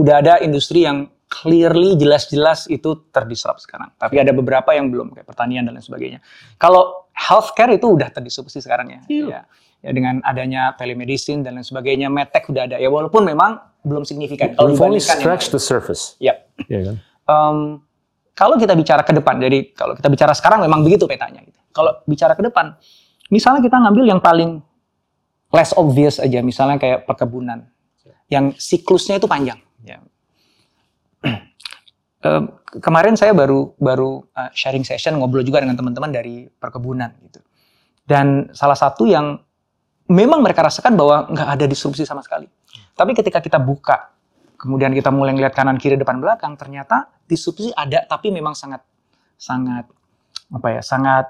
[0.00, 3.92] udah ada industri yang clearly jelas-jelas itu terdisrupt sekarang.
[4.00, 6.20] Tapi ada beberapa yang belum kayak pertanian dan lain sebagainya.
[6.56, 9.00] Kalau healthcare itu udah terdisrupsi sekarang ya.
[9.08, 9.24] Iya.
[9.28, 9.40] Ya,
[9.84, 14.54] ya dengan adanya telemedicine dan lain sebagainya, medtech udah ada ya walaupun memang belum signifikan
[14.54, 16.14] kalau We've only scratched the surface.
[16.22, 16.46] Yap.
[16.70, 16.96] Ya kan?
[17.02, 17.56] Em,
[18.32, 21.42] kalau kita bicara ke depan, jadi kalau kita bicara sekarang memang begitu petanya.
[21.42, 21.58] Gitu.
[21.74, 22.78] Kalau bicara ke depan,
[23.28, 24.62] misalnya kita ngambil yang paling
[25.52, 27.66] less obvious aja, misalnya kayak perkebunan,
[28.32, 29.60] yang siklusnya itu panjang.
[32.22, 32.44] Em,
[32.78, 37.42] kemarin saya baru baru uh, sharing session ngobrol juga dengan teman-teman dari perkebunan gitu.
[38.06, 39.38] Dan salah satu yang
[40.06, 42.46] memang mereka rasakan bahwa nggak ada disrupsi sama sekali.
[42.92, 44.12] Tapi ketika kita buka,
[44.56, 48.84] kemudian kita mulai ngeliat kanan kiri depan belakang, ternyata disrupsi ada, tapi memang sangat
[49.36, 49.88] sangat
[50.52, 51.26] apa ya, sangat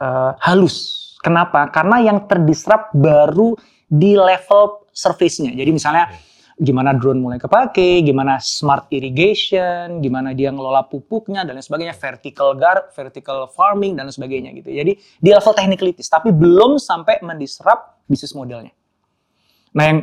[0.00, 1.72] eh, halus Kenapa?
[1.72, 3.56] Karena yang terdisrupt baru
[3.88, 5.56] di level surface-nya.
[5.56, 6.12] Jadi misalnya
[6.60, 12.52] gimana drone mulai kepake, gimana smart irrigation, gimana dia ngelola pupuknya dan lain sebagainya, vertical
[12.52, 14.68] gar, vertical farming dan lain sebagainya gitu.
[14.68, 18.76] Jadi di level technicalities, tapi belum sampai mendisrupt bisnis modelnya.
[19.72, 19.98] Nah yang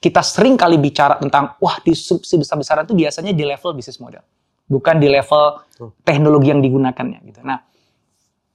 [0.00, 4.24] kita sering kali bicara tentang wah disrupsi besar-besaran itu biasanya di level bisnis model,
[4.64, 5.60] bukan di level
[6.02, 7.44] teknologi yang digunakannya gitu.
[7.44, 7.70] Nah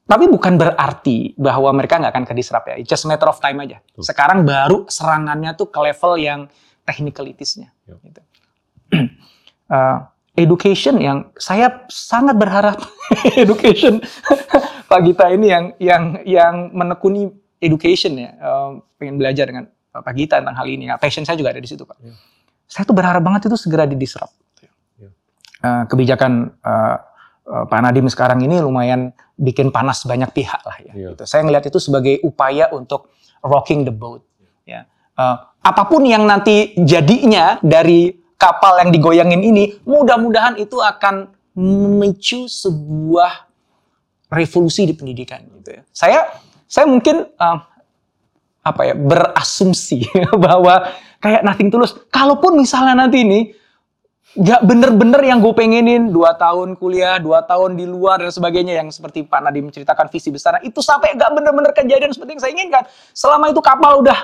[0.05, 2.77] tapi bukan berarti bahwa mereka nggak akan ke disrupt ya.
[2.77, 3.81] It's just a matter of time aja.
[3.97, 6.45] Sekarang baru serangannya tuh ke level yang
[6.85, 7.73] technicalitiesnya.
[7.89, 7.97] Yep.
[8.05, 8.22] Gitu.
[9.65, 10.05] Uh,
[10.45, 12.77] education yang saya sangat berharap
[13.43, 13.97] education
[14.91, 19.65] Pak Gita ini yang yang yang menekuni education ya, uh, pengen belajar dengan
[20.01, 20.89] Pak Gita tentang hal ini.
[20.89, 21.97] Nah, passion saya juga ada di situ Pak.
[22.01, 22.17] Yeah.
[22.65, 24.34] Saya tuh berharap banget itu segera didisrupt.
[24.97, 25.11] Yeah.
[25.61, 26.97] Uh, kebijakan uh,
[27.45, 30.93] uh, Pak Nadiem sekarang ini lumayan bikin panas banyak pihak lah ya.
[30.95, 31.11] Yeah.
[31.13, 31.23] Gitu.
[31.30, 33.13] Saya ngelihat itu sebagai upaya untuk
[33.45, 34.26] rocking the boat.
[34.65, 34.89] Ya.
[35.15, 42.51] Uh, apa pun yang nanti jadinya dari kapal yang digoyangin ini, mudah-mudahan itu akan memicu
[42.51, 43.47] sebuah
[44.27, 45.81] revolusi di pendidikan gitu ya.
[45.95, 46.19] Saya
[46.67, 47.57] saya mungkin uh,
[48.65, 50.09] apa ya berasumsi
[50.45, 50.89] bahwa
[51.21, 51.93] kayak nothing tulus.
[52.09, 53.39] Kalaupun misalnya nanti ini
[54.35, 58.91] nggak bener-bener yang gue pengenin dua tahun kuliah, dua tahun di luar dan sebagainya yang
[58.91, 62.83] seperti Pak Nadiem menceritakan visi besar itu sampai nggak bener-bener kejadian seperti yang saya inginkan.
[63.13, 64.19] Selama itu kapal udah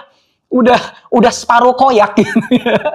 [0.51, 0.81] udah
[1.13, 2.33] udah separuh koyak gitu.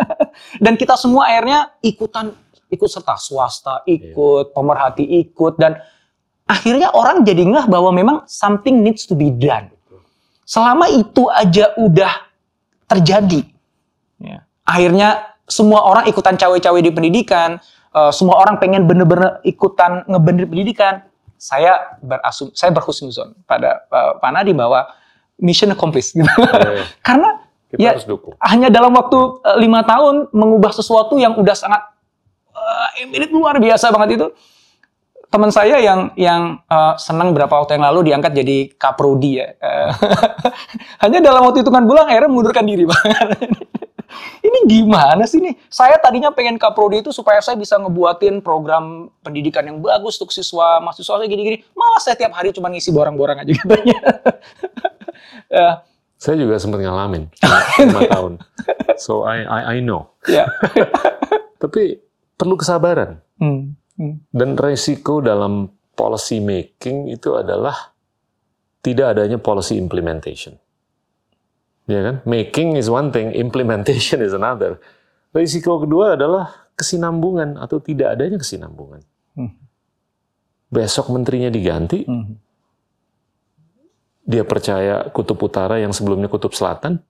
[0.64, 2.34] dan kita semua akhirnya ikutan
[2.66, 5.78] ikut serta swasta ikut pemerhati ikut dan
[6.50, 9.70] akhirnya orang jadi ngeh bahwa memang something needs to be done
[10.46, 12.30] selama itu aja udah
[12.86, 13.42] terjadi
[14.22, 14.46] ya.
[14.62, 17.58] akhirnya semua orang ikutan cawe-cawe di pendidikan
[17.90, 21.02] uh, semua orang pengen bener-bener ikutan ngebener pendidikan
[21.36, 24.88] saya berasum saya berhusnuzon pada uh, Pak Nadiem bahwa
[25.36, 26.26] mission accomplished gitu.
[26.66, 26.86] Yeah.
[27.04, 27.30] karena
[27.66, 28.34] Kita ya harus dukung.
[28.40, 31.82] hanya dalam waktu eh, lima tahun mengubah sesuatu yang udah sangat
[32.54, 34.26] uh, luar biasa banget itu
[35.30, 39.90] teman saya yang yang uh, senang berapa waktu yang lalu diangkat jadi kaprodi ya Eh,
[41.02, 43.02] hanya dalam waktu hitungan bulan akhirnya mengundurkan diri Bang.
[44.46, 49.66] ini gimana sih nih saya tadinya pengen kaprodi itu supaya saya bisa ngebuatin program pendidikan
[49.66, 53.52] yang bagus untuk siswa mahasiswa saya gini-gini malah saya tiap hari cuma ngisi borang-borang aja
[53.52, 53.98] katanya
[55.46, 55.82] Ya,
[56.16, 57.28] Saya juga sempat ngalamin
[57.82, 58.32] lima tahun.
[58.96, 60.10] So I I, I know.
[60.26, 60.48] ya
[61.62, 62.00] Tapi
[62.36, 63.76] perlu kesabaran hmm.
[64.30, 67.96] Dan resiko dalam policy making itu adalah
[68.84, 70.54] tidak adanya policy implementation.
[71.88, 72.16] Ya kan?
[72.28, 74.78] Making is one thing, implementation is another.
[75.32, 79.00] Risiko kedua adalah kesinambungan atau tidak adanya kesinambungan.
[79.34, 79.52] Hmm.
[80.68, 82.36] Besok menterinya diganti, Hmm.
[84.26, 87.00] dia percaya kutub utara yang sebelumnya kutub selatan.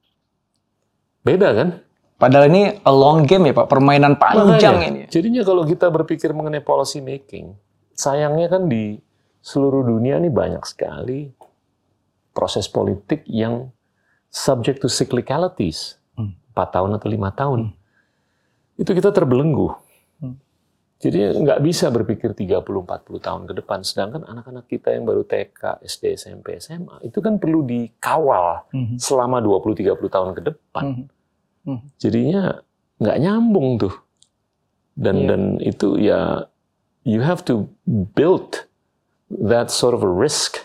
[1.25, 1.69] Beda kan?
[2.17, 5.01] Padahal ini a long game ya Pak, permainan panjang Makanya, ini.
[5.13, 7.53] Jadinya kalau kita berpikir mengenai policy making,
[7.93, 8.97] sayangnya kan di
[9.45, 11.29] seluruh dunia ini banyak sekali
[12.33, 13.69] proses politik yang
[14.33, 16.01] subject to cyclicalities.
[16.17, 16.33] Hmm.
[16.57, 17.77] 4 tahun atau lima tahun.
[18.81, 19.77] Itu kita terbelenggu.
[20.17, 20.41] Hmm.
[20.97, 23.85] Jadi nggak bisa berpikir 30-40 tahun ke depan.
[23.85, 28.97] Sedangkan anak-anak kita yang baru TK, SD, SMP, SMA, itu kan perlu dikawal Mhm.
[28.97, 31.05] selama 20-30 tahun ke depan Mhm.
[31.67, 31.87] Mhm.
[31.99, 32.43] jadinya
[32.97, 33.95] nggak nyambung tuh
[34.97, 35.27] dan Iya.
[35.29, 36.21] dan itu ya
[37.05, 37.69] you have to
[38.17, 38.65] build
[39.29, 40.65] that sort of a risk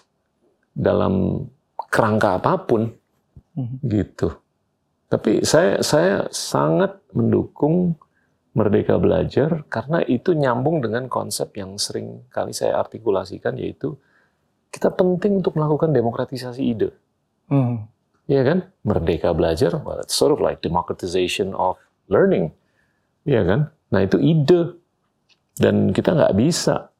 [0.71, 1.45] dalam
[1.91, 2.93] kerangka apa pun
[3.57, 3.75] Mhm.
[3.83, 4.39] gitu
[5.11, 7.99] tapi saya saya sangat mendukung
[8.51, 13.95] Merdeka Belajar karena itu nyambung dengan konsep yang sering kali saya artikulasikan yaitu
[14.71, 16.89] kita penting untuk melakukan demokratisasi ide
[17.51, 17.90] Mhm.
[18.31, 18.59] Iya kan?
[18.87, 21.75] Merdeka belajar, well, it's sort of like democratization of
[22.07, 22.55] learning.
[23.27, 23.59] Iya kan?
[23.91, 24.79] Nah itu ide.
[25.59, 26.95] Dan kita nggak bisa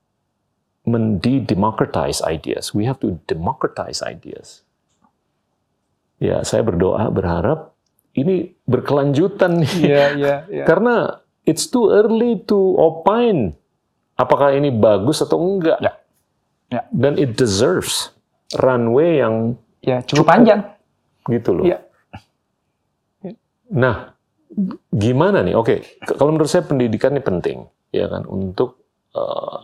[0.84, 2.76] mendemocratize ideas.
[2.76, 4.68] We have to democratize ideas.
[6.20, 7.74] Ya, saya berdoa, berharap
[8.12, 9.74] ini berkelanjutan nih.
[9.88, 10.66] Iya, iya, iya.
[10.68, 13.56] Karena it's too early to opine
[14.20, 15.80] apakah ini bagus atau enggak.
[15.80, 15.94] Ya.
[16.70, 16.82] Ya.
[16.92, 18.12] Dan it deserves
[18.60, 20.62] runway yang Ya, cukup panjang.
[21.30, 21.66] Gitu loh.
[21.68, 21.80] Iya.
[23.72, 24.12] Nah,
[24.92, 25.56] gimana nih?
[25.56, 27.58] Oke, k- kalau menurut saya pendidikan ini penting,
[27.94, 28.82] ya kan, untuk
[29.16, 29.58] eh,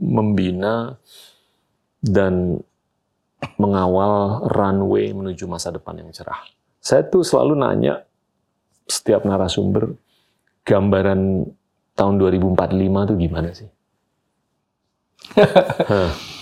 [0.00, 0.96] membina
[2.00, 2.60] dan
[3.56, 6.40] mengawal runway menuju masa depan yang cerah.
[6.80, 8.04] Saya tuh selalu nanya
[8.88, 9.96] setiap narasumber
[10.64, 11.44] gambaran
[11.96, 13.68] tahun 2045 tuh gimana sih?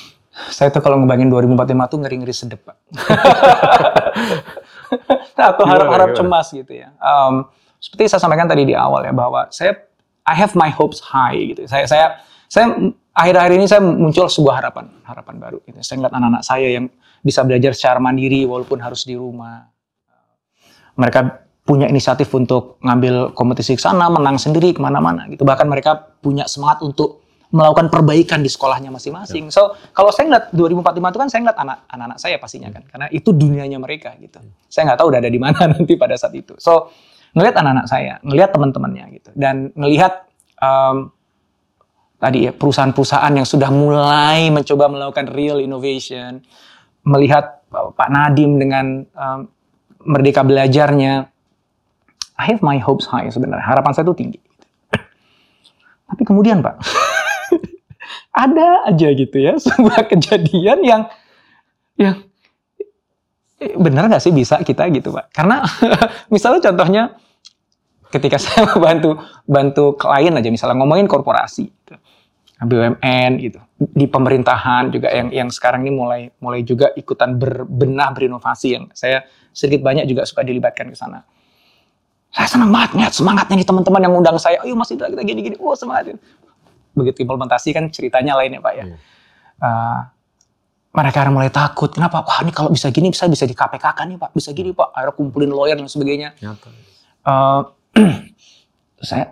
[0.49, 2.77] Saya tuh kalau ngebayangin 2045 tuh ngeri-ngeri sedep, Pak.
[5.51, 6.95] Atau harap-harap cemas gitu ya.
[7.03, 9.75] Um, seperti saya sampaikan tadi di awal ya bahwa saya
[10.27, 11.67] I have my hopes high gitu.
[11.67, 12.07] Saya saya
[12.47, 12.67] saya
[13.15, 15.79] akhir-akhir ini saya muncul sebuah harapan, harapan baru gitu.
[15.83, 16.87] Saya ngeliat anak-anak saya yang
[17.23, 19.67] bisa belajar secara mandiri walaupun harus di rumah.
[20.99, 25.45] Mereka punya inisiatif untuk ngambil kompetisi ke sana, menang sendiri ke mana-mana gitu.
[25.45, 29.49] Bahkan mereka punya semangat untuk melakukan perbaikan di sekolahnya masing-masing.
[29.49, 33.07] So kalau saya ngeliat 2045 itu kan saya ngeliat anak- anak-anak saya pastinya kan, karena
[33.09, 34.37] itu dunianya mereka gitu.
[34.69, 36.53] Saya nggak tahu udah ada di mana nanti pada saat itu.
[36.61, 36.93] So
[37.33, 40.29] ngelihat anak-anak saya, ngelihat teman-temannya gitu, dan ngelihat
[40.61, 41.09] um,
[42.21, 46.45] tadi ya perusahaan-perusahaan yang sudah mulai mencoba melakukan real innovation,
[47.09, 49.49] melihat uh, Pak Nadim dengan um,
[50.05, 51.33] merdeka belajarnya,
[52.39, 53.65] I have my hopes high sebenarnya.
[53.65, 54.41] Harapan saya itu tinggi.
[56.13, 56.81] Tapi kemudian Pak,
[58.39, 61.03] ada aja gitu ya sebuah kejadian yang
[61.99, 62.15] yang
[63.59, 65.35] eh, benar nggak sih bisa kita gitu Pak?
[65.35, 65.67] Karena
[66.35, 67.03] misalnya contohnya
[68.15, 71.99] ketika saya bantu bantu klien aja misalnya ngomongin korporasi gitu.
[72.59, 78.75] BUMN gitu di pemerintahan juga yang yang sekarang ini mulai mulai juga ikutan berbenah berinovasi
[78.75, 79.23] yang saya
[79.55, 81.23] sedikit banyak juga suka dilibatkan ke sana.
[82.35, 84.59] Saya senang banget semangatnya nih teman-teman yang undang saya.
[84.67, 85.55] Ayo Mas Indra kita gini-gini.
[85.63, 86.19] Oh semangat.
[86.99, 88.85] Begitu implementasi kan ceritanya lain ya Pak ya.
[88.85, 88.97] Iya.
[89.59, 90.01] Uh,
[90.99, 91.95] mereka mulai takut.
[91.95, 92.25] Kenapa?
[92.27, 94.35] Wah ini kalau bisa gini bisa bisa di KPK kan nih Pak.
[94.35, 94.91] Bisa gini Pak.
[94.91, 96.35] Akhirnya kumpulin lawyer dan sebagainya.
[96.43, 96.69] Nyata.
[97.29, 97.61] Eh,
[99.09, 99.25] saya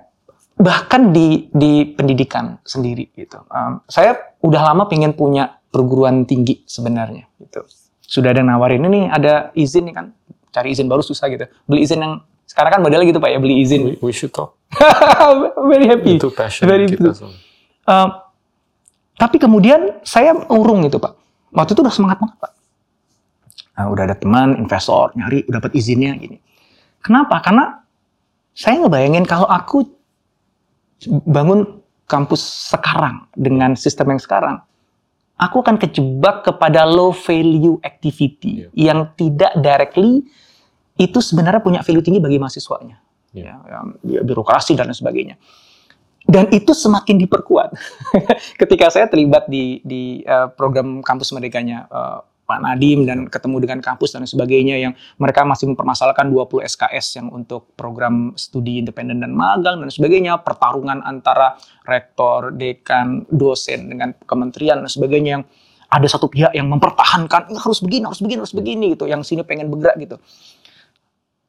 [0.57, 3.43] bahkan di di pendidikan sendiri gitu.
[3.51, 7.67] Um, saya udah lama pengen punya perguruan tinggi sebenarnya gitu.
[8.07, 10.07] Sudah ada yang nawarin ini ada izin nih kan.
[10.55, 11.45] Cari izin baru susah gitu.
[11.69, 13.99] Beli izin yang sekarang kan modelnya gitu Pak ya, beli izin.
[14.01, 14.57] We, we should talk.
[15.71, 16.17] Very happy.
[16.17, 17.13] Itu passion Very kita.
[17.13, 17.46] semua.
[17.87, 18.09] Uh,
[19.17, 21.17] tapi kemudian saya urung gitu Pak.
[21.55, 22.53] Waktu itu udah semangat banget Pak.
[23.77, 26.41] Nah, udah ada teman investor nyari, udah dapat izinnya gini.
[27.01, 27.41] Kenapa?
[27.45, 27.81] Karena
[28.57, 29.85] saya ngebayangin kalau aku
[31.29, 34.57] bangun kampus sekarang dengan sistem yang sekarang,
[35.37, 38.69] aku akan kejebak kepada low value activity Iya.
[38.73, 40.25] yang tidak directly
[40.97, 42.97] itu sebenarnya punya value tinggi bagi mahasiswanya.
[43.37, 43.53] Iya.
[43.69, 45.37] Ya, ya, birokrasi dan sebagainya.
[46.27, 47.71] Dan itu semakin diperkuat
[48.61, 53.79] ketika saya terlibat di di eh, program kampus merdekanya eh, Pak Nadim dan ketemu dengan
[53.83, 59.35] kampus dan sebagainya yang mereka masih mempermasalahkan 20 SKS yang untuk program studi independen dan
[59.35, 65.45] magang dan sebagainya, pertarungan antara rektor, dekan, dosen dengan kementerian dan sebagainya yang
[65.91, 69.43] ada satu pihak yang mempertahankan "Ini harus begini, harus begini, harus begini gitu, yang sini
[69.43, 70.17] pengen bergerak gitu.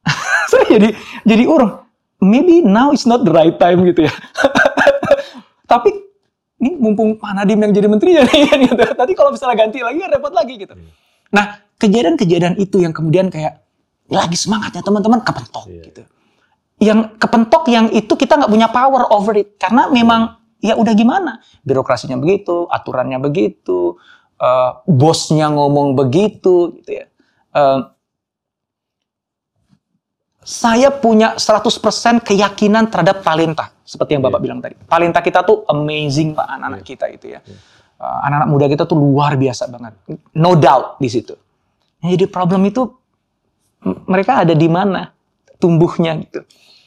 [0.50, 0.88] saya jadi
[1.22, 1.86] jadi urung.
[2.18, 4.14] Maybe now is not the right time gitu ya.
[5.68, 5.90] Tapi
[6.58, 8.82] ini mumpung Pak Nadiem yang jadi menteri ya nih kan gitu.
[8.96, 10.74] Tadi kalau misalnya ganti lagi kan repot lagi gitu.
[11.28, 11.44] Nah,
[11.76, 13.62] kejadian-kejadian itu yang kemudian kayak
[14.08, 15.82] lagi semangatnya teman-teman kepentok Iya.
[15.92, 16.02] gitu.
[16.80, 21.38] Yang kepentok yang itu kita nggak punya power over it karena memang ya udah gimana
[21.62, 23.94] birokrasinya begitu, aturannya begitu,
[24.40, 27.06] eh, bosnya ngomong begitu gitu ya.
[27.52, 27.78] Eh,
[30.48, 34.44] saya punya 100% keyakinan terhadap talenta seperti yang Bapak Iya.
[34.48, 34.80] bilang tadi.
[34.88, 36.88] Talenta kita tuh amazing Pak anak-anak Iya.
[36.88, 37.40] kita itu ya.
[38.00, 39.92] Uh, anak-anak muda kita tuh luar biasa banget.
[40.32, 41.36] No doubt di situ.
[42.00, 42.88] Jadi problem itu
[44.08, 45.12] mereka ada di mana
[45.60, 46.40] tumbuhnya gitu.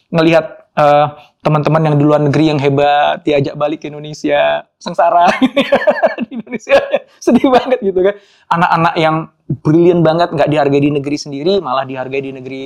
[0.09, 0.45] Ngelihat
[0.81, 1.07] uh,
[1.45, 5.29] teman-teman yang di luar negeri yang hebat diajak balik ke Indonesia sengsara
[6.25, 6.81] di Indonesia
[7.21, 8.17] sedih banget gitu kan.
[8.57, 9.29] Anak-anak yang
[9.61, 12.63] brilian banget nggak dihargai di negeri sendiri malah dihargai di negeri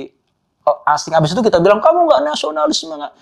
[0.90, 1.14] asing.
[1.14, 3.14] Abis itu kita bilang kamu nggak nasionalisme nggak.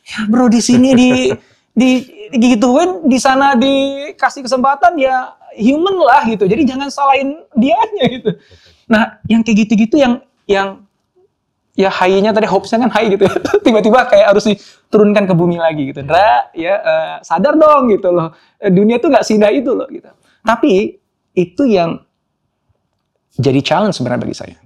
[0.00, 1.10] Ya bro di sini di
[1.80, 1.90] di
[2.34, 6.44] digituin di sana dikasih kesempatan ya human lah gitu.
[6.46, 8.30] Jadi jangan salahin dianya gitu.
[8.90, 10.84] Nah yang kayak gitu-gitu yang yang
[11.78, 13.34] ya high-nya tadi hopes-nya kan high gitu ya.
[13.64, 16.04] Tiba-tiba kayak harus diturunkan ke bumi lagi gitu.
[16.04, 18.36] Dra, ya eh, sadar dong gitu loh.
[18.60, 20.12] Eh, Dunia tuh nggak seindah itu loh gitu.
[20.44, 21.00] Tapi
[21.32, 22.04] itu yang
[23.40, 24.56] jadi challenge sebenarnya bagi saya.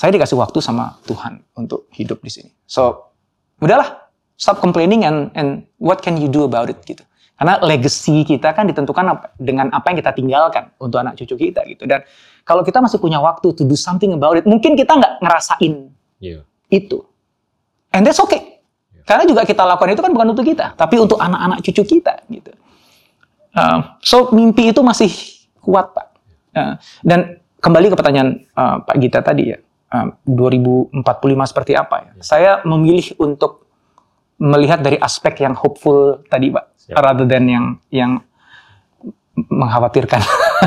[0.00, 2.48] Saya dikasih waktu sama Tuhan untuk hidup di sini.
[2.64, 3.12] So,
[3.60, 4.08] udahlah,
[4.40, 7.04] stop complaining and and what can you do about it gitu.
[7.36, 9.04] Karena legacy kita kan ditentukan
[9.36, 11.84] dengan apa yang kita tinggalkan untuk anak cucu kita gitu.
[11.84, 12.00] Dan
[12.48, 16.48] kalau kita masih punya waktu to do something about it, mungkin kita nggak ngerasain Iya.
[16.72, 17.04] itu.
[17.92, 18.64] And that's okay.
[19.04, 22.52] Karena juga kita lakukan itu kan bukan untuk kita, tapi untuk anak-anak cucu kita gitu.
[23.52, 25.12] Uh, so mimpi itu masih
[25.60, 26.08] kuat pak.
[26.56, 26.74] Uh,
[27.04, 29.58] dan kembali ke pertanyaan uh, Pak Gita tadi ya,
[29.92, 32.10] uh, 2045 seperti apa ya?
[32.22, 33.66] Saya memilih untuk
[34.40, 36.96] melihat dari aspek yang hopeful tadi pak, Siap.
[36.96, 38.12] rather than yang yang
[39.36, 40.20] mengkhawatirkan.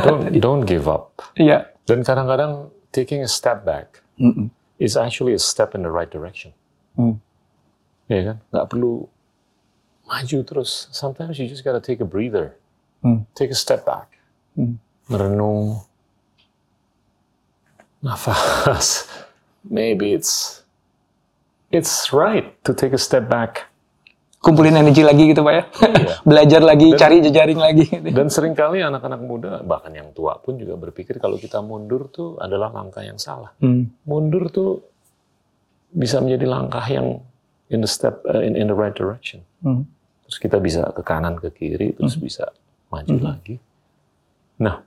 [0.05, 1.17] don't don't give up.
[1.37, 1.73] Iya.
[1.83, 4.47] Dan kadang-kadang taking a step back Mm-mm.
[4.79, 6.55] is actually a step in the right direction.
[6.95, 7.19] Hmm.
[8.07, 8.37] Ya kan?
[8.53, 9.09] Nggak perlu
[10.07, 10.87] maju terus.
[10.93, 12.55] Sometimes you just gotta take a breather.
[13.03, 13.27] Hmm.
[13.35, 14.15] Take a step back.
[14.55, 14.79] Hmm.
[15.11, 15.83] Merenung.
[18.03, 19.07] Nafas.
[19.63, 20.61] Maybe it's
[21.71, 23.71] it's right to take a step back.
[24.43, 25.63] Kumpulin energi lagi gitu Pak ya.
[25.88, 26.15] Iya.
[26.30, 27.88] Belajar lagi, Dan- cari jejaring lagi.
[27.88, 28.11] gitu.
[28.11, 32.35] Dan sering kali anak-anak muda, bahkan yang tua pun juga berpikir kalau kita mundur tuh
[32.43, 33.55] adalah langkah yang salah.
[33.63, 33.88] Hmm.
[34.03, 34.84] Mundur tuh
[35.95, 37.23] bisa menjadi langkah yang
[37.71, 39.47] in the step uh, in, in the right direction.
[39.63, 39.88] Hmm.
[40.27, 42.51] Terus kita bisa ke kanan, ke kiri, terus bisa
[42.91, 43.55] maju lagi.
[44.59, 44.84] Nah,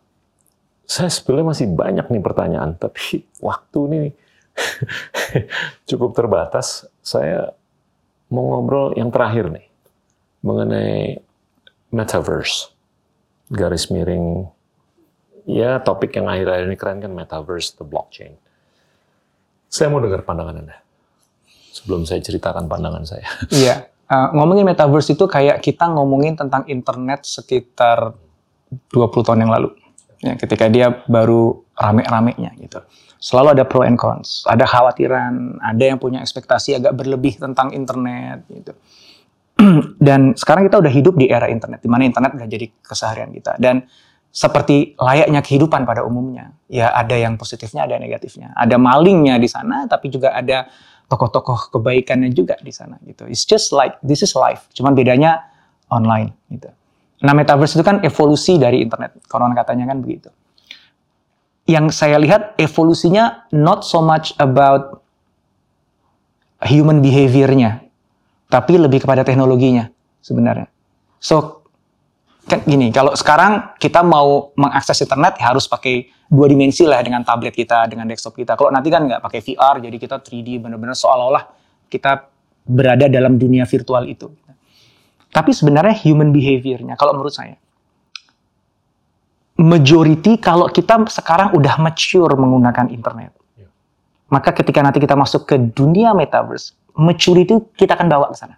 [0.86, 4.02] saya sebenarnya masih banyak nih pertanyaan, tapi waktu ini
[5.90, 6.86] cukup terbatas.
[7.02, 7.50] Saya
[8.30, 9.66] mau ngobrol yang terakhir nih
[10.46, 11.18] mengenai
[11.90, 12.70] metaverse.
[13.46, 14.46] Garis miring,
[15.46, 18.34] ya topik yang akhir-akhir ini keren kan metaverse, the blockchain.
[19.70, 20.86] Saya mau dengar pandangan Anda
[21.76, 23.26] sebelum saya ceritakan pandangan saya.
[23.52, 23.92] Iya.
[24.06, 28.14] Uh, ngomongin metaverse itu kayak kita ngomongin tentang internet sekitar
[28.94, 29.74] 20 tahun yang lalu.
[30.24, 32.80] Ya, ketika dia baru rame-ramenya gitu.
[33.20, 38.44] Selalu ada pro and cons, ada khawatiran, ada yang punya ekspektasi agak berlebih tentang internet
[38.48, 38.72] gitu.
[40.06, 43.56] Dan sekarang kita udah hidup di era internet, di mana internet udah jadi keseharian kita.
[43.56, 43.84] Dan
[44.28, 48.52] seperti layaknya kehidupan pada umumnya, ya ada yang positifnya, ada yang negatifnya.
[48.52, 50.68] Ada malingnya di sana, tapi juga ada
[51.08, 53.24] tokoh-tokoh kebaikannya juga di sana gitu.
[53.30, 55.40] It's just like this is life, cuman bedanya
[55.88, 56.68] online gitu.
[57.24, 59.24] Nah, metaverse itu kan evolusi dari internet.
[59.24, 60.28] Konon katanya kan begitu.
[61.64, 65.00] Yang saya lihat evolusinya not so much about
[66.64, 67.82] human behavior-nya,
[68.48, 69.90] tapi lebih kepada teknologinya
[70.22, 70.68] sebenarnya.
[71.18, 71.66] So
[72.46, 77.26] kan gini, kalau sekarang kita mau mengakses internet ya harus pakai dua dimensi lah dengan
[77.26, 78.54] tablet kita, dengan desktop kita.
[78.54, 81.44] Kalau nanti kan nggak pakai VR, jadi kita 3D benar-benar seolah-olah
[81.90, 82.30] kita
[82.66, 84.30] berada dalam dunia virtual itu.
[85.36, 87.60] Tapi sebenarnya human behavior-nya, kalau menurut saya,
[89.60, 93.68] majority kalau kita sekarang udah mature menggunakan internet, Ya.
[94.32, 98.56] maka ketika nanti kita masuk ke dunia metaverse, maturity kita akan bawa ke sana.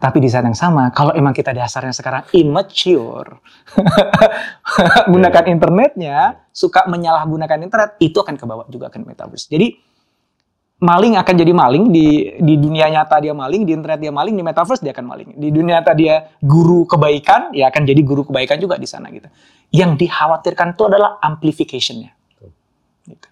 [0.00, 3.38] Tapi di saat yang sama, kalau emang kita dasarnya sekarang immature,
[5.12, 9.46] gunakan internetnya, suka menyalahgunakan internet, itu akan kebawa juga ke metaverse.
[9.46, 9.76] Jadi
[10.80, 14.40] maling akan jadi maling di di dunia nyata dia maling, di internet dia maling, di
[14.40, 15.28] metaverse dia akan maling.
[15.36, 19.28] Di dunia nyata dia guru kebaikan, ya akan jadi guru kebaikan juga di sana gitu.
[19.70, 22.10] Yang dikhawatirkan itu adalah amplification-nya.
[23.04, 23.28] Gitu.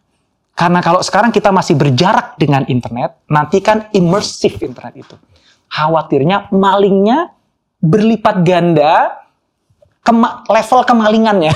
[0.52, 5.16] Karena kalau sekarang kita masih berjarak dengan internet, nanti kan immersive internet itu.
[5.72, 7.32] Khawatirnya malingnya
[7.80, 9.24] berlipat ganda
[10.04, 11.52] kema- level kemalingannya.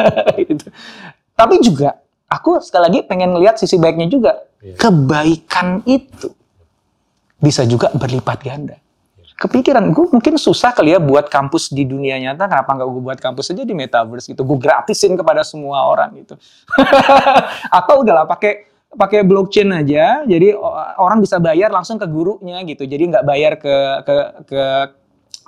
[0.42, 0.66] Gitu.
[1.36, 4.32] Tapi juga aku sekali lagi pengen lihat sisi baiknya juga.
[4.62, 4.74] Iya.
[4.78, 6.34] Kebaikan itu
[7.38, 8.76] bisa juga berlipat ganda.
[9.36, 13.20] Kepikiran, gue mungkin susah kali ya buat kampus di dunia nyata, kenapa nggak gue buat
[13.20, 16.40] kampus aja di metaverse gitu, gue gratisin kepada semua orang gitu.
[17.78, 18.64] Atau udahlah pakai
[18.96, 20.56] pakai blockchain aja, jadi
[20.96, 23.76] orang bisa bayar langsung ke gurunya gitu, jadi nggak bayar ke
[24.08, 24.16] ke
[24.48, 24.62] ke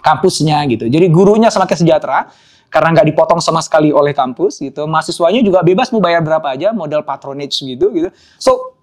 [0.04, 0.84] kampusnya gitu.
[0.84, 2.28] Jadi gurunya semakin sejahtera
[2.68, 4.84] karena nggak dipotong sama sekali oleh kampus gitu.
[4.84, 8.08] Mahasiswanya juga bebas mau bayar berapa aja, model patronage gitu gitu.
[8.36, 8.76] So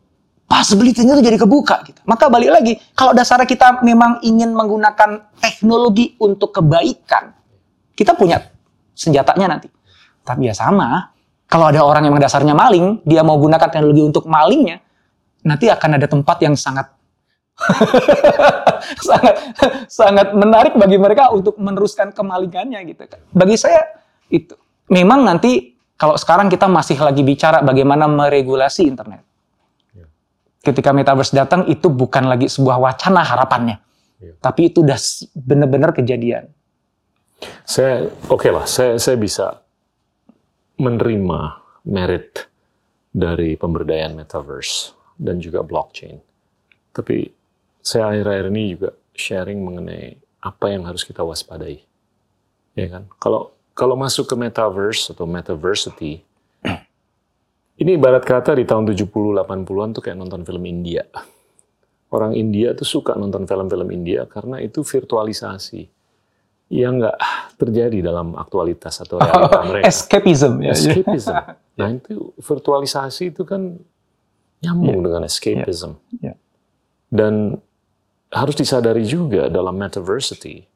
[0.46, 2.02] possibility-nya tuh jadi kebuka gitu.
[2.06, 7.34] Maka balik lagi, kalau dasarnya kita memang ingin menggunakan teknologi untuk kebaikan,
[7.98, 8.42] kita punya
[8.94, 9.70] senjatanya nanti.
[10.22, 11.14] Tapi ya sama,
[11.50, 14.82] kalau ada orang yang dasarnya maling, dia mau gunakan teknologi untuk malingnya,
[15.46, 16.94] nanti akan ada tempat yang sangat
[19.08, 19.36] sangat
[19.88, 23.22] sangat menarik bagi mereka untuk meneruskan kemalingannya gitu kan.
[23.32, 23.80] Bagi saya
[24.28, 24.54] itu
[24.92, 29.24] memang nanti kalau sekarang kita masih lagi bicara bagaimana meregulasi internet.
[29.96, 30.06] Ya.
[30.60, 33.80] Ketika metaverse datang itu bukan lagi sebuah wacana harapannya.
[34.20, 34.36] Ya.
[34.44, 35.00] Tapi itu udah
[35.34, 36.52] benar-benar kejadian.
[37.64, 39.64] Saya oke lah, saya saya bisa
[40.76, 41.40] menerima
[41.88, 42.52] merit
[43.16, 46.20] dari pemberdayaan metaverse dan juga blockchain.
[46.92, 47.45] Tapi
[47.86, 51.86] saya akhir-akhir ini juga sharing mengenai apa yang harus kita waspadai.
[52.74, 53.06] Ya kan?
[53.22, 56.26] Kalau kalau masuk ke metaverse atau metaversity
[57.82, 61.06] ini ibarat kata di tahun 70 80-an tuh kayak nonton film India.
[62.10, 65.86] Orang India tuh suka nonton film-film India karena itu virtualisasi
[66.74, 67.18] yang nggak
[67.62, 69.86] terjadi dalam aktualitas atau realita mereka.
[69.86, 70.74] Escapism ya.
[70.74, 71.38] Escapism.
[71.76, 73.76] Nah itu virtualisasi itu kan
[74.64, 76.00] nyambung dengan escapism.
[76.24, 76.40] Ya.
[77.12, 77.60] Dan
[78.36, 80.68] harus disadari juga dalam metaversity,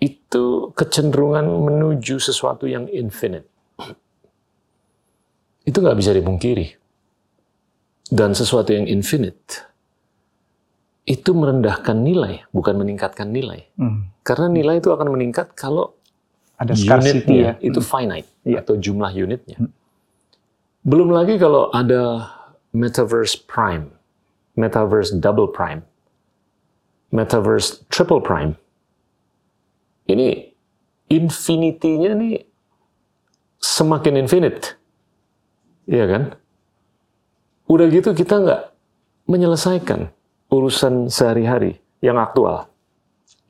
[0.00, 3.48] itu kecenderungan menuju sesuatu yang infinite.
[5.68, 6.76] Itu nggak bisa dipungkiri.
[8.10, 9.70] Dan sesuatu yang infinite
[11.06, 13.66] itu merendahkan nilai, bukan meningkatkan nilai.
[13.74, 14.10] Hmm.
[14.22, 15.94] Karena nilai itu akan meningkat kalau
[16.54, 17.62] Ada unitnya ya.
[17.62, 18.62] itu finite Iya.
[18.62, 19.58] atau jumlah unitnya.
[20.82, 22.30] Belum lagi kalau ada
[22.70, 23.90] metaverse prime,
[24.60, 25.80] metaverse double prime,
[27.08, 28.60] metaverse triple prime.
[30.04, 30.52] Ini
[31.08, 32.44] infinity-nya nih
[33.56, 34.76] semakin infinite.
[35.88, 36.22] Iya kan?
[37.66, 38.62] Udah gitu kita nggak
[39.30, 40.10] menyelesaikan
[40.50, 42.66] urusan sehari-hari yang aktual.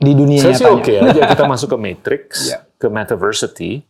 [0.00, 2.64] Di dunia Saya sih oke aja kita masuk ke Matrix, Iya.
[2.76, 3.84] ke Metaversity.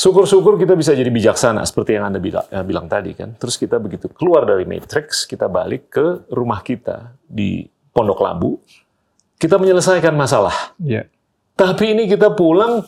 [0.00, 3.36] Syukur-syukur kita bisa jadi bijaksana seperti yang Anda bilang, eh, bilang tadi kan.
[3.36, 8.56] Terus kita begitu keluar dari Matrix, kita balik ke rumah kita di Pondok Labu.
[9.36, 10.72] Kita menyelesaikan masalah.
[10.80, 11.04] Iya.
[11.52, 12.80] Tapi ini kita pulang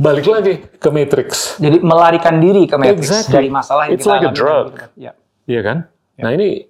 [0.00, 1.60] balik lagi ke Matrix.
[1.60, 3.34] Jadi melarikan diri ke Matrix Exactly.
[3.36, 4.40] dari masalah yang It's kita like a alami.
[4.40, 4.68] drug.
[4.96, 5.12] Ya.
[5.44, 5.78] Iya kan?
[6.16, 6.64] Nah ini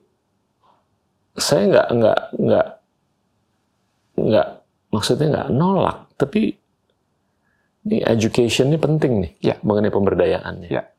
[1.39, 2.67] saya nggak nggak nggak
[4.27, 4.49] nggak
[4.91, 6.58] maksudnya nggak nolak, tapi
[7.89, 9.55] ini education ini penting nih Ya.
[9.65, 10.69] mengenai pemberdayaannya.
[10.69, 10.93] Ya.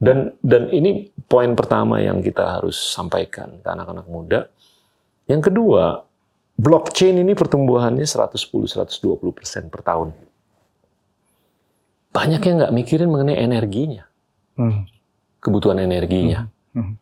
[0.00, 4.40] Dan dan ini poin pertama yang kita harus sampaikan ke anak-anak muda.
[5.30, 6.02] Yang kedua,
[6.58, 10.10] blockchain ini pertumbuhannya 110-120 persen per tahun.
[12.12, 14.04] Banyak yang nggak mikirin mengenai energinya,
[14.58, 14.84] Hmm.
[15.38, 16.50] kebutuhan energinya.
[16.76, 17.00] Hmm.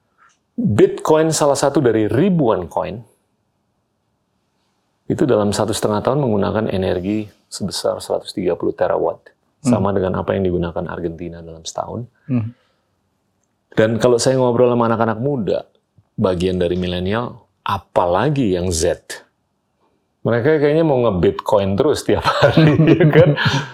[0.55, 3.01] Bitcoin salah satu dari ribuan koin
[5.11, 10.87] itu dalam satu setengah tahun menggunakan energi sebesar 130 terawatt, sama dengan apa yang digunakan
[10.87, 12.07] Argentina dalam setahun.
[12.31, 12.55] Hmm.
[13.75, 15.67] Dan kalau saya ngobrol sama anak-anak muda,
[16.15, 19.03] bagian dari milenial, apalagi yang Z,
[20.21, 23.31] mereka kayaknya mau nge-bitcoin terus tiap hari, ya kan?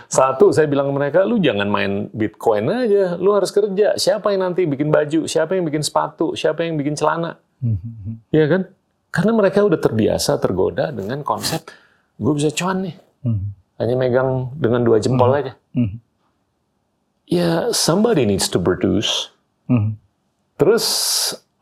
[0.09, 3.99] Satu, saya bilang ke mereka, lu jangan main bitcoin aja, lu harus kerja.
[3.99, 8.21] Siapa yang nanti bikin baju, siapa yang bikin sepatu, siapa yang bikin celana, Hmm.
[8.29, 8.69] ya kan?
[9.17, 11.65] Karena mereka udah terbiasa, tergoda dengan konsep,
[12.21, 13.57] gue bisa cuan nih, Hmm.
[13.81, 15.57] hanya megang dengan dua jempol aja.
[15.73, 16.05] Hmm.
[17.25, 19.33] Ya, somebody needs to produce.
[19.73, 19.97] Hmm.
[20.61, 20.85] Terus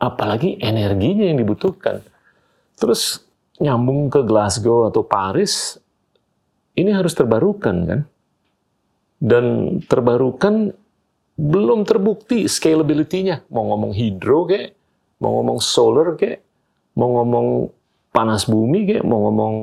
[0.03, 2.05] apalagi energinya yang dibutuhkan.
[2.77, 3.25] Terus
[3.63, 5.79] nyambung ke Glasgow atau Paris,
[6.77, 8.01] ini harus terbarukan kan?
[9.23, 10.75] Dan terbarukan
[11.41, 13.49] belum terbukti scalability-nya.
[13.49, 14.77] Mau ngomong hidro kayak,
[15.17, 16.44] mau ngomong solar kayak,
[16.95, 17.71] mau ngomong
[18.15, 19.55] panas bumi kayak, mau ngomong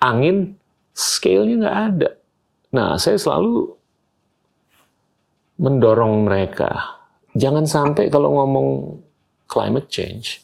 [0.00, 0.56] angin,
[0.96, 2.10] scale-nya nggak ada.
[2.74, 3.76] Nah, saya selalu
[5.60, 7.00] mendorong mereka.
[7.34, 8.68] Jangan sampai kalau ngomong
[9.46, 10.42] climate change,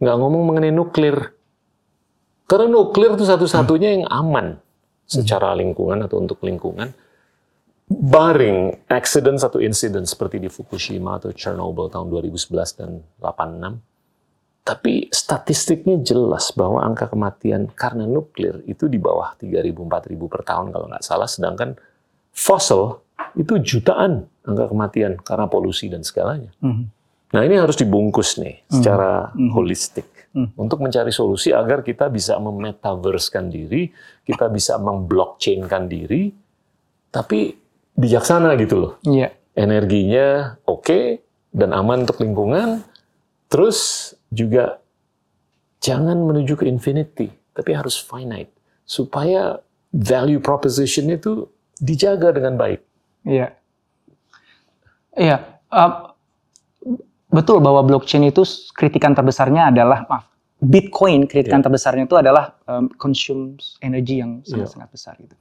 [0.00, 1.36] nggak ngomong mengenai nuklir.
[2.50, 4.58] Karena nuklir itu satu-satunya yang aman
[5.06, 6.90] secara lingkungan atau untuk lingkungan.
[7.90, 13.89] Baring accident satu insiden seperti di Fukushima atau Chernobyl tahun 2011 dan 86.
[14.60, 20.86] Tapi statistiknya jelas bahwa angka kematian karena nuklir itu di bawah 3.000-4.000 per tahun kalau
[20.86, 21.26] nggak salah.
[21.26, 21.74] Sedangkan
[22.30, 23.00] fossil
[23.34, 26.52] itu jutaan angka kematian karena polusi dan segalanya.
[26.60, 26.92] Hmm.
[27.30, 29.50] Nah ini harus dibungkus nih secara Hmm.
[29.54, 30.50] holistik Hmm.
[30.54, 33.90] untuk mencari solusi agar kita bisa memetaversekan diri,
[34.22, 36.30] kita bisa memblockchainkan diri,
[37.10, 37.50] tapi
[37.98, 38.92] bijaksana gitu loh.
[39.02, 39.34] Iya.
[39.58, 41.18] Energinya oke
[41.50, 42.86] dan aman untuk lingkungan,
[43.50, 44.78] terus juga
[45.82, 48.50] jangan menuju ke infinity, tapi harus finite
[48.86, 49.58] supaya
[49.90, 51.46] value proposition itu
[51.78, 52.80] dijaga dengan baik.
[53.26, 53.54] Iya.
[55.18, 55.36] Iya.
[55.74, 56.14] uh,
[57.30, 58.42] betul bahwa blockchain itu
[58.74, 60.30] kritikan terbesarnya adalah maaf
[60.60, 65.32] Bitcoin kritikan terbesarnya itu adalah um, consumes energi yang sangat-sangat besar gitu.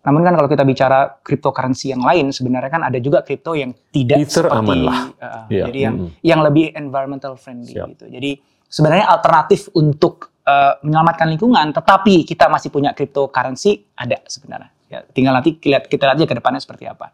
[0.00, 4.24] Namun kan kalau kita bicara cryptocurrency yang lain sebenarnya kan ada juga kripto yang tidak
[4.24, 4.98] Ether seperti aman lah.
[5.20, 6.10] uh, Iya, jadi yang mm-mm.
[6.24, 7.88] yang lebih environmental friendly Siap.
[7.92, 8.04] gitu.
[8.08, 8.30] Jadi
[8.64, 14.72] sebenarnya alternatif untuk uh, menyelamatkan lingkungan tetapi kita masih punya cryptocurrency ada sebenarnya.
[14.90, 17.12] Ya, tinggal nanti lihat kita lihat aja ke depannya seperti apa.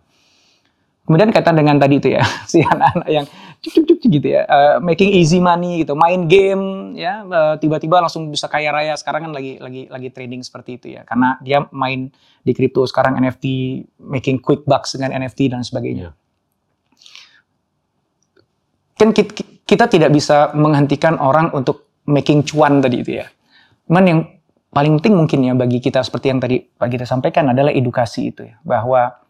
[1.07, 3.24] Kemudian kaitan dengan tadi itu ya, si anak-anak yang
[3.62, 8.03] cuk cuk cuk gitu ya, uh, making easy money gitu, main game ya, uh, tiba-tiba
[8.03, 8.99] langsung bisa kaya raya.
[8.99, 12.11] Sekarang kan lagi lagi lagi trading seperti itu ya, karena dia main
[12.43, 13.47] di kripto sekarang NFT,
[14.03, 16.11] making quick bucks dengan NFT dan sebagainya.
[18.99, 19.31] Kan kita,
[19.62, 23.27] kita tidak bisa menghentikan orang untuk making cuan tadi itu ya.
[23.87, 24.20] Cuman yang
[24.74, 28.43] paling penting mungkin ya bagi kita seperti yang tadi Pak kita sampaikan adalah edukasi itu
[28.51, 29.26] ya, bahwa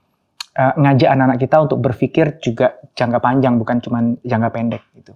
[0.57, 5.13] uh, ngajak anak-anak kita untuk berpikir juga jangka panjang bukan cuma jangka pendek gitu.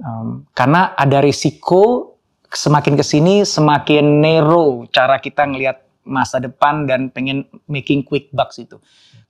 [0.00, 2.14] Um, karena ada risiko
[2.50, 8.58] semakin ke sini semakin narrow cara kita ngelihat masa depan dan pengen making quick bucks
[8.58, 8.80] itu.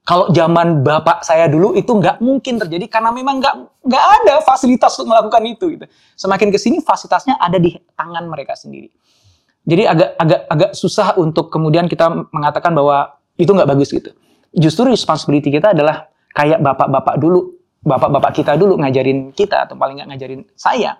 [0.05, 3.55] Kalau zaman bapak saya dulu itu nggak mungkin terjadi karena memang nggak
[3.89, 5.65] nggak ada fasilitas untuk melakukan itu.
[5.73, 5.85] Gitu.
[6.13, 8.93] Semakin ke sini fasilitasnya ada di tangan mereka sendiri.
[9.65, 14.13] Jadi agak agak agak susah untuk kemudian kita mengatakan bahwa itu nggak bagus gitu.
[14.55, 20.09] Justru responsibility kita adalah kayak bapak-bapak dulu, bapak-bapak kita dulu ngajarin kita atau paling nggak
[20.15, 20.95] ngajarin saya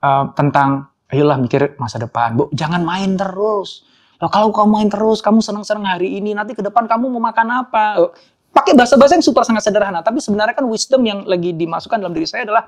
[0.00, 2.36] uh, tentang ayolah mikir masa depan.
[2.36, 3.84] Bu, jangan main terus.
[4.18, 7.62] Loh, kalau kamu main terus, kamu senang-senang hari ini, nanti ke depan kamu mau makan
[7.62, 7.84] apa?
[8.02, 8.10] Oh,
[8.50, 12.26] pakai bahasa-bahasa yang super sangat sederhana, tapi sebenarnya kan wisdom yang lagi dimasukkan dalam diri
[12.26, 12.66] saya adalah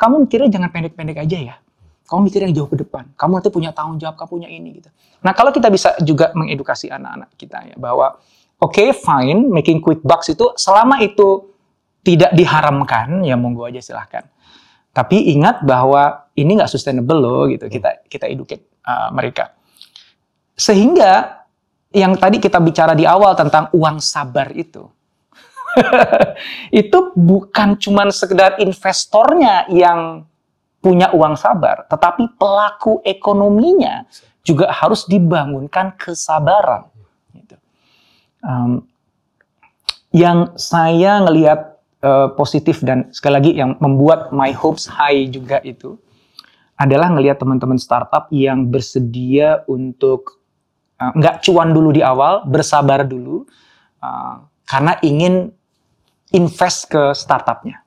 [0.00, 1.56] kamu mikirnya jangan pendek-pendek aja ya.
[2.06, 3.12] Kamu mikir yang jauh ke depan.
[3.18, 4.88] Kamu nanti punya tanggung jawab, kamu punya ini gitu.
[5.20, 8.16] Nah, kalau kita bisa juga mengedukasi anak-anak kita ya bahwa
[8.60, 11.56] oke okay, fine making quick bucks itu selama itu
[12.06, 14.22] tidak diharamkan ya monggo aja silahkan.
[14.94, 17.68] Tapi ingat bahwa ini nggak sustainable loh gitu.
[17.68, 19.52] Kita kita educate uh, mereka.
[20.56, 21.44] Sehingga
[21.92, 24.88] yang tadi kita bicara di awal tentang uang sabar itu.
[26.72, 30.24] itu bukan cuma sekedar investornya yang
[30.80, 34.06] punya uang sabar, tetapi pelaku ekonominya
[34.46, 36.88] juga harus dibangunkan kesabaran.
[38.46, 38.86] Um,
[40.14, 45.98] yang saya ngelihat uh, positif dan sekali lagi yang membuat my hopes high juga itu
[46.78, 50.40] adalah ngelihat teman-teman startup yang bersedia untuk
[51.00, 53.48] uh, nggak cuan dulu di awal, bersabar dulu
[54.04, 55.50] uh, karena ingin
[56.36, 57.80] invest ke startupnya.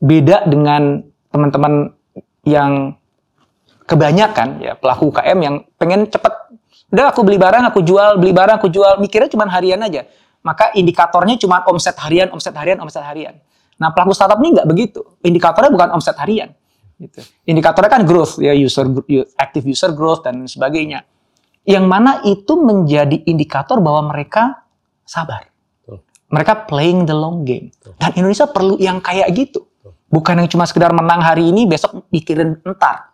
[0.00, 1.92] Beda dengan teman-teman
[2.44, 2.96] yang
[3.84, 6.34] kebanyakan ya pelaku UKM yang pengen cepet,
[6.90, 10.06] udah aku beli barang, aku jual, beli barang, aku jual, mikirnya cuma harian aja.
[10.42, 13.38] Maka indikatornya cuma omset harian, omset harian, omset harian.
[13.80, 15.00] Nah pelaku startup ini nggak begitu.
[15.24, 16.52] Indikatornya bukan omset harian.
[17.00, 17.24] Gitu.
[17.48, 18.84] Indikatornya kan growth ya user
[19.40, 21.08] active user growth dan sebagainya
[21.68, 24.64] yang mana itu menjadi indikator bahwa mereka
[25.04, 25.48] sabar.
[26.30, 27.74] Mereka playing the long game.
[27.98, 29.66] Dan Indonesia perlu yang kayak gitu.
[30.06, 33.09] Bukan yang cuma sekedar menang hari ini, besok mikirin entar.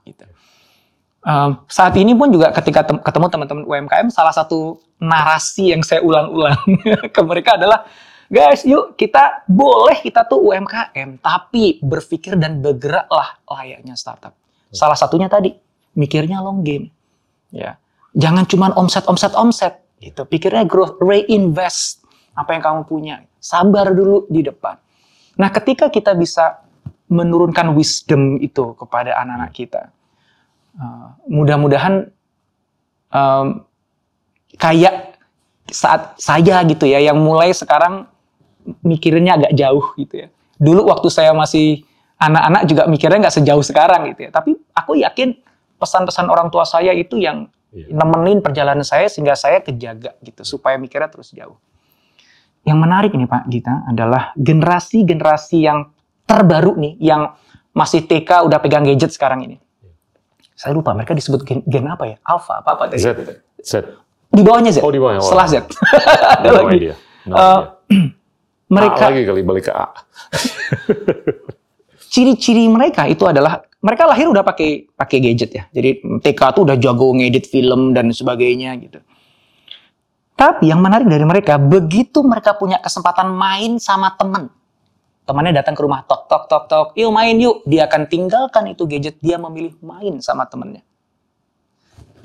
[1.27, 5.98] Um, saat ini pun juga ketika tem ketemu teman-teman UMKM, salah satu narasi yang saya
[6.07, 6.62] ulang-ulang
[7.15, 7.82] ke mereka adalah,
[8.31, 14.39] guys, yuk kita boleh kita tuh UMKM, tapi berpikir dan bergeraklah layaknya startup.
[14.70, 15.51] Salah satunya tadi,
[15.98, 16.94] mikirnya long game.
[17.51, 17.74] Ya
[18.16, 19.85] Jangan cuma omset, omset, omset.
[20.01, 22.01] Itu pikirnya growth, reinvest
[22.32, 23.20] apa yang kamu punya.
[23.36, 24.81] Sabar dulu di depan.
[25.36, 26.65] Nah, ketika kita bisa
[27.12, 29.82] menurunkan wisdom itu kepada anak-anak kita,
[30.78, 32.09] uh, mudah-mudahan
[33.11, 33.66] um,
[34.57, 35.19] kayak
[35.66, 38.07] saat saya gitu ya, yang mulai sekarang
[38.86, 40.28] mikirnya agak jauh gitu ya.
[40.57, 41.85] Dulu waktu saya masih
[42.16, 44.31] anak-anak juga mikirnya nggak sejauh sekarang gitu ya.
[44.32, 45.36] Tapi aku yakin
[45.77, 47.93] pesan-pesan orang tua saya itu yang yeah.
[47.93, 51.61] nemenin perjalanan saya sehingga saya kejaga gitu supaya mikirnya terus jauh.
[52.66, 55.86] Yang menarik nih Pak Gita adalah generasi-generasi yang
[56.27, 57.31] terbaru nih yang
[57.70, 59.57] masih TK udah pegang gadget sekarang ini.
[60.57, 62.16] Saya lupa mereka disebut gen, gen apa ya?
[62.24, 63.05] Alpha apa apa tadi?
[63.05, 63.12] Z.
[63.61, 63.73] Z.
[64.33, 64.81] Di bawahnya Z.
[64.81, 65.20] Oh di bawahnya.
[65.20, 65.55] Setelah Z.
[66.41, 66.77] Ada lagi.
[66.81, 66.97] Dia.
[67.28, 67.61] No, uh,
[68.77, 69.87] mereka A lagi kali balik ke A.
[72.16, 75.65] ciri-ciri mereka itu adalah mereka lahir udah pakai pakai gadget ya.
[75.69, 79.05] Jadi TK tuh udah jago ngedit film dan sebagainya gitu.
[80.37, 84.53] Tapi yang menarik dari mereka, begitu mereka punya kesempatan main sama temen,
[85.27, 88.86] temannya datang ke rumah, tok tok tok tok, yuk main yuk, dia akan tinggalkan itu
[88.86, 90.86] gadget, dia memilih main sama temennya.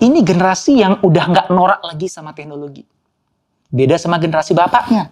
[0.02, 2.86] Ini generasi yang udah nggak norak lagi sama teknologi.
[3.70, 5.10] Beda sama generasi bapaknya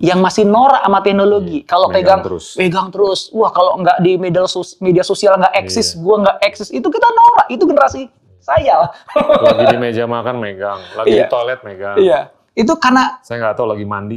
[0.00, 1.60] yang masih norak sama teknologi.
[1.60, 2.56] Iya, kalau pegang terus.
[2.56, 6.00] pegang terus, wah kalau nggak di media, sos media sosial nggak eksis, iya.
[6.00, 8.00] gua nggak eksis, itu kita norak, itu generasi
[8.40, 8.90] saya lah.
[9.44, 11.28] lagi di meja makan megang, lagi iya.
[11.28, 11.96] di toilet megang.
[12.00, 12.20] Iya.
[12.54, 14.16] Itu karena saya nggak tahu lagi mandi.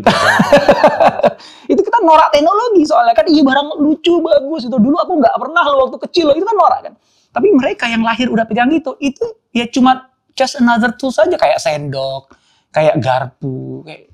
[1.71, 5.63] itu kita norak teknologi soalnya kan iya barang lucu bagus itu dulu aku nggak pernah
[5.69, 6.93] lo waktu kecil loh itu kan norak kan.
[7.33, 11.57] Tapi mereka yang lahir udah pegang itu, itu ya cuma just another tool saja kayak
[11.57, 12.29] sendok,
[12.69, 14.13] kayak garpu, kayak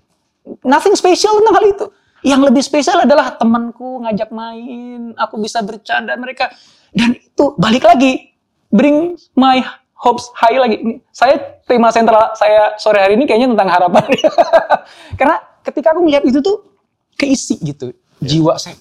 [0.63, 1.85] nothing special tentang hal itu.
[2.19, 6.51] Yang lebih spesial adalah temanku ngajak main, aku bisa bercanda mereka.
[6.91, 8.35] Dan itu balik lagi,
[8.67, 9.63] bring my
[9.99, 11.03] hopes high lagi.
[11.11, 14.05] Saya tema sentral saya sore hari ini kayaknya tentang harapan.
[15.19, 16.63] Karena ketika aku melihat itu tuh
[17.19, 17.91] keisi gitu.
[18.19, 18.35] Ya.
[18.35, 18.75] Jiwa saya,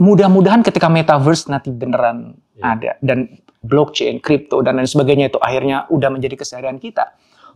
[0.00, 2.62] mudah-mudahan ketika metaverse nanti beneran ya.
[2.76, 3.28] ada dan
[3.60, 7.12] blockchain, crypto dan lain sebagainya itu akhirnya udah menjadi keseharian kita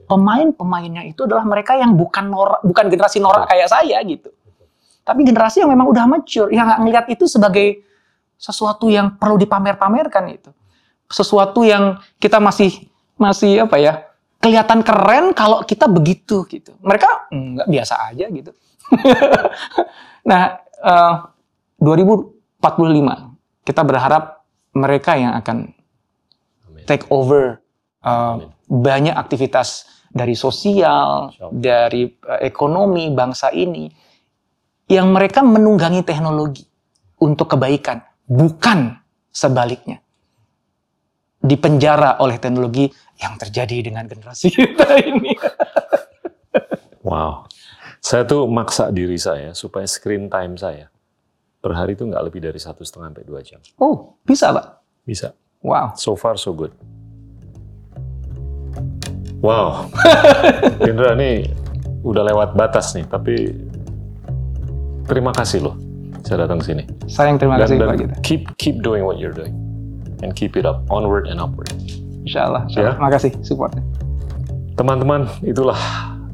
[0.06, 4.31] pemain-pemainnya itu adalah mereka yang bukan norak, bukan generasi norak kayak saya gitu.
[5.02, 7.82] Tapi generasi yang memang udah mature, yang nggak ngelihat itu sebagai
[8.39, 10.51] sesuatu yang perlu dipamer-pamerkan itu.
[11.12, 12.89] Sesuatu yang kita masih
[13.20, 13.94] masih apa ya?
[14.43, 16.74] kelihatan keren kalau kita begitu gitu.
[16.82, 18.51] Mereka nggak biasa aja gitu.
[20.30, 21.14] nah, eh,
[21.78, 24.43] 2045 kita berharap
[24.74, 25.70] mereka yang akan
[26.66, 26.84] Amin.
[26.90, 27.62] take over
[28.02, 28.51] uh, Amin.
[28.66, 33.86] banyak aktivitas dari sosial, dari uh, ekonomi bangsa ini
[34.90, 36.66] yang mereka menunggangi teknologi
[37.22, 38.98] untuk kebaikan, bukan
[39.30, 40.02] sebaliknya.
[41.43, 42.86] Dipenjara oleh teknologi
[43.19, 45.35] yang terjadi dengan generasi kita ini.
[47.02, 47.51] Wow.
[48.02, 50.90] Saya tuh maksa diri saya supaya screen time saya
[51.62, 53.62] per hari itu nggak lebih dari satu setengah sampai dua jam.
[53.78, 54.82] Oh, bisa, Pak.
[55.06, 55.35] Bisa.
[55.62, 55.94] Wow.
[55.94, 56.74] So far so good.
[59.39, 59.86] Wow.
[60.90, 61.47] Indra ini
[62.02, 63.35] udah lewat batas nih, tapi
[65.06, 65.78] terima kasih loh
[66.23, 66.86] saya datang sini.
[67.10, 68.14] Sayang terima Dan, kasih dan Pak kita.
[68.23, 69.55] keep keep doing what you're doing
[70.23, 71.69] and keep it up, onward and upward.
[72.23, 72.62] Insya Allah.
[72.70, 72.94] Ya.
[72.94, 73.82] Terima kasih supportnya.
[74.78, 75.77] Teman-teman, itulah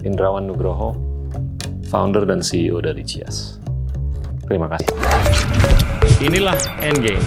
[0.06, 0.94] Indrawan Nugroho,
[1.90, 3.58] founder dan CEO dari Cias.
[4.46, 4.94] Terima kasih.
[6.22, 7.24] Inilah Endgame,